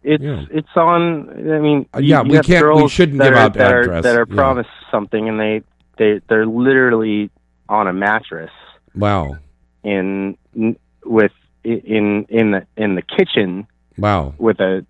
[0.02, 0.44] it's Yeah.
[0.50, 1.30] it's on.
[1.30, 3.38] I mean, Uh, you- yeah, you we have can't- we girls shouldn't that give are,
[3.40, 4.34] out that address, Are, that are yeah.
[4.34, 5.62] promised something, and they
[5.98, 7.30] they they're literally
[7.68, 8.50] on a mattress
[8.96, 9.36] wow.
[9.84, 11.32] in in- with
[11.64, 13.66] in in the in the kitchen
[13.98, 14.34] Wow.
[14.38, 14.84] with a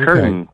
[0.00, 0.06] Okay.
[0.06, 0.48] curtain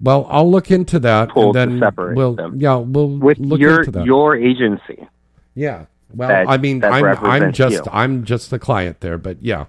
[0.00, 2.54] Well, I'll look into that, and then to separate we'll them.
[2.58, 4.04] yeah we'll with look your into that.
[4.06, 5.06] your agency.
[5.54, 5.86] Yeah.
[6.14, 7.90] Well, that- I mean, I'm I'm just you.
[7.92, 9.66] I'm just the client there, but yeah.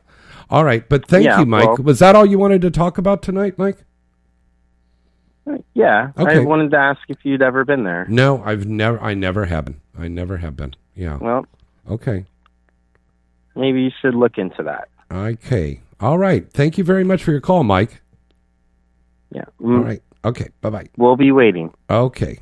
[0.50, 1.66] All right, but thank Yeah, you, Mike.
[1.66, 3.78] well- Was that all you wanted to talk about tonight, Mike?
[5.76, 6.38] Yeah, Okay.
[6.38, 8.06] I wanted to ask if you'd ever been there.
[8.10, 9.00] No, I've never.
[9.00, 9.76] I never have been.
[9.98, 10.74] I never have been.
[10.96, 11.18] Yeah.
[11.18, 11.46] Well,
[11.90, 12.26] Okay.
[13.56, 14.88] maybe you should look into that.
[15.12, 15.82] Okay.
[16.06, 16.48] All right.
[16.52, 18.00] Thank you very much for your call, Mike.
[19.32, 19.46] Yeah.
[19.60, 19.84] All Mm.
[19.86, 20.02] right.
[20.24, 20.50] Okay.
[20.62, 20.88] Bye bye.
[20.98, 21.72] We'll be waiting.
[21.90, 22.38] Okay.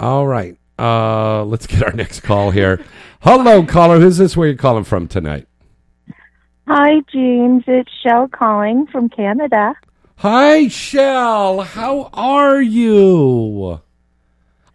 [0.00, 0.56] All right.
[0.78, 2.82] Uh, let's get our next call here.
[3.20, 4.00] Hello, caller.
[4.00, 4.34] Who's this?
[4.34, 5.46] Where you calling from tonight?
[6.66, 7.64] Hi, James.
[7.66, 9.74] It's Shell calling from Canada.
[10.16, 11.60] Hi, Shell.
[11.60, 13.82] How are you?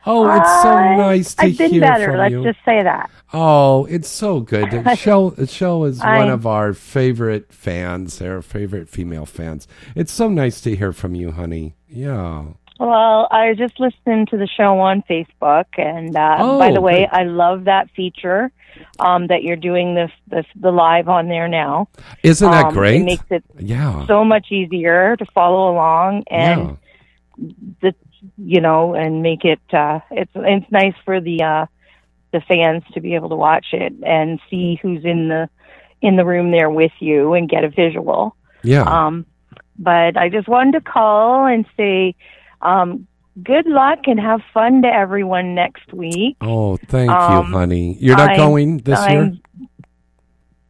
[0.05, 0.95] Oh, it's so Hi.
[0.95, 2.05] nice to I've been hear better.
[2.07, 2.43] from Let's you.
[2.43, 3.09] just say that.
[3.33, 4.69] Oh, it's so good.
[4.97, 8.21] Shell, Shell is I- one of our favorite fans.
[8.21, 9.67] Our favorite female fans.
[9.95, 11.75] It's so nice to hear from you, honey.
[11.87, 12.45] Yeah.
[12.79, 17.07] Well, I just listened to the show on Facebook, and uh, Oh, by the way.
[17.11, 18.51] I love that feature
[18.99, 21.89] um, that you're doing this, this the live on there now.
[22.23, 23.01] Isn't that Um, great?
[23.01, 24.07] It makes it Yeah.
[24.07, 26.77] so much easier to follow along, and
[27.81, 27.93] the
[28.37, 29.59] you know, and make it.
[29.73, 31.65] Uh, it's it's nice for the uh,
[32.31, 35.49] the fans to be able to watch it and see who's in the
[36.01, 38.35] in the room there with you and get a visual.
[38.63, 38.83] Yeah.
[38.83, 39.25] Um,
[39.77, 42.15] but I just wanted to call and say
[42.61, 43.07] um,
[43.41, 46.37] good luck and have fun to everyone next week.
[46.41, 47.97] Oh, thank Um, you, honey.
[47.99, 49.21] You're not I'm- going this year?
[49.21, 49.41] I'm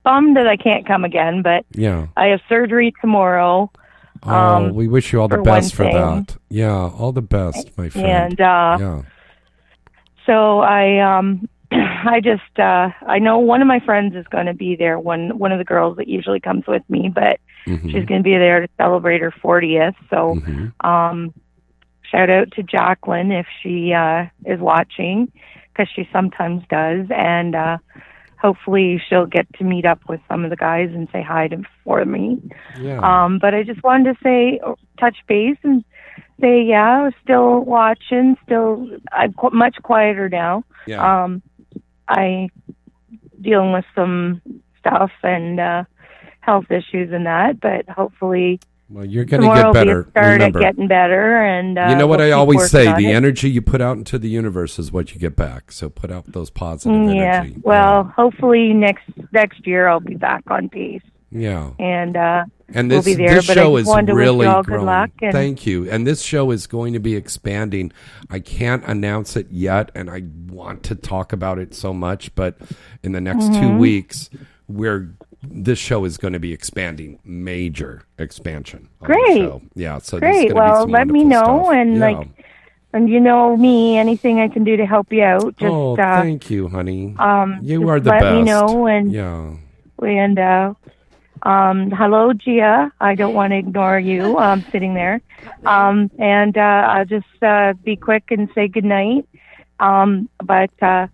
[0.04, 2.08] Bummed that I can't come again, but Yeah.
[2.18, 3.72] I have surgery tomorrow.
[4.24, 6.38] Oh, um, we wish you all the for best for that.
[6.50, 8.08] Yeah, all the best, my friend.
[8.08, 9.02] And uh, yeah.
[10.26, 14.54] so I um I just uh I know one of my friends is going to
[14.54, 17.92] be there one one of the girls that usually comes with me but Mhm.
[17.92, 20.88] she's going to be there to celebrate her 40th so Mm-hmm.
[20.88, 21.34] um
[22.04, 25.32] shout out to Jacqueline if she uh is watching
[25.76, 27.78] cuz she sometimes does and uh
[28.42, 31.62] hopefully she'll get to meet up with some of the guys and say hi to
[31.84, 32.42] for me
[32.80, 33.00] Yeah.
[33.00, 34.60] um, but I just wanted to say,
[35.00, 35.84] touch base and
[36.40, 38.36] say, yeah, still watching.
[38.46, 40.64] Still, I'm qu- much quieter now.
[40.88, 41.24] Yeah.
[41.24, 41.44] Um,
[42.08, 42.50] I
[43.40, 44.42] dealing with some
[44.80, 45.84] stuff and uh,
[46.40, 48.60] health issues and that, but hopefully
[48.92, 50.08] Well, you're going to get be better.
[50.12, 50.60] start Remember.
[50.60, 51.38] at getting better.
[51.38, 53.14] And uh, you know what we'll I always say: the it.
[53.16, 55.72] energy you put out into the universe is what you get back.
[55.72, 57.40] So put out those positive Mm, yeah.
[57.42, 57.56] energy.
[57.64, 61.02] Well, hopefully next next year I'll be back on pace.
[61.34, 61.72] Yeah.
[61.80, 62.44] And uh,
[62.74, 63.36] And we'll this, be there.
[63.36, 64.64] this show is really growing.
[64.64, 65.12] good luck.
[65.22, 65.90] And Thank you.
[65.90, 67.94] And this show is going to be expanding.
[68.30, 72.36] I can't announce it yet, and I want to talk about it so much.
[72.36, 72.58] But
[73.02, 73.80] in the next two Mhm.
[73.80, 74.30] weeks,
[74.68, 78.90] we're this show is going to be expanding, major expansion.
[79.02, 79.50] Great.
[79.76, 79.98] Yeah.
[80.00, 80.50] So Great.
[80.50, 81.74] gonna be Well, let me know, stuff.
[81.74, 82.00] and Yeah.
[82.20, 82.28] like,
[82.94, 85.56] and you know me, anything I can do to help you out.
[85.58, 87.16] Just oh, uh, thank you, honey.
[87.20, 88.34] um, you are the let best.
[88.34, 89.54] Let me know, and yeah.
[90.06, 90.74] and uh,
[91.44, 92.92] um, hello, Gia.
[93.00, 94.38] I don't want to ignore you.
[94.38, 95.22] I'm sitting there,
[95.66, 99.26] um, and uh, I'll just uh, be quick and say good night.
[99.80, 101.08] Um, but uh,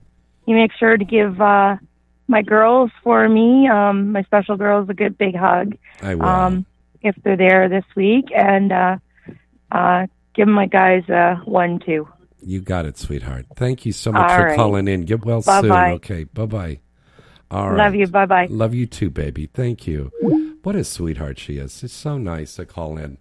[0.48, 1.78] you make sure to give uh,
[2.28, 5.78] my girls for me, um, my special girls, a good big hug.
[6.02, 6.26] I will.
[6.26, 6.66] Um,
[7.02, 8.98] if they're there this week, and uh,
[9.72, 12.08] uh, give my guys a one two.
[12.42, 13.46] You got it, sweetheart.
[13.56, 14.56] Thank you so much All for right.
[14.56, 15.02] calling in.
[15.06, 15.64] Get well soon.
[15.64, 15.92] Bye-bye.
[15.94, 16.24] Okay.
[16.26, 16.80] Bye bye.
[17.50, 17.78] All right.
[17.78, 18.08] Love you.
[18.08, 18.48] Bye bye.
[18.50, 19.48] Love you too, baby.
[19.48, 20.12] Thank you.
[20.64, 21.82] What a sweetheart she is.
[21.82, 23.20] It's so nice to call in.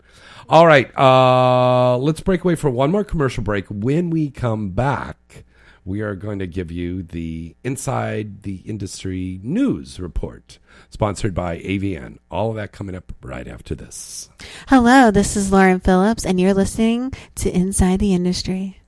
[0.48, 0.90] All right.
[0.98, 3.66] Uh, let's break away for one more commercial break.
[3.68, 5.44] When we come back,
[5.86, 10.58] we are going to give you the Inside the Industry News Report,
[10.90, 12.18] sponsored by AVN.
[12.28, 14.28] All of that coming up right after this.
[14.66, 18.80] Hello, this is Lauren Phillips, and you're listening to Inside the Industry.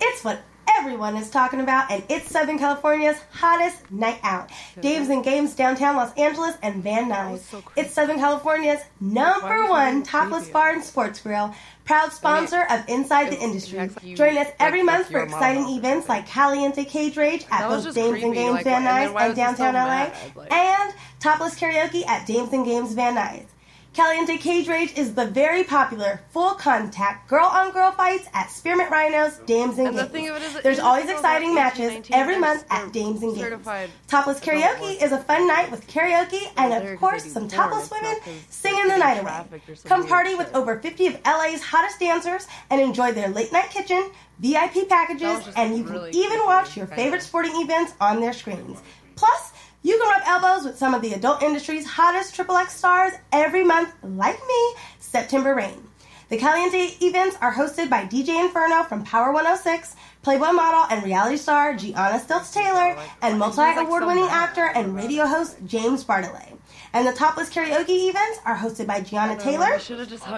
[0.00, 0.40] It's what
[0.78, 4.50] everyone is talking about, and it's Southern California's hottest night out.
[4.80, 7.62] Dames and Games downtown Los Angeles and Van Nuys.
[7.76, 11.54] It's Southern California's number one topless bar and sports grill,
[11.84, 13.90] proud sponsor of Inside the Industry.
[14.14, 18.34] Join us every month for exciting events like Caliente Cage Rage at both Dames and
[18.34, 20.10] Games Van Nuys and downtown LA.
[20.50, 23.46] And topless karaoke at Dames and Games Van Nuys.
[23.94, 28.90] Caliente Cage Rage is the very popular full contact girl on girl fights at Spearmint
[28.90, 30.12] Rhinos, Dames and And the Games.
[30.12, 33.22] thing of it is, There's always if it goes exciting matches every month at Dames
[33.22, 33.64] and Games.
[34.08, 38.16] Topless karaoke is a fun night with karaoke and of course some topless women
[38.50, 39.60] singing the night away.
[39.84, 44.10] Come party with over 50 of LA's hottest dancers and enjoy their late night kitchen,
[44.40, 48.80] VIP packages, and you can even watch your favorite sporting events on their screens.
[49.14, 49.52] Plus,
[49.84, 53.92] You can rub elbows with some of the adult industry's hottest XXX stars every month,
[54.02, 55.86] like me, September Reign.
[56.30, 61.36] The Caliente events are hosted by DJ Inferno from Power 106, Playboy model and reality
[61.36, 66.56] star Gianna Stilts Taylor, and multi award winning actor and radio host James Bartholet.
[66.94, 69.78] And the topless karaoke events are hosted by Gianna Taylor,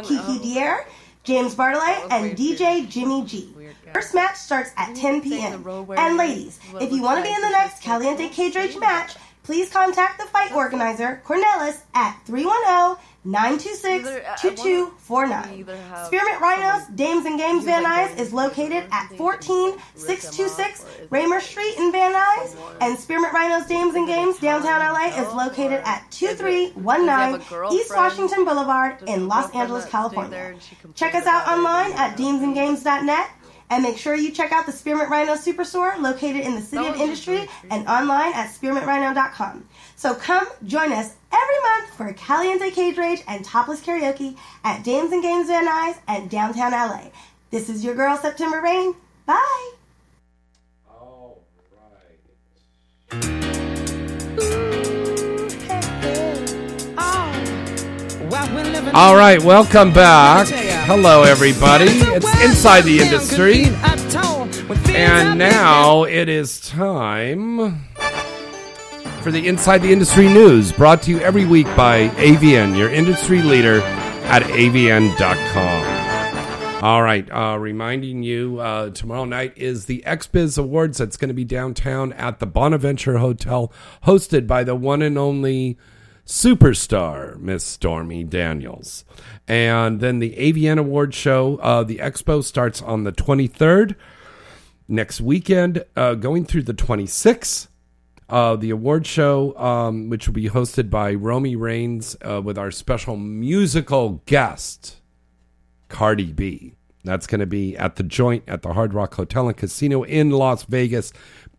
[0.02, 0.88] Kiki D'Aire,
[1.22, 3.54] James Bartholet, and DJ Jimmy G.
[3.92, 5.64] First match starts at 10 p.m.
[5.96, 9.16] And ladies, if you want to be in the next Caliente Cage Rage match,
[9.46, 15.64] please contact the fight organizer, Cornelis, at 310 926 2249.
[16.06, 22.12] Spearmint Rhinos, Dames and Games Van Nuys is located at 14626 Raymer Street in Van
[22.12, 28.44] Nuys, and Spearmint Rhinos, Dames and Games downtown LA is located at 2319 East Washington
[28.44, 30.54] Boulevard in Los Angeles, California.
[30.94, 33.30] Check us out online at damesandgames.net.
[33.68, 36.96] And make sure you check out the Spearmint Rhino Superstore located in the City of
[36.96, 39.68] Industry and online at spearmintrhino.com.
[39.96, 45.12] So come join us every month for Caliente Cage Rage and Topless Karaoke at Dames
[45.12, 47.10] and Games Van Nuys and downtown LA.
[47.50, 48.94] This is your girl, September Reign.
[49.26, 49.75] Bye.
[58.76, 60.48] All right, welcome back.
[60.86, 61.86] Hello, everybody.
[61.88, 63.64] It's Inside the Industry.
[64.94, 67.86] And now it is time
[69.22, 73.40] for the Inside the Industry news brought to you every week by AVN, your industry
[73.40, 73.80] leader
[74.26, 75.96] at avn.com.
[76.84, 81.34] All right, uh, reminding you uh, tomorrow night is the XBiz Awards that's going to
[81.34, 83.72] be downtown at the Bonaventure Hotel,
[84.04, 85.78] hosted by the one and only
[86.26, 89.04] superstar, Miss Stormy Daniels.
[89.46, 93.94] And then the AVN Award show, uh, the expo starts on the 23rd
[94.88, 97.68] next weekend, uh, going through the 26th.
[98.28, 102.72] Uh, the award show, um, which will be hosted by Romi Reigns uh, with our
[102.72, 104.96] special musical guest,
[105.88, 106.74] Cardi B.
[107.04, 110.30] That's going to be at the joint at the Hard Rock Hotel and Casino in
[110.30, 111.12] Las Vegas.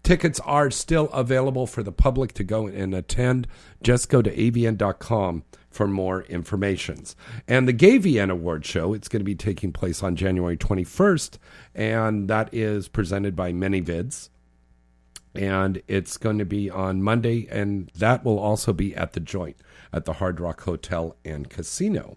[0.08, 3.46] Tickets are still available for the public to go and attend.
[3.84, 7.14] Just go to avn.com for more informations.
[7.46, 11.40] And the GayVN Award Show, it's going to be taking place on January 21st,
[11.76, 14.30] and that is presented by ManyVids.
[15.36, 19.58] And it's going to be on Monday, and that will also be at the joint
[19.92, 22.16] at the Hard Rock Hotel and Casino.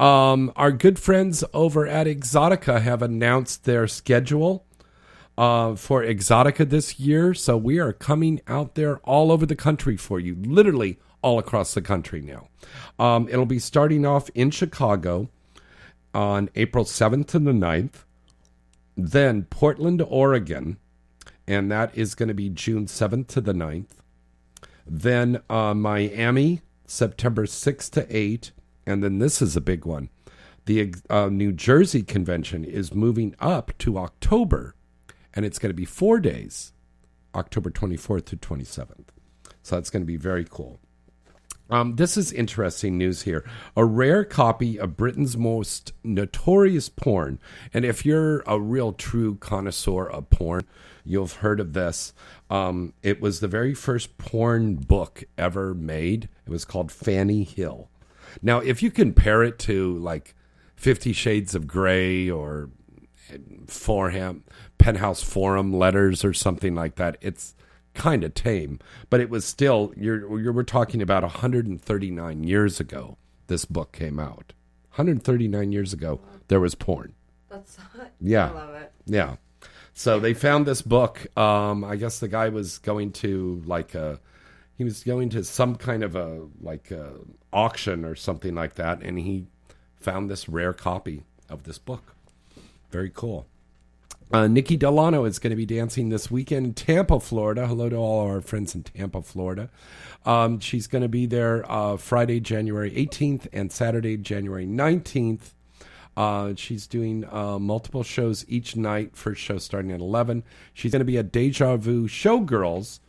[0.00, 4.66] Um, our good friends over at Exxxotica have announced their schedule
[5.40, 7.32] uh, for Exxxotica this year.
[7.32, 11.72] So we are coming out there all over the country for you, literally all across
[11.72, 12.48] the country now.
[13.02, 15.30] Um, it'll be starting off in Chicago
[16.12, 18.04] on April 7th to the 9th,
[18.98, 20.76] then Portland, Oregon,
[21.46, 23.92] and that is going to be June 7th to the 9th.
[24.86, 28.50] Then uh, Miami, September 6th to 8th.
[28.86, 30.10] And then this is a big one.
[30.66, 34.74] The uh, New Jersey convention is moving up to October,
[35.34, 36.72] and it's going to be four days,
[37.34, 39.08] October 24th to 27th.
[39.62, 40.80] So that's going to be very cool.
[41.70, 43.48] Um, this is interesting news here.
[43.76, 47.38] A rare copy of Britain's most notorious porn.
[47.72, 50.66] And if you're a real true connoisseur of porn,
[51.04, 52.12] you'll have heard of this.
[52.50, 56.28] Um, it was the very first porn book ever made.
[56.44, 57.88] It was called Fanny Hill.
[58.42, 60.34] Now, if you compare it to like
[60.76, 62.70] Fifty Shades of Grey or
[63.66, 64.42] Forham,
[64.80, 67.54] Penthouse Forum letters or something like that, it's
[67.94, 68.78] kind of tame.
[69.10, 73.18] But it was still you're, you're we're talking about 139 years ago.
[73.46, 74.54] This book came out.
[74.92, 77.14] 139 years ago, there was porn.
[77.50, 78.10] That's hot.
[78.20, 78.50] Yeah.
[78.50, 78.92] I love it.
[79.04, 79.36] Yeah.
[79.92, 81.26] So they found this book.
[81.38, 84.18] Um, I guess the guy was going to like a,
[84.78, 87.12] he was going to some kind of a like a
[87.52, 89.46] auction or something like that, and he
[89.96, 92.14] found this rare copy of this book.
[92.90, 93.46] Very cool.
[94.32, 97.66] Uh, Nikki Delano is going to be dancing this weekend in Tampa, Florida.
[97.66, 99.70] Hello to all our friends in Tampa, Florida.
[100.24, 105.54] Um, she's going to be there uh, Friday, January 18th and Saturday, January 19th.
[106.16, 109.16] Uh, she's doing uh, multiple shows each night.
[109.16, 110.44] First show starting at 11.
[110.74, 113.00] She's going to be at Deja Vu Showgirls,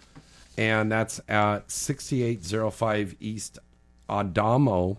[0.58, 3.60] and that's at 6805 East
[4.10, 4.98] Adamo,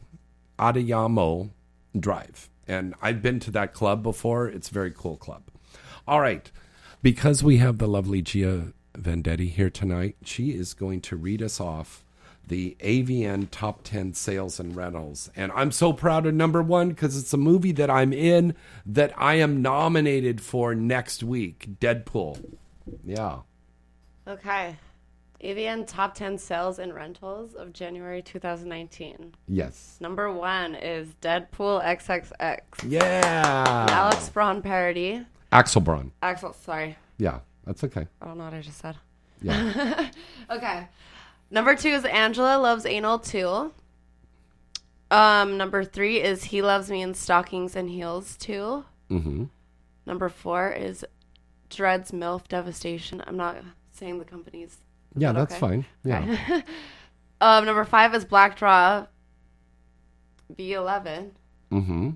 [0.57, 1.51] Adayamo
[1.99, 2.49] Drive.
[2.69, 4.47] And I've been to that club before.
[4.47, 5.43] It's a very cool club.
[6.06, 6.50] All right.
[7.02, 11.60] Because we have the lovely Gia Vendetti here tonight, she is going to read us
[11.60, 12.04] off
[12.46, 15.30] the AVN Top 10 Sales and Rentals.
[15.36, 18.54] And I'm so proud of number one because it's a movie that I'm in
[18.84, 22.56] that I am nominated for next week Deadpool.
[23.04, 23.38] Yeah.
[24.26, 24.76] Okay.
[25.42, 29.34] AVN top 10 sales and rentals of January 2019.
[29.48, 29.96] Yes.
[30.00, 32.60] Number one is Deadpool XXX.
[32.86, 33.86] Yeah.
[33.88, 35.26] Alex Braun parody.
[35.52, 36.12] Axel Braun.
[36.22, 36.96] Axel, sorry.
[37.18, 38.06] Yeah, that's okay.
[38.20, 38.96] I don't know what I just said.
[39.40, 40.10] Yeah.
[40.50, 40.88] okay.
[41.50, 43.72] Number two is Angela Loves Anal too.
[45.10, 48.84] Um, number three is He Loves Me in Stockings and Heels too.
[49.10, 49.44] Mm-hmm.
[50.06, 51.04] Number four is
[51.68, 53.22] Dread's MILF Devastation.
[53.26, 53.56] I'm not
[53.92, 54.70] saying the company's.
[54.70, 54.78] is
[55.16, 55.60] Yeah, that that's okay?
[55.60, 55.84] fine.
[56.02, 56.20] Yeah.
[56.50, 56.64] Okay.
[57.42, 59.06] um, number five is Black Draw
[60.56, 61.30] V11.
[61.70, 62.10] Mm-hmm.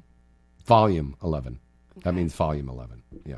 [0.64, 1.58] Volume 11.
[2.04, 3.02] That means volume 11.
[3.24, 3.36] Yeah.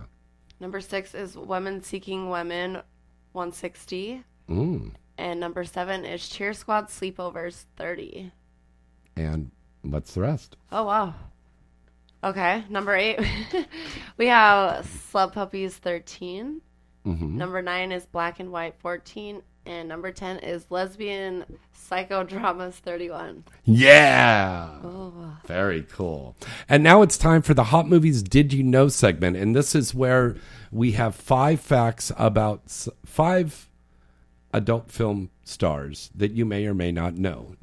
[0.61, 2.83] Number six is Women Seeking Women
[3.33, 4.25] 160.
[4.49, 4.93] Mm.
[5.17, 8.33] And number seven is Cheer Squad Sleepovers 30.
[9.17, 9.51] And
[9.83, 10.57] what's the rest?
[10.73, 11.15] Oh, wow.
[12.25, 12.65] Okay.
[12.69, 13.21] Number eight,
[14.17, 16.61] we have Slut Puppies 13.
[17.07, 17.33] Mhm.
[17.35, 19.43] Number nine is Black and White 14.
[19.69, 21.45] And number 10 is Lesbian
[21.77, 23.45] Psychodramas 31.
[23.67, 24.71] Yeah.
[24.83, 25.37] Oh.
[25.45, 26.37] Very cool.
[26.71, 29.37] And now it's time for the Hot Movies Did You Know segment.
[29.37, 30.37] And this is where
[30.73, 32.63] we have five facts about
[33.05, 33.69] five
[34.55, 37.55] adult film stars that you may or may not know.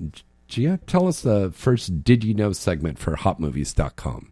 [0.48, 4.32] Gia, tell us the first Did You Know segment for hotmovies.com.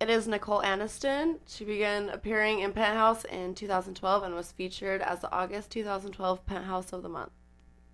[0.00, 1.38] It is Nicole Aniston.
[1.46, 6.92] She began appearing in Penthouse in 2012 and was featured as the August 2012 Penthouse
[6.92, 7.30] of the Month.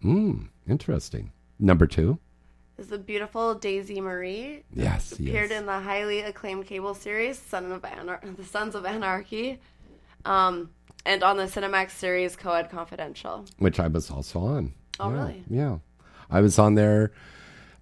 [0.01, 1.31] Hmm, interesting.
[1.61, 2.19] Number two.
[2.77, 4.65] Is the beautiful Daisy Marie.
[4.74, 5.61] Yes, Appeared yes.
[5.61, 9.61] in the highly acclaimed cable series Son of Anar- The Sons of Anarchy,
[10.24, 10.70] um,
[11.07, 13.45] and on the Cinemax series Coed Confidential.
[13.59, 14.73] which I was also on.
[14.99, 15.45] Oh, Yeah, really?
[15.49, 15.79] Yeah.
[16.31, 17.12] I was on there.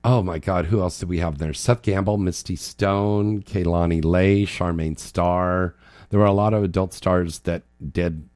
[0.02, 1.52] Oh my God, who else did we have there?
[1.52, 5.74] Seth Gamble, Misty Stone, Kaylani Lei, Charmane Star.
[6.08, 7.62] There were a lot of adult stars that
[7.92, 8.28] did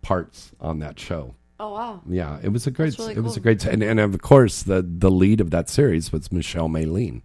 [0.00, 1.34] parts on that show.
[1.58, 2.00] Oh wow!
[2.08, 2.98] Yeah, it was a great.
[2.98, 3.44] Really it was a cool.
[3.44, 7.22] great, and, and of course the the lead of that series was Michelle Maylene.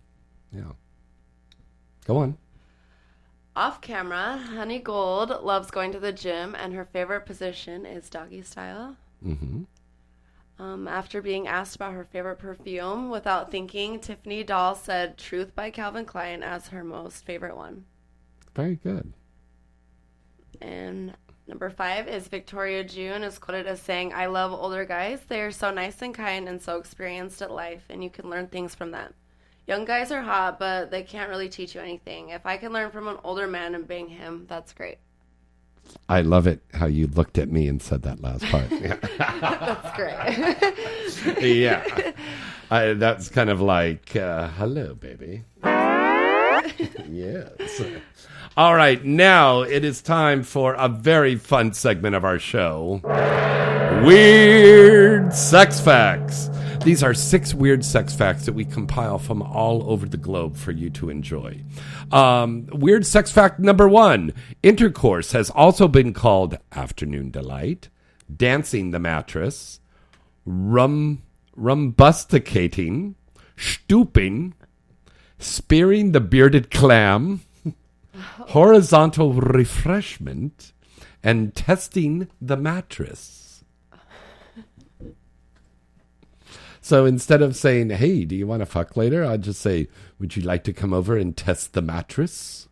[0.52, 0.74] Yeah.
[2.06, 2.38] Go on.
[3.56, 8.44] Off camera, Honey Gold loves going to the gym, and her favorite position is doggy
[8.44, 8.96] style.
[9.26, 9.64] Mm-hmm.
[10.60, 15.70] Um, after being asked about her favorite perfume, without thinking, Tiffany Doll said "Truth" by
[15.70, 17.86] Calvin Klein as her most favorite one.
[18.56, 19.14] Very good.
[20.60, 21.16] And
[21.48, 25.20] number five is Victoria June is quoted as saying, I love older guys.
[25.28, 28.48] They are so nice and kind and so experienced at life, and you can learn
[28.48, 29.14] things from them.
[29.68, 32.30] Young guys are hot, but they can't really teach you anything.
[32.30, 34.98] If I can learn from an older man and bang him, that's great.
[36.10, 38.68] I love it how you looked at me and said that last part.
[38.72, 38.96] Yeah.
[39.42, 41.42] that's great.
[41.58, 42.12] yeah.
[42.70, 45.44] I, that's kind of like, uh, hello, baby.
[47.10, 47.82] yes.
[48.56, 53.02] All right, now it is time for a very fun segment of our show
[54.04, 56.50] Weird Sex Facts.
[56.88, 60.72] These are six weird sex facts that we compile from all over the globe for
[60.72, 61.62] you to enjoy.
[62.14, 64.32] Um, weird sex fact number one
[64.64, 67.90] intercourse has also been called afternoon delight,
[68.34, 69.82] dancing the mattress,
[70.46, 71.24] rum,
[71.60, 73.16] rumbusticating,
[73.58, 74.54] stooping,
[75.38, 77.42] spearing the bearded clam,
[78.14, 80.72] horizontal refreshment,
[81.22, 83.47] and testing the mattress.
[86.88, 89.26] So instead of saying, hey, do you want to fuck later?
[89.26, 89.90] I'd just say,
[90.20, 92.70] would you like to come over and test the mattress?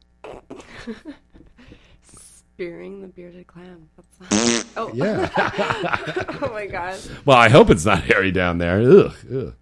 [2.01, 3.89] Spearing the bearded clam.
[3.97, 5.29] That's oh Yeah.
[6.41, 6.97] oh my god.
[7.25, 8.79] Well, I hope it's not hairy down there.
[8.79, 9.13] Ugh.
[9.35, 9.53] ugh.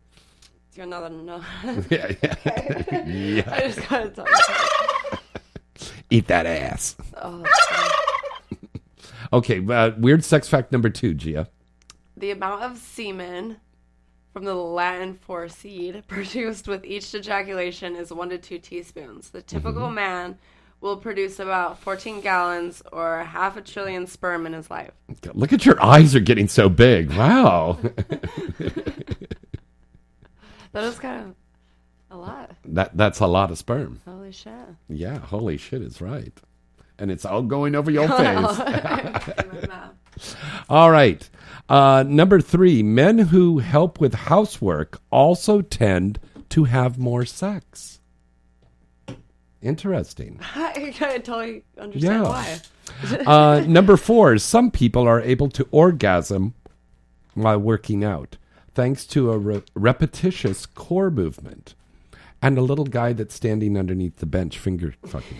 [0.75, 1.43] You're another no.
[1.89, 2.35] Yeah, yeah.
[2.45, 3.03] Okay.
[3.07, 3.49] Yeah.
[3.51, 5.87] I just gotta you.
[6.11, 6.95] Eat that ass.
[7.19, 7.43] Oh.
[9.33, 11.49] Okay, uh, weird sex fact number two, Gia.
[12.15, 13.57] The amount of semen
[14.33, 19.29] from the Latin for seed produced with each ejaculation is one to two teaspoons.
[19.29, 19.95] The typical Mm-hmm.
[19.95, 20.37] man
[20.81, 24.91] will produce about 14 gallons or half a trillion sperm in his life.
[25.33, 27.11] Look at your eyes are getting so big.
[27.13, 27.79] Wow.
[30.71, 31.35] That is kind of
[32.09, 32.55] a lot.
[32.65, 34.01] that that's a lot of sperm.
[34.05, 34.51] Holy shit.
[34.89, 36.33] Yeah, holy shit is right.
[36.99, 38.59] And it's all going over your face.
[40.69, 41.27] all right.
[41.67, 47.99] Uh, number three, men who help with housework also tend to have more sex.
[49.61, 50.39] Interesting.
[50.55, 52.59] I I totally understand why.
[53.25, 56.53] uh, number four, some people are able to orgasm
[57.33, 58.37] while working out
[58.73, 61.75] thanks to a re- repetitious core movement
[62.41, 65.37] and a little guy that's standing underneath the bench finger fucking.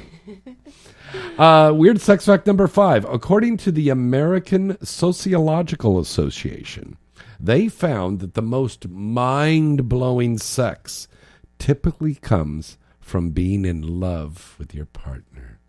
[1.37, 3.05] Uh, weird sex fact number five.
[3.05, 6.97] According to the American Sociological Association,
[7.39, 11.07] They found that the most mind blowing sex
[11.59, 15.59] typically comes from being in love with your partner.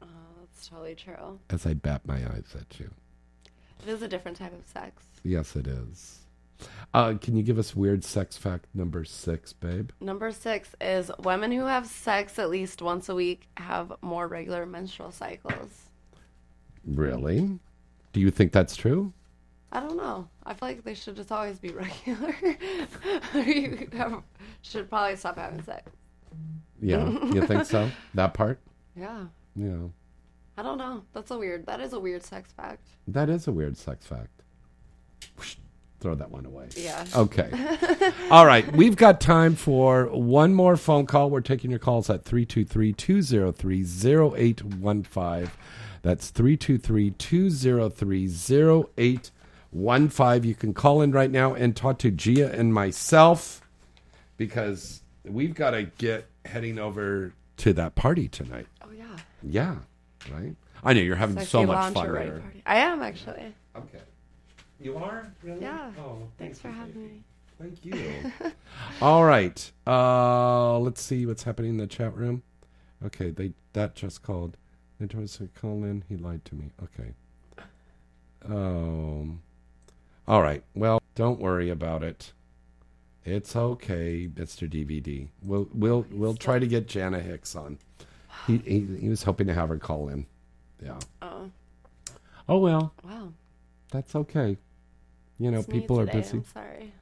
[0.00, 1.40] That's totally true.
[1.50, 2.90] As I bat my eyes at you.
[3.82, 5.02] It is a different type of sex.
[5.24, 6.25] Yes, it is.
[6.94, 9.90] Uh, can you give us weird sex fact number six, babe?
[10.00, 14.64] Number six is women who have sex at least once a week have more regular
[14.66, 15.90] menstrual cycles.
[16.86, 17.58] Really?
[18.12, 19.12] Do you think that's true?
[19.72, 20.28] I don't know.
[20.44, 21.68] I feel like they should just always be
[22.06, 22.34] regular.
[23.34, 24.22] you have,
[24.62, 25.90] should probably stop having sex.
[26.80, 27.08] Yeah.
[27.08, 27.90] You think so?
[28.14, 28.60] That part?
[28.94, 29.26] Yeah.
[29.54, 29.88] Yeah.
[30.56, 31.02] I don't know.
[31.12, 31.66] That's a weird.
[31.66, 32.86] That is a weird sex fact.
[33.06, 34.42] That is a weird sex fact.
[36.00, 36.68] Throw that one away.
[36.76, 37.04] Yeah.
[37.14, 37.50] Okay.
[38.30, 38.70] All right.
[38.76, 41.30] We've got time for one more phone call.
[41.30, 45.50] We're taking your calls at 323 203 0815.
[46.02, 50.48] That's 323 203 0815.
[50.48, 53.62] You can call in right now and talk to Gia and myself
[54.36, 58.66] because we've got to get heading over to that party tonight.
[58.82, 59.16] Oh yeah.
[59.42, 59.76] Yeah.
[60.30, 60.54] Right?
[60.84, 62.42] I know you're having so much fun.
[62.66, 63.54] I am actually.
[63.74, 64.00] Okay.
[64.80, 65.32] You are?
[65.42, 65.60] Really?
[65.62, 65.90] Yeah.
[65.98, 67.22] Oh, Thanks for having me.
[67.58, 68.32] Thank you.
[69.00, 69.70] All right.
[69.86, 72.42] Uh, let's see what's happening in the chat room.
[73.04, 74.56] Okay, they that just called.
[75.00, 76.04] They told us to call in.
[76.08, 76.70] He lied to me.
[76.82, 77.12] Okay.
[78.44, 79.40] Um.
[80.28, 80.62] All right.
[80.74, 82.32] Well, don't worry about it.
[83.24, 85.28] It's okay, Mister DVD.
[85.42, 87.78] We'll we'll we'll try to get Jana Hicks on.
[88.46, 90.26] He, he he was hoping to have her call in.
[90.84, 90.98] Yeah.
[91.22, 91.50] Oh.
[92.48, 92.92] Oh well.
[93.02, 93.32] Wow.
[93.90, 94.58] That's okay.
[95.38, 96.38] You know, It's people are today, busy.
[96.38, 96.92] I'm sorry.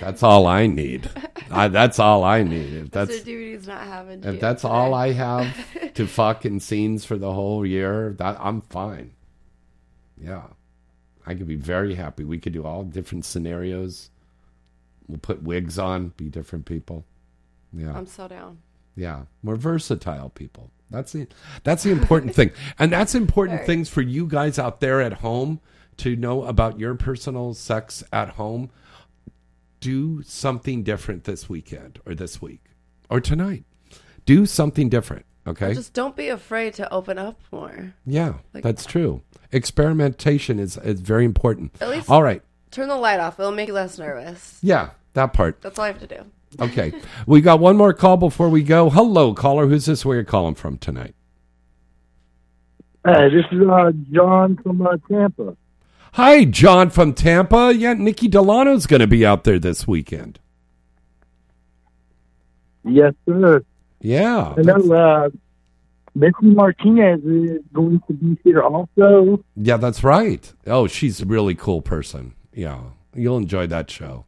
[0.00, 1.08] That's all I need.
[1.50, 2.74] I, that's all I need.
[2.74, 3.24] If that's Mr.
[3.24, 4.72] DVD's not having if that's today.
[4.74, 9.12] all I have to fucking scenes for the whole year, that I'm fine.
[10.20, 10.42] Yeah,
[11.26, 12.24] I could be very happy.
[12.24, 14.10] We could do all different scenarios.
[15.06, 17.06] We'll put wigs on, be different people.
[17.72, 18.58] Yeah, I'm so down.
[18.96, 20.70] yeah, we're versatile people.
[20.90, 21.28] That's the
[21.64, 23.66] that's the important thing, and that's important Very.
[23.66, 25.60] things for you guys out there at home
[25.98, 28.70] to know about your personal sex at home.
[29.80, 32.62] Do something different this weekend, or this week,
[33.08, 33.64] or tonight.
[34.26, 35.24] Do something different.
[35.46, 35.72] Okay.
[35.72, 37.94] Just don't be afraid to open up more.
[38.04, 39.22] yeah, Like- that's true.
[39.52, 41.72] Experimentation is is very important.
[41.80, 42.42] At least All right.
[42.70, 43.38] turn the light off.
[43.40, 44.58] It'll make you less nervous.
[44.62, 45.62] Yeah, that part.
[45.62, 46.24] That's all I have to do.
[46.60, 46.92] Okay.
[47.26, 48.90] we got one more call before we go.
[48.90, 49.66] Hello, caller.
[49.68, 50.04] Who's this?
[50.04, 51.14] Where you're calling from tonight?
[53.06, 55.56] Hey, this is uh, John from uh, Tampa.
[56.14, 57.72] Hi, John from Tampa.
[57.74, 60.38] Yeah, Nikki Delano's going to be out there this weekend.
[62.84, 63.62] Yes, sir.
[64.00, 64.54] Yeah.
[64.56, 65.28] Know uh,
[66.14, 69.44] Missy Martinez is going to be here also.
[69.56, 70.52] Yeah, that's right.
[70.66, 72.34] Oh, she's a really cool person.
[72.52, 72.80] Yeah.
[73.14, 74.24] You'll enjoy that show.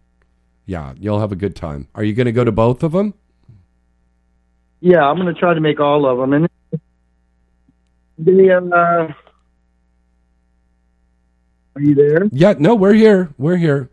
[0.66, 1.88] Yeah, you'll have a good time.
[1.94, 3.14] Are you going to go to both of them?
[4.80, 6.32] Yeah, I'm going to try to make all of them.
[6.32, 6.48] And
[8.18, 9.08] they, uh,
[11.80, 12.28] are you there?
[12.30, 13.30] Yeah, no, we're here.
[13.38, 13.90] We're here.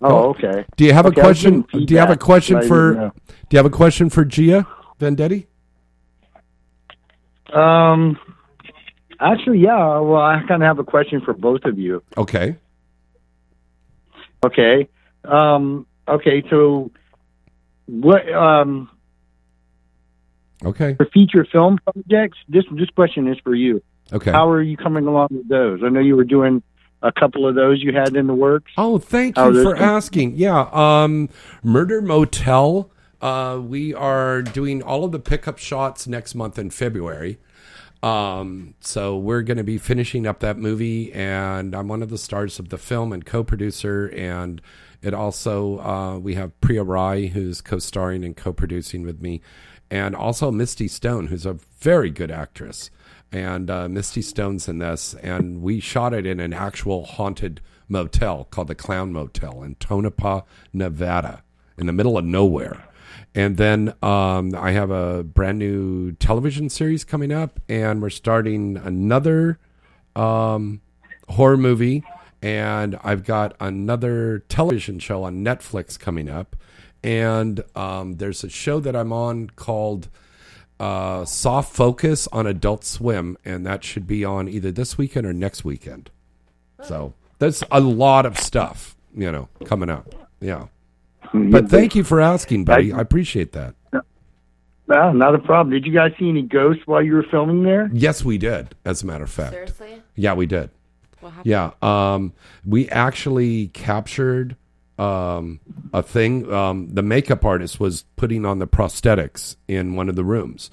[0.00, 0.64] Oh, okay.
[0.76, 1.64] Do you have Okay, a question?
[1.72, 2.94] Do you have a question for?
[2.94, 3.12] Do
[3.50, 4.66] you have a question for Gia
[4.98, 5.46] Vendetti?
[7.52, 8.18] Um,
[9.20, 9.98] actually, yeah.
[9.98, 12.02] Well, I kind of have a question for both of you.
[12.16, 12.56] Okay.
[14.44, 14.88] Okay.
[15.24, 16.42] Um, okay.
[16.50, 16.90] So,
[17.86, 18.90] what um,
[20.64, 20.94] Okay.
[20.96, 22.38] for feature film projects?
[22.48, 23.82] This this question is for you.
[24.12, 24.30] Okay.
[24.30, 25.80] How are you coming along with those?
[25.82, 26.62] I know you were doing
[27.02, 28.70] a couple of those you had in the works.
[28.76, 30.36] Oh, thank you for asking.
[30.36, 31.28] Yeah, um,
[31.62, 32.90] Murder Motel.
[33.20, 37.38] Uh, we are doing all of the pickup shots next month in February.
[38.02, 42.18] Um, so we're going to be finishing up that movie, and I'm one of the
[42.18, 44.06] stars of the film and co-producer.
[44.08, 44.60] And
[45.02, 49.40] it also uh, we have Priya Rai who's co-starring and co-producing with me,
[49.90, 52.90] and also Misty Stone who's a very good actress.
[53.32, 58.44] And uh, Misty Stone's in this, and we shot it in an actual haunted motel
[58.44, 60.42] called the Clown Motel in Tonopah,
[60.72, 61.42] Nevada,
[61.78, 62.84] in the middle of nowhere.
[63.34, 68.76] And then um, I have a brand new television series coming up, and we're starting
[68.76, 69.58] another
[70.14, 70.82] um,
[71.28, 72.04] horror movie.
[72.42, 76.56] And I've got another television show on Netflix coming up.
[77.04, 80.08] And um, there's a show that I'm on called
[80.82, 85.32] uh, Soft Focus on Adult Swim, and that should be on either this weekend or
[85.32, 86.10] next weekend.
[86.82, 90.12] So that's a lot of stuff, you know, coming up.
[90.40, 90.66] Yeah.
[91.32, 92.92] But thank you for asking, buddy.
[92.92, 93.76] I appreciate that.
[94.90, 95.72] Ah, not a problem.
[95.72, 97.88] Did you guys see any ghosts while you were filming there?
[97.92, 98.74] Yes, we did.
[98.84, 99.52] As a matter of fact.
[99.52, 100.02] Seriously?
[100.16, 100.68] Yeah, we did.
[101.20, 101.46] What happened?
[101.46, 102.32] Yeah, um,
[102.66, 104.56] we actually captured
[104.98, 105.60] um,
[105.92, 106.52] a thing.
[106.52, 110.70] Um, the makeup artist was putting on the prosthetics in one of the rooms,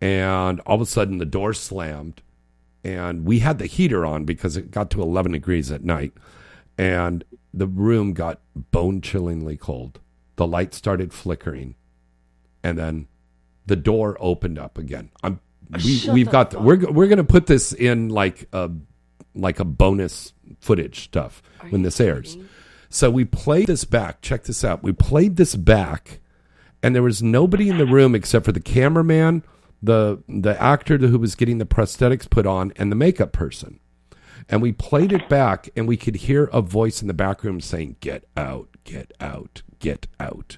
[0.00, 2.22] and all of a sudden the door slammed,
[2.84, 6.12] and we had the heater on because it got to 11 degrees at night,
[6.76, 10.00] and the room got bone chillingly cold.
[10.36, 11.74] The light started flickering,
[12.62, 13.08] and then
[13.66, 15.10] the door opened up again.
[15.22, 15.40] I'm
[15.70, 18.70] we, Shut we've the got fuck we're we're gonna put this in like a
[19.34, 22.36] like a bonus footage stuff when this airs.
[22.90, 24.22] So we played this back.
[24.22, 24.82] Check this out.
[24.82, 26.20] We played this back,
[26.82, 29.42] and there was nobody in the room except for the cameraman,
[29.82, 33.80] the the actor who was getting the prosthetics put on, and the makeup person.
[34.48, 37.60] And we played it back, and we could hear a voice in the back room
[37.60, 38.68] saying, "Get out!
[38.84, 39.62] Get out!
[39.78, 40.56] Get out!"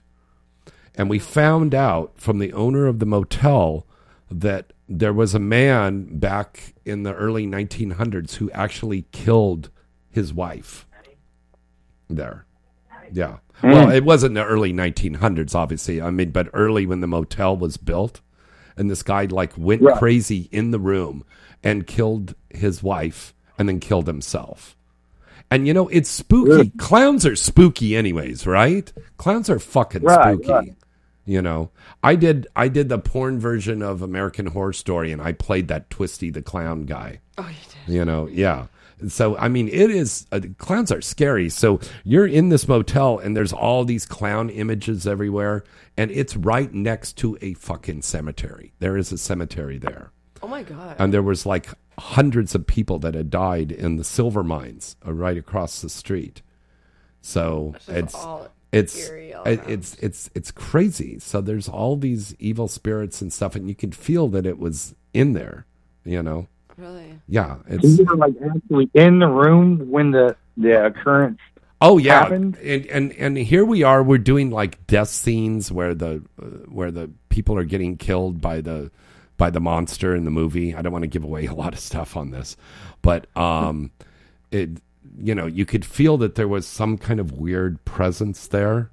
[0.95, 3.87] And we found out from the owner of the motel
[4.31, 9.71] that there was a man back in the early 1900s who actually killed
[10.11, 10.87] his wife
[12.17, 12.47] there.
[13.13, 13.39] Yeah.
[13.63, 13.73] Mm.
[13.73, 16.01] Well, it wasn't the early 1900s, obviously.
[16.01, 18.21] I mean, but early when the motel was built,
[18.77, 19.99] and this guy like went Right.
[19.99, 21.25] crazy in the room
[21.63, 24.77] and killed his wife and then killed himself.
[25.51, 26.71] And you know, it's spooky.
[26.79, 28.91] Clowns are spooky, anyways, right?
[29.17, 30.53] Clowns are fucking Right, spooky.
[30.53, 30.75] right.
[31.27, 31.71] You know,
[32.03, 35.91] I did I did the porn version of American Horror Story, and I played that
[35.91, 37.19] Twisty the clown guy.
[37.37, 37.55] Oh, you
[37.87, 37.95] did.
[37.95, 38.67] You know, yeah.
[39.09, 41.49] So I mean, it is uh, clowns are scary.
[41.49, 45.65] So you're in this motel, and there's all these clown images everywhere,
[45.97, 48.73] and it's right next to a fucking cemetery.
[48.79, 50.11] There is a cemetery there,
[50.43, 50.97] Oh my god.
[50.99, 51.69] and there was like
[51.99, 56.43] hundreds of people that had died in the silver mines uh, right across the street.
[57.21, 58.15] So It's it's
[58.73, 58.97] it's
[59.47, 61.19] it- it's it's it's crazy.
[61.19, 64.95] So there's all these evil spirits and stuff, and you can feel that it was
[65.13, 65.67] in there.
[66.05, 66.47] You know.
[66.81, 67.21] Really?
[67.29, 71.39] Yeah, So it's you were like actually in the room when the the occurrence.
[71.83, 72.57] Oh yeah, happened?
[72.59, 74.03] and and and here we are.
[74.03, 78.61] We're doing like death scenes where the uh, where the people are getting killed by
[78.61, 78.91] the
[79.37, 80.75] by the monster in the movie.
[80.75, 82.57] I don't want to give away a lot of stuff on this,
[83.03, 83.91] but um,
[84.51, 84.71] it
[85.19, 88.91] you know you could feel that there was some kind of weird presence there,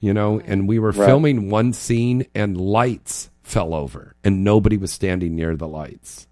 [0.00, 0.40] you know.
[0.40, 1.06] And we were Right.
[1.06, 6.26] filming one scene, and lights fell over, and nobody was standing near the lights.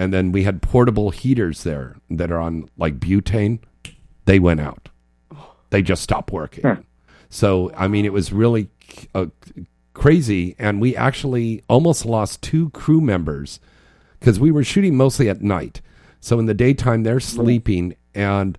[0.00, 3.58] And then we had portable heaters there that are on like butane.
[4.24, 4.88] They went out.
[5.68, 6.64] They just stopped working.
[7.28, 8.70] So, I mean, it was really
[9.14, 9.26] uh,
[9.92, 10.56] crazy.
[10.58, 13.60] And we actually almost lost two crew members
[14.18, 15.82] because we were shooting mostly at night.
[16.18, 17.94] So, in the daytime, they're sleeping.
[18.14, 18.56] And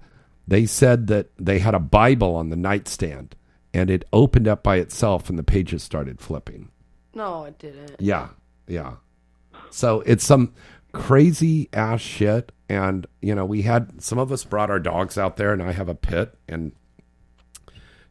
[0.47, 3.35] they said that they had a Bible on the nightstand
[3.73, 6.69] and it opened up by itself and the pages started flipping.
[7.15, 7.95] No, it didn't.
[7.99, 8.27] Yeah,
[8.67, 8.97] yeah.
[9.71, 10.53] So it's some
[10.91, 15.37] crazy ass shit, and you know, we had some of us brought our dogs out
[15.37, 16.71] there, and I have a pit, and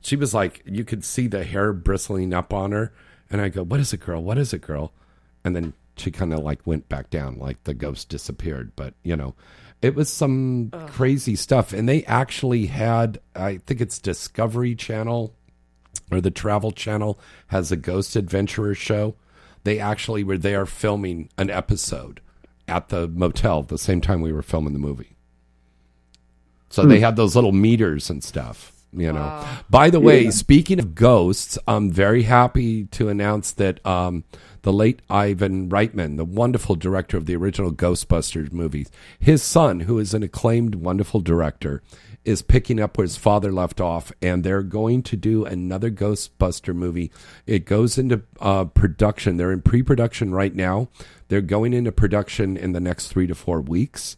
[0.01, 2.93] she was like, you could see the hair bristling up on her,
[3.31, 4.23] and I go, "What is it, girl?
[4.23, 4.93] What is it, girl?"
[5.45, 8.73] And then she kind of like went back down, like the ghost disappeared.
[8.77, 9.35] But you know,
[9.83, 15.35] it was some crazy stuff, and they actually had, I think it's Discovery Channel
[16.11, 19.15] or the Travel Channel has a Ghost Adventurer show.
[19.65, 22.21] They actually were there filming an episode
[22.71, 25.17] at the motel the same time we were filming the movie.
[26.71, 27.03] So they Hmm.
[27.05, 29.45] had those little meters and stuff, you know.
[29.69, 30.31] By the way, Yeah.
[30.31, 34.23] speaking of ghosts, I'm very happy to announce that um,
[34.63, 38.89] the late Ivan Reitman, the wonderful director of the original Ghostbusters movies,
[39.19, 41.83] his son, who is an acclaimed, wonderful director,
[42.25, 46.75] is picking up where his father left off, and they're going to do another Ghostbuster
[46.75, 47.11] movie.
[47.47, 49.39] It goes into uh, production.
[49.39, 50.89] They're in pre-production right now.
[51.31, 54.17] They're going into production in the next three to four weeks,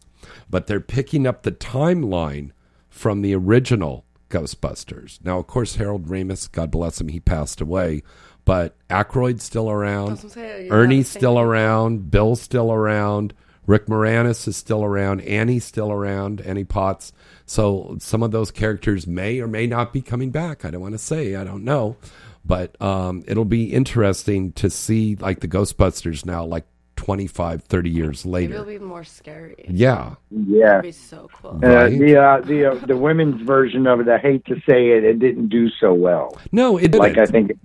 [0.49, 2.49] but they're picking up the timeline
[2.89, 5.23] from the original Ghostbusters.
[5.23, 8.01] Now, of course, Harold Ramis, God bless him, he passed away,
[8.45, 10.17] but Aykroyd's still around.
[10.17, 12.09] say, Ernie's still around.
[12.09, 13.35] Bill's still around.
[13.67, 15.21] Rick Moranis is still around.
[15.21, 16.41] Annie's still around.
[16.41, 17.13] Annie Potts.
[17.45, 20.65] So some of those characters may or may not be coming back.
[20.65, 21.35] I don't want to say.
[21.35, 21.95] I don't know.
[22.43, 26.65] But um, it'll be interesting to see like the Ghostbusters now, like
[27.03, 28.53] 25, 30 years later.
[28.53, 29.65] it'll be more scary.
[29.67, 30.15] Yeah.
[30.31, 30.65] Yeah.
[30.67, 31.59] That'd be so cool.
[31.63, 31.99] Uh, Right.
[31.99, 35.19] the uh, the uh, the women's version of it, I hate to say it, it
[35.19, 36.39] didn't do so well.
[36.53, 36.99] No, it didn't.
[36.99, 37.57] Like I think it,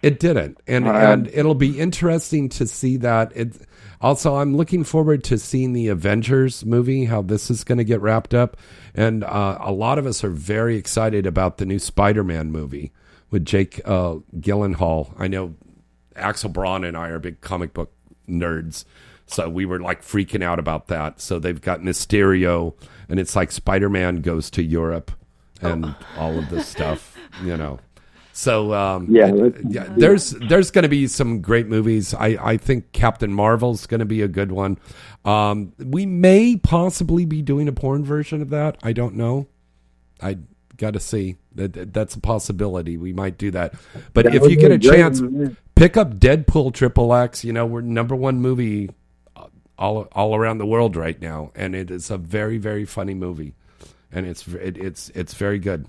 [0.00, 3.32] It didn't, and Uh, and it'll be interesting to see that.
[3.34, 3.56] It
[4.00, 8.00] also, I'm looking forward to seeing the Avengers movie, how this is going to get
[8.00, 8.56] wrapped up,
[8.94, 12.92] and uh, a lot of us are very excited about the new Spider-Man movie
[13.30, 15.12] with Jake uh, Gyllenhaal.
[15.18, 15.54] I know
[16.14, 17.92] Axel Braun and I are big comic book
[18.28, 18.84] nerds,
[19.26, 21.20] So we were like freaking out about that.
[21.20, 22.74] So they've got Mysterio,
[23.08, 25.10] and it's like Spider Man goes to Europe
[25.60, 27.78] and all of this stuff, you know.
[28.32, 29.32] So um, Yeah,
[29.68, 32.14] yeah, there's there's going to be some great movies.
[32.14, 34.78] I I think Captain Marvel's going to be a good one.
[35.24, 38.78] Um, we may possibly be doing a porn version of that.
[38.82, 39.48] I don't know.
[40.22, 40.38] I
[40.76, 42.96] got to see that that- that's a possibility.
[42.96, 43.74] We might do that.
[44.14, 45.56] But That if you get a great, chance, man.
[45.78, 47.44] Pick up Deadpool Triple X.
[47.44, 48.90] You know, we're number one movie
[49.36, 49.46] uh,
[49.78, 53.54] all all around the world right now, and it is a very very funny movie,
[54.12, 55.86] and it's it, it's it's very good.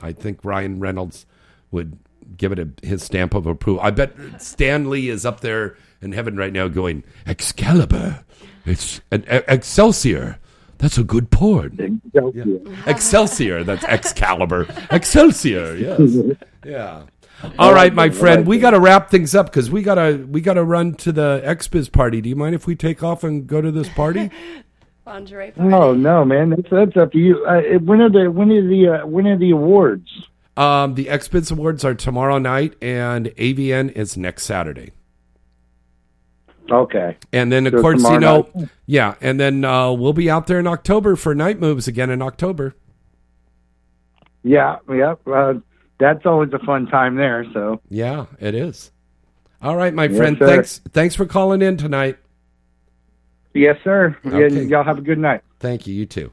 [0.00, 1.26] I think Ryan Reynolds
[1.70, 1.98] would
[2.36, 3.82] give it a, his stamp of approval.
[3.82, 8.24] I bet Stan Lee is up there in heaven right now going Excalibur,
[8.64, 10.38] it's an Excelsior.
[10.78, 12.02] That's a good porn.
[12.04, 12.44] Excelsior.
[12.44, 12.82] Yeah.
[12.86, 13.64] Excelsior.
[13.64, 14.66] That's Excalibur.
[14.90, 15.76] Excelsior.
[15.76, 16.36] Yes.
[16.64, 17.02] Yeah.
[17.58, 18.46] All right, my friend.
[18.46, 21.92] We got to wrap things up because we gotta we gotta run to the XBiz
[21.92, 22.20] party.
[22.20, 24.30] Do you mind if we take off and go to this party?
[25.06, 25.52] Lingerie.
[25.58, 27.44] Oh no, man, that's that's up to you.
[27.44, 30.08] Uh, when are the when are the uh, when are the awards?
[30.56, 34.92] Um, the XBiz awards are tomorrow night, and AVN is next Saturday.
[36.70, 37.16] Okay.
[37.32, 40.46] And then, of So course, you tomorrow know, yeah, and then uh, we'll be out
[40.46, 42.74] there in October for night moves again in October.
[44.42, 45.16] Yeah, yeah.
[45.26, 45.54] Uh,
[45.98, 47.44] that's always a fun time there.
[47.52, 48.90] So Yeah, it is.
[49.62, 50.36] All right, my Yes, friend.
[50.38, 50.46] sir.
[50.46, 50.80] Thanks.
[50.92, 52.18] Thanks for calling in tonight.
[53.54, 54.16] yes, sir.
[54.24, 54.64] Yeah, Okay.
[54.64, 55.42] y'all have a good night.
[55.60, 55.94] Thank you.
[55.94, 56.32] You too.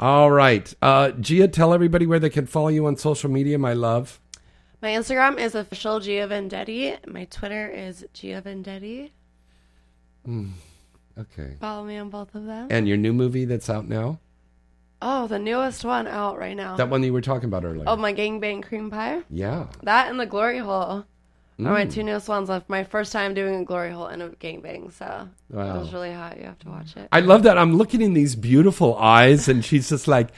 [0.00, 3.58] All right, uh, Gia, tell everybody where they can follow you on social media.
[3.58, 4.20] My love.
[4.80, 6.96] My Instagram is official Gia Vendetti.
[7.08, 9.10] My Twitter is Gia Vendetti.
[10.24, 10.50] Hmm.
[11.18, 11.56] Okay.
[11.60, 12.68] Follow me on both of them.
[12.70, 14.20] And your new movie that's out now?
[15.02, 16.76] Oh, the newest one out right now.
[16.76, 17.84] That one you were talking about earlier.
[17.86, 19.22] Oh, my gangbang cream pie.
[19.30, 19.66] Yeah.
[19.82, 21.04] That and the glory hole
[21.60, 21.92] are my Mm.
[21.92, 22.48] two newest ones.
[22.48, 25.76] Left my first time doing a glory hole and a gangbang, so Wow.
[25.76, 26.38] it was really hot.
[26.38, 27.08] You have to watch it.
[27.10, 27.58] I love that.
[27.58, 30.28] I'm looking in these beautiful eyes, and she's just like,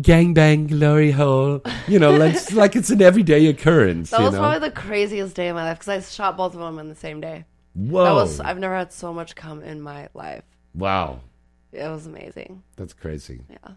[0.00, 4.08] "Gang bang, glory hole." You know, like like it's an everyday occurrence.
[4.10, 4.38] That was know?
[4.40, 6.94] probably the craziest day of my life because I shot both of them in the
[6.94, 7.44] same day.
[7.74, 8.04] Whoa.
[8.04, 10.44] That was I've never had so much come in my life.
[10.74, 11.20] wow.
[11.72, 12.62] It was amazing.
[12.76, 13.42] That's crazy.
[13.48, 13.72] Yeah.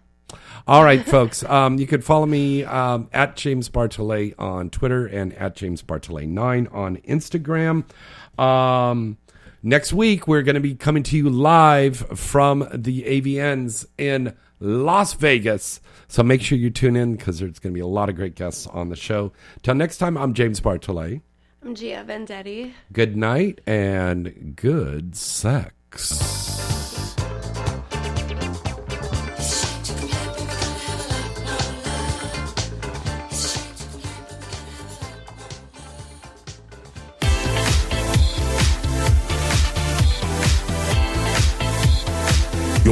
[0.68, 1.44] All right, folks.
[1.44, 6.74] Um, you could follow me um, at James Bartholet on Twitter and at James Bartholet9
[6.74, 7.84] on Instagram.
[8.40, 9.18] Um,
[9.62, 15.14] next week, we're going to be coming to you live from the AVNs in Las
[15.14, 15.82] Vegas.
[16.08, 18.36] So make sure you tune in because there's going to be a lot of great
[18.36, 19.34] guests on the show.
[19.62, 21.22] Till next time, I'm James Bartholet.
[21.62, 22.74] I'm Gia Vendetti.
[22.92, 26.73] Good night and good sex.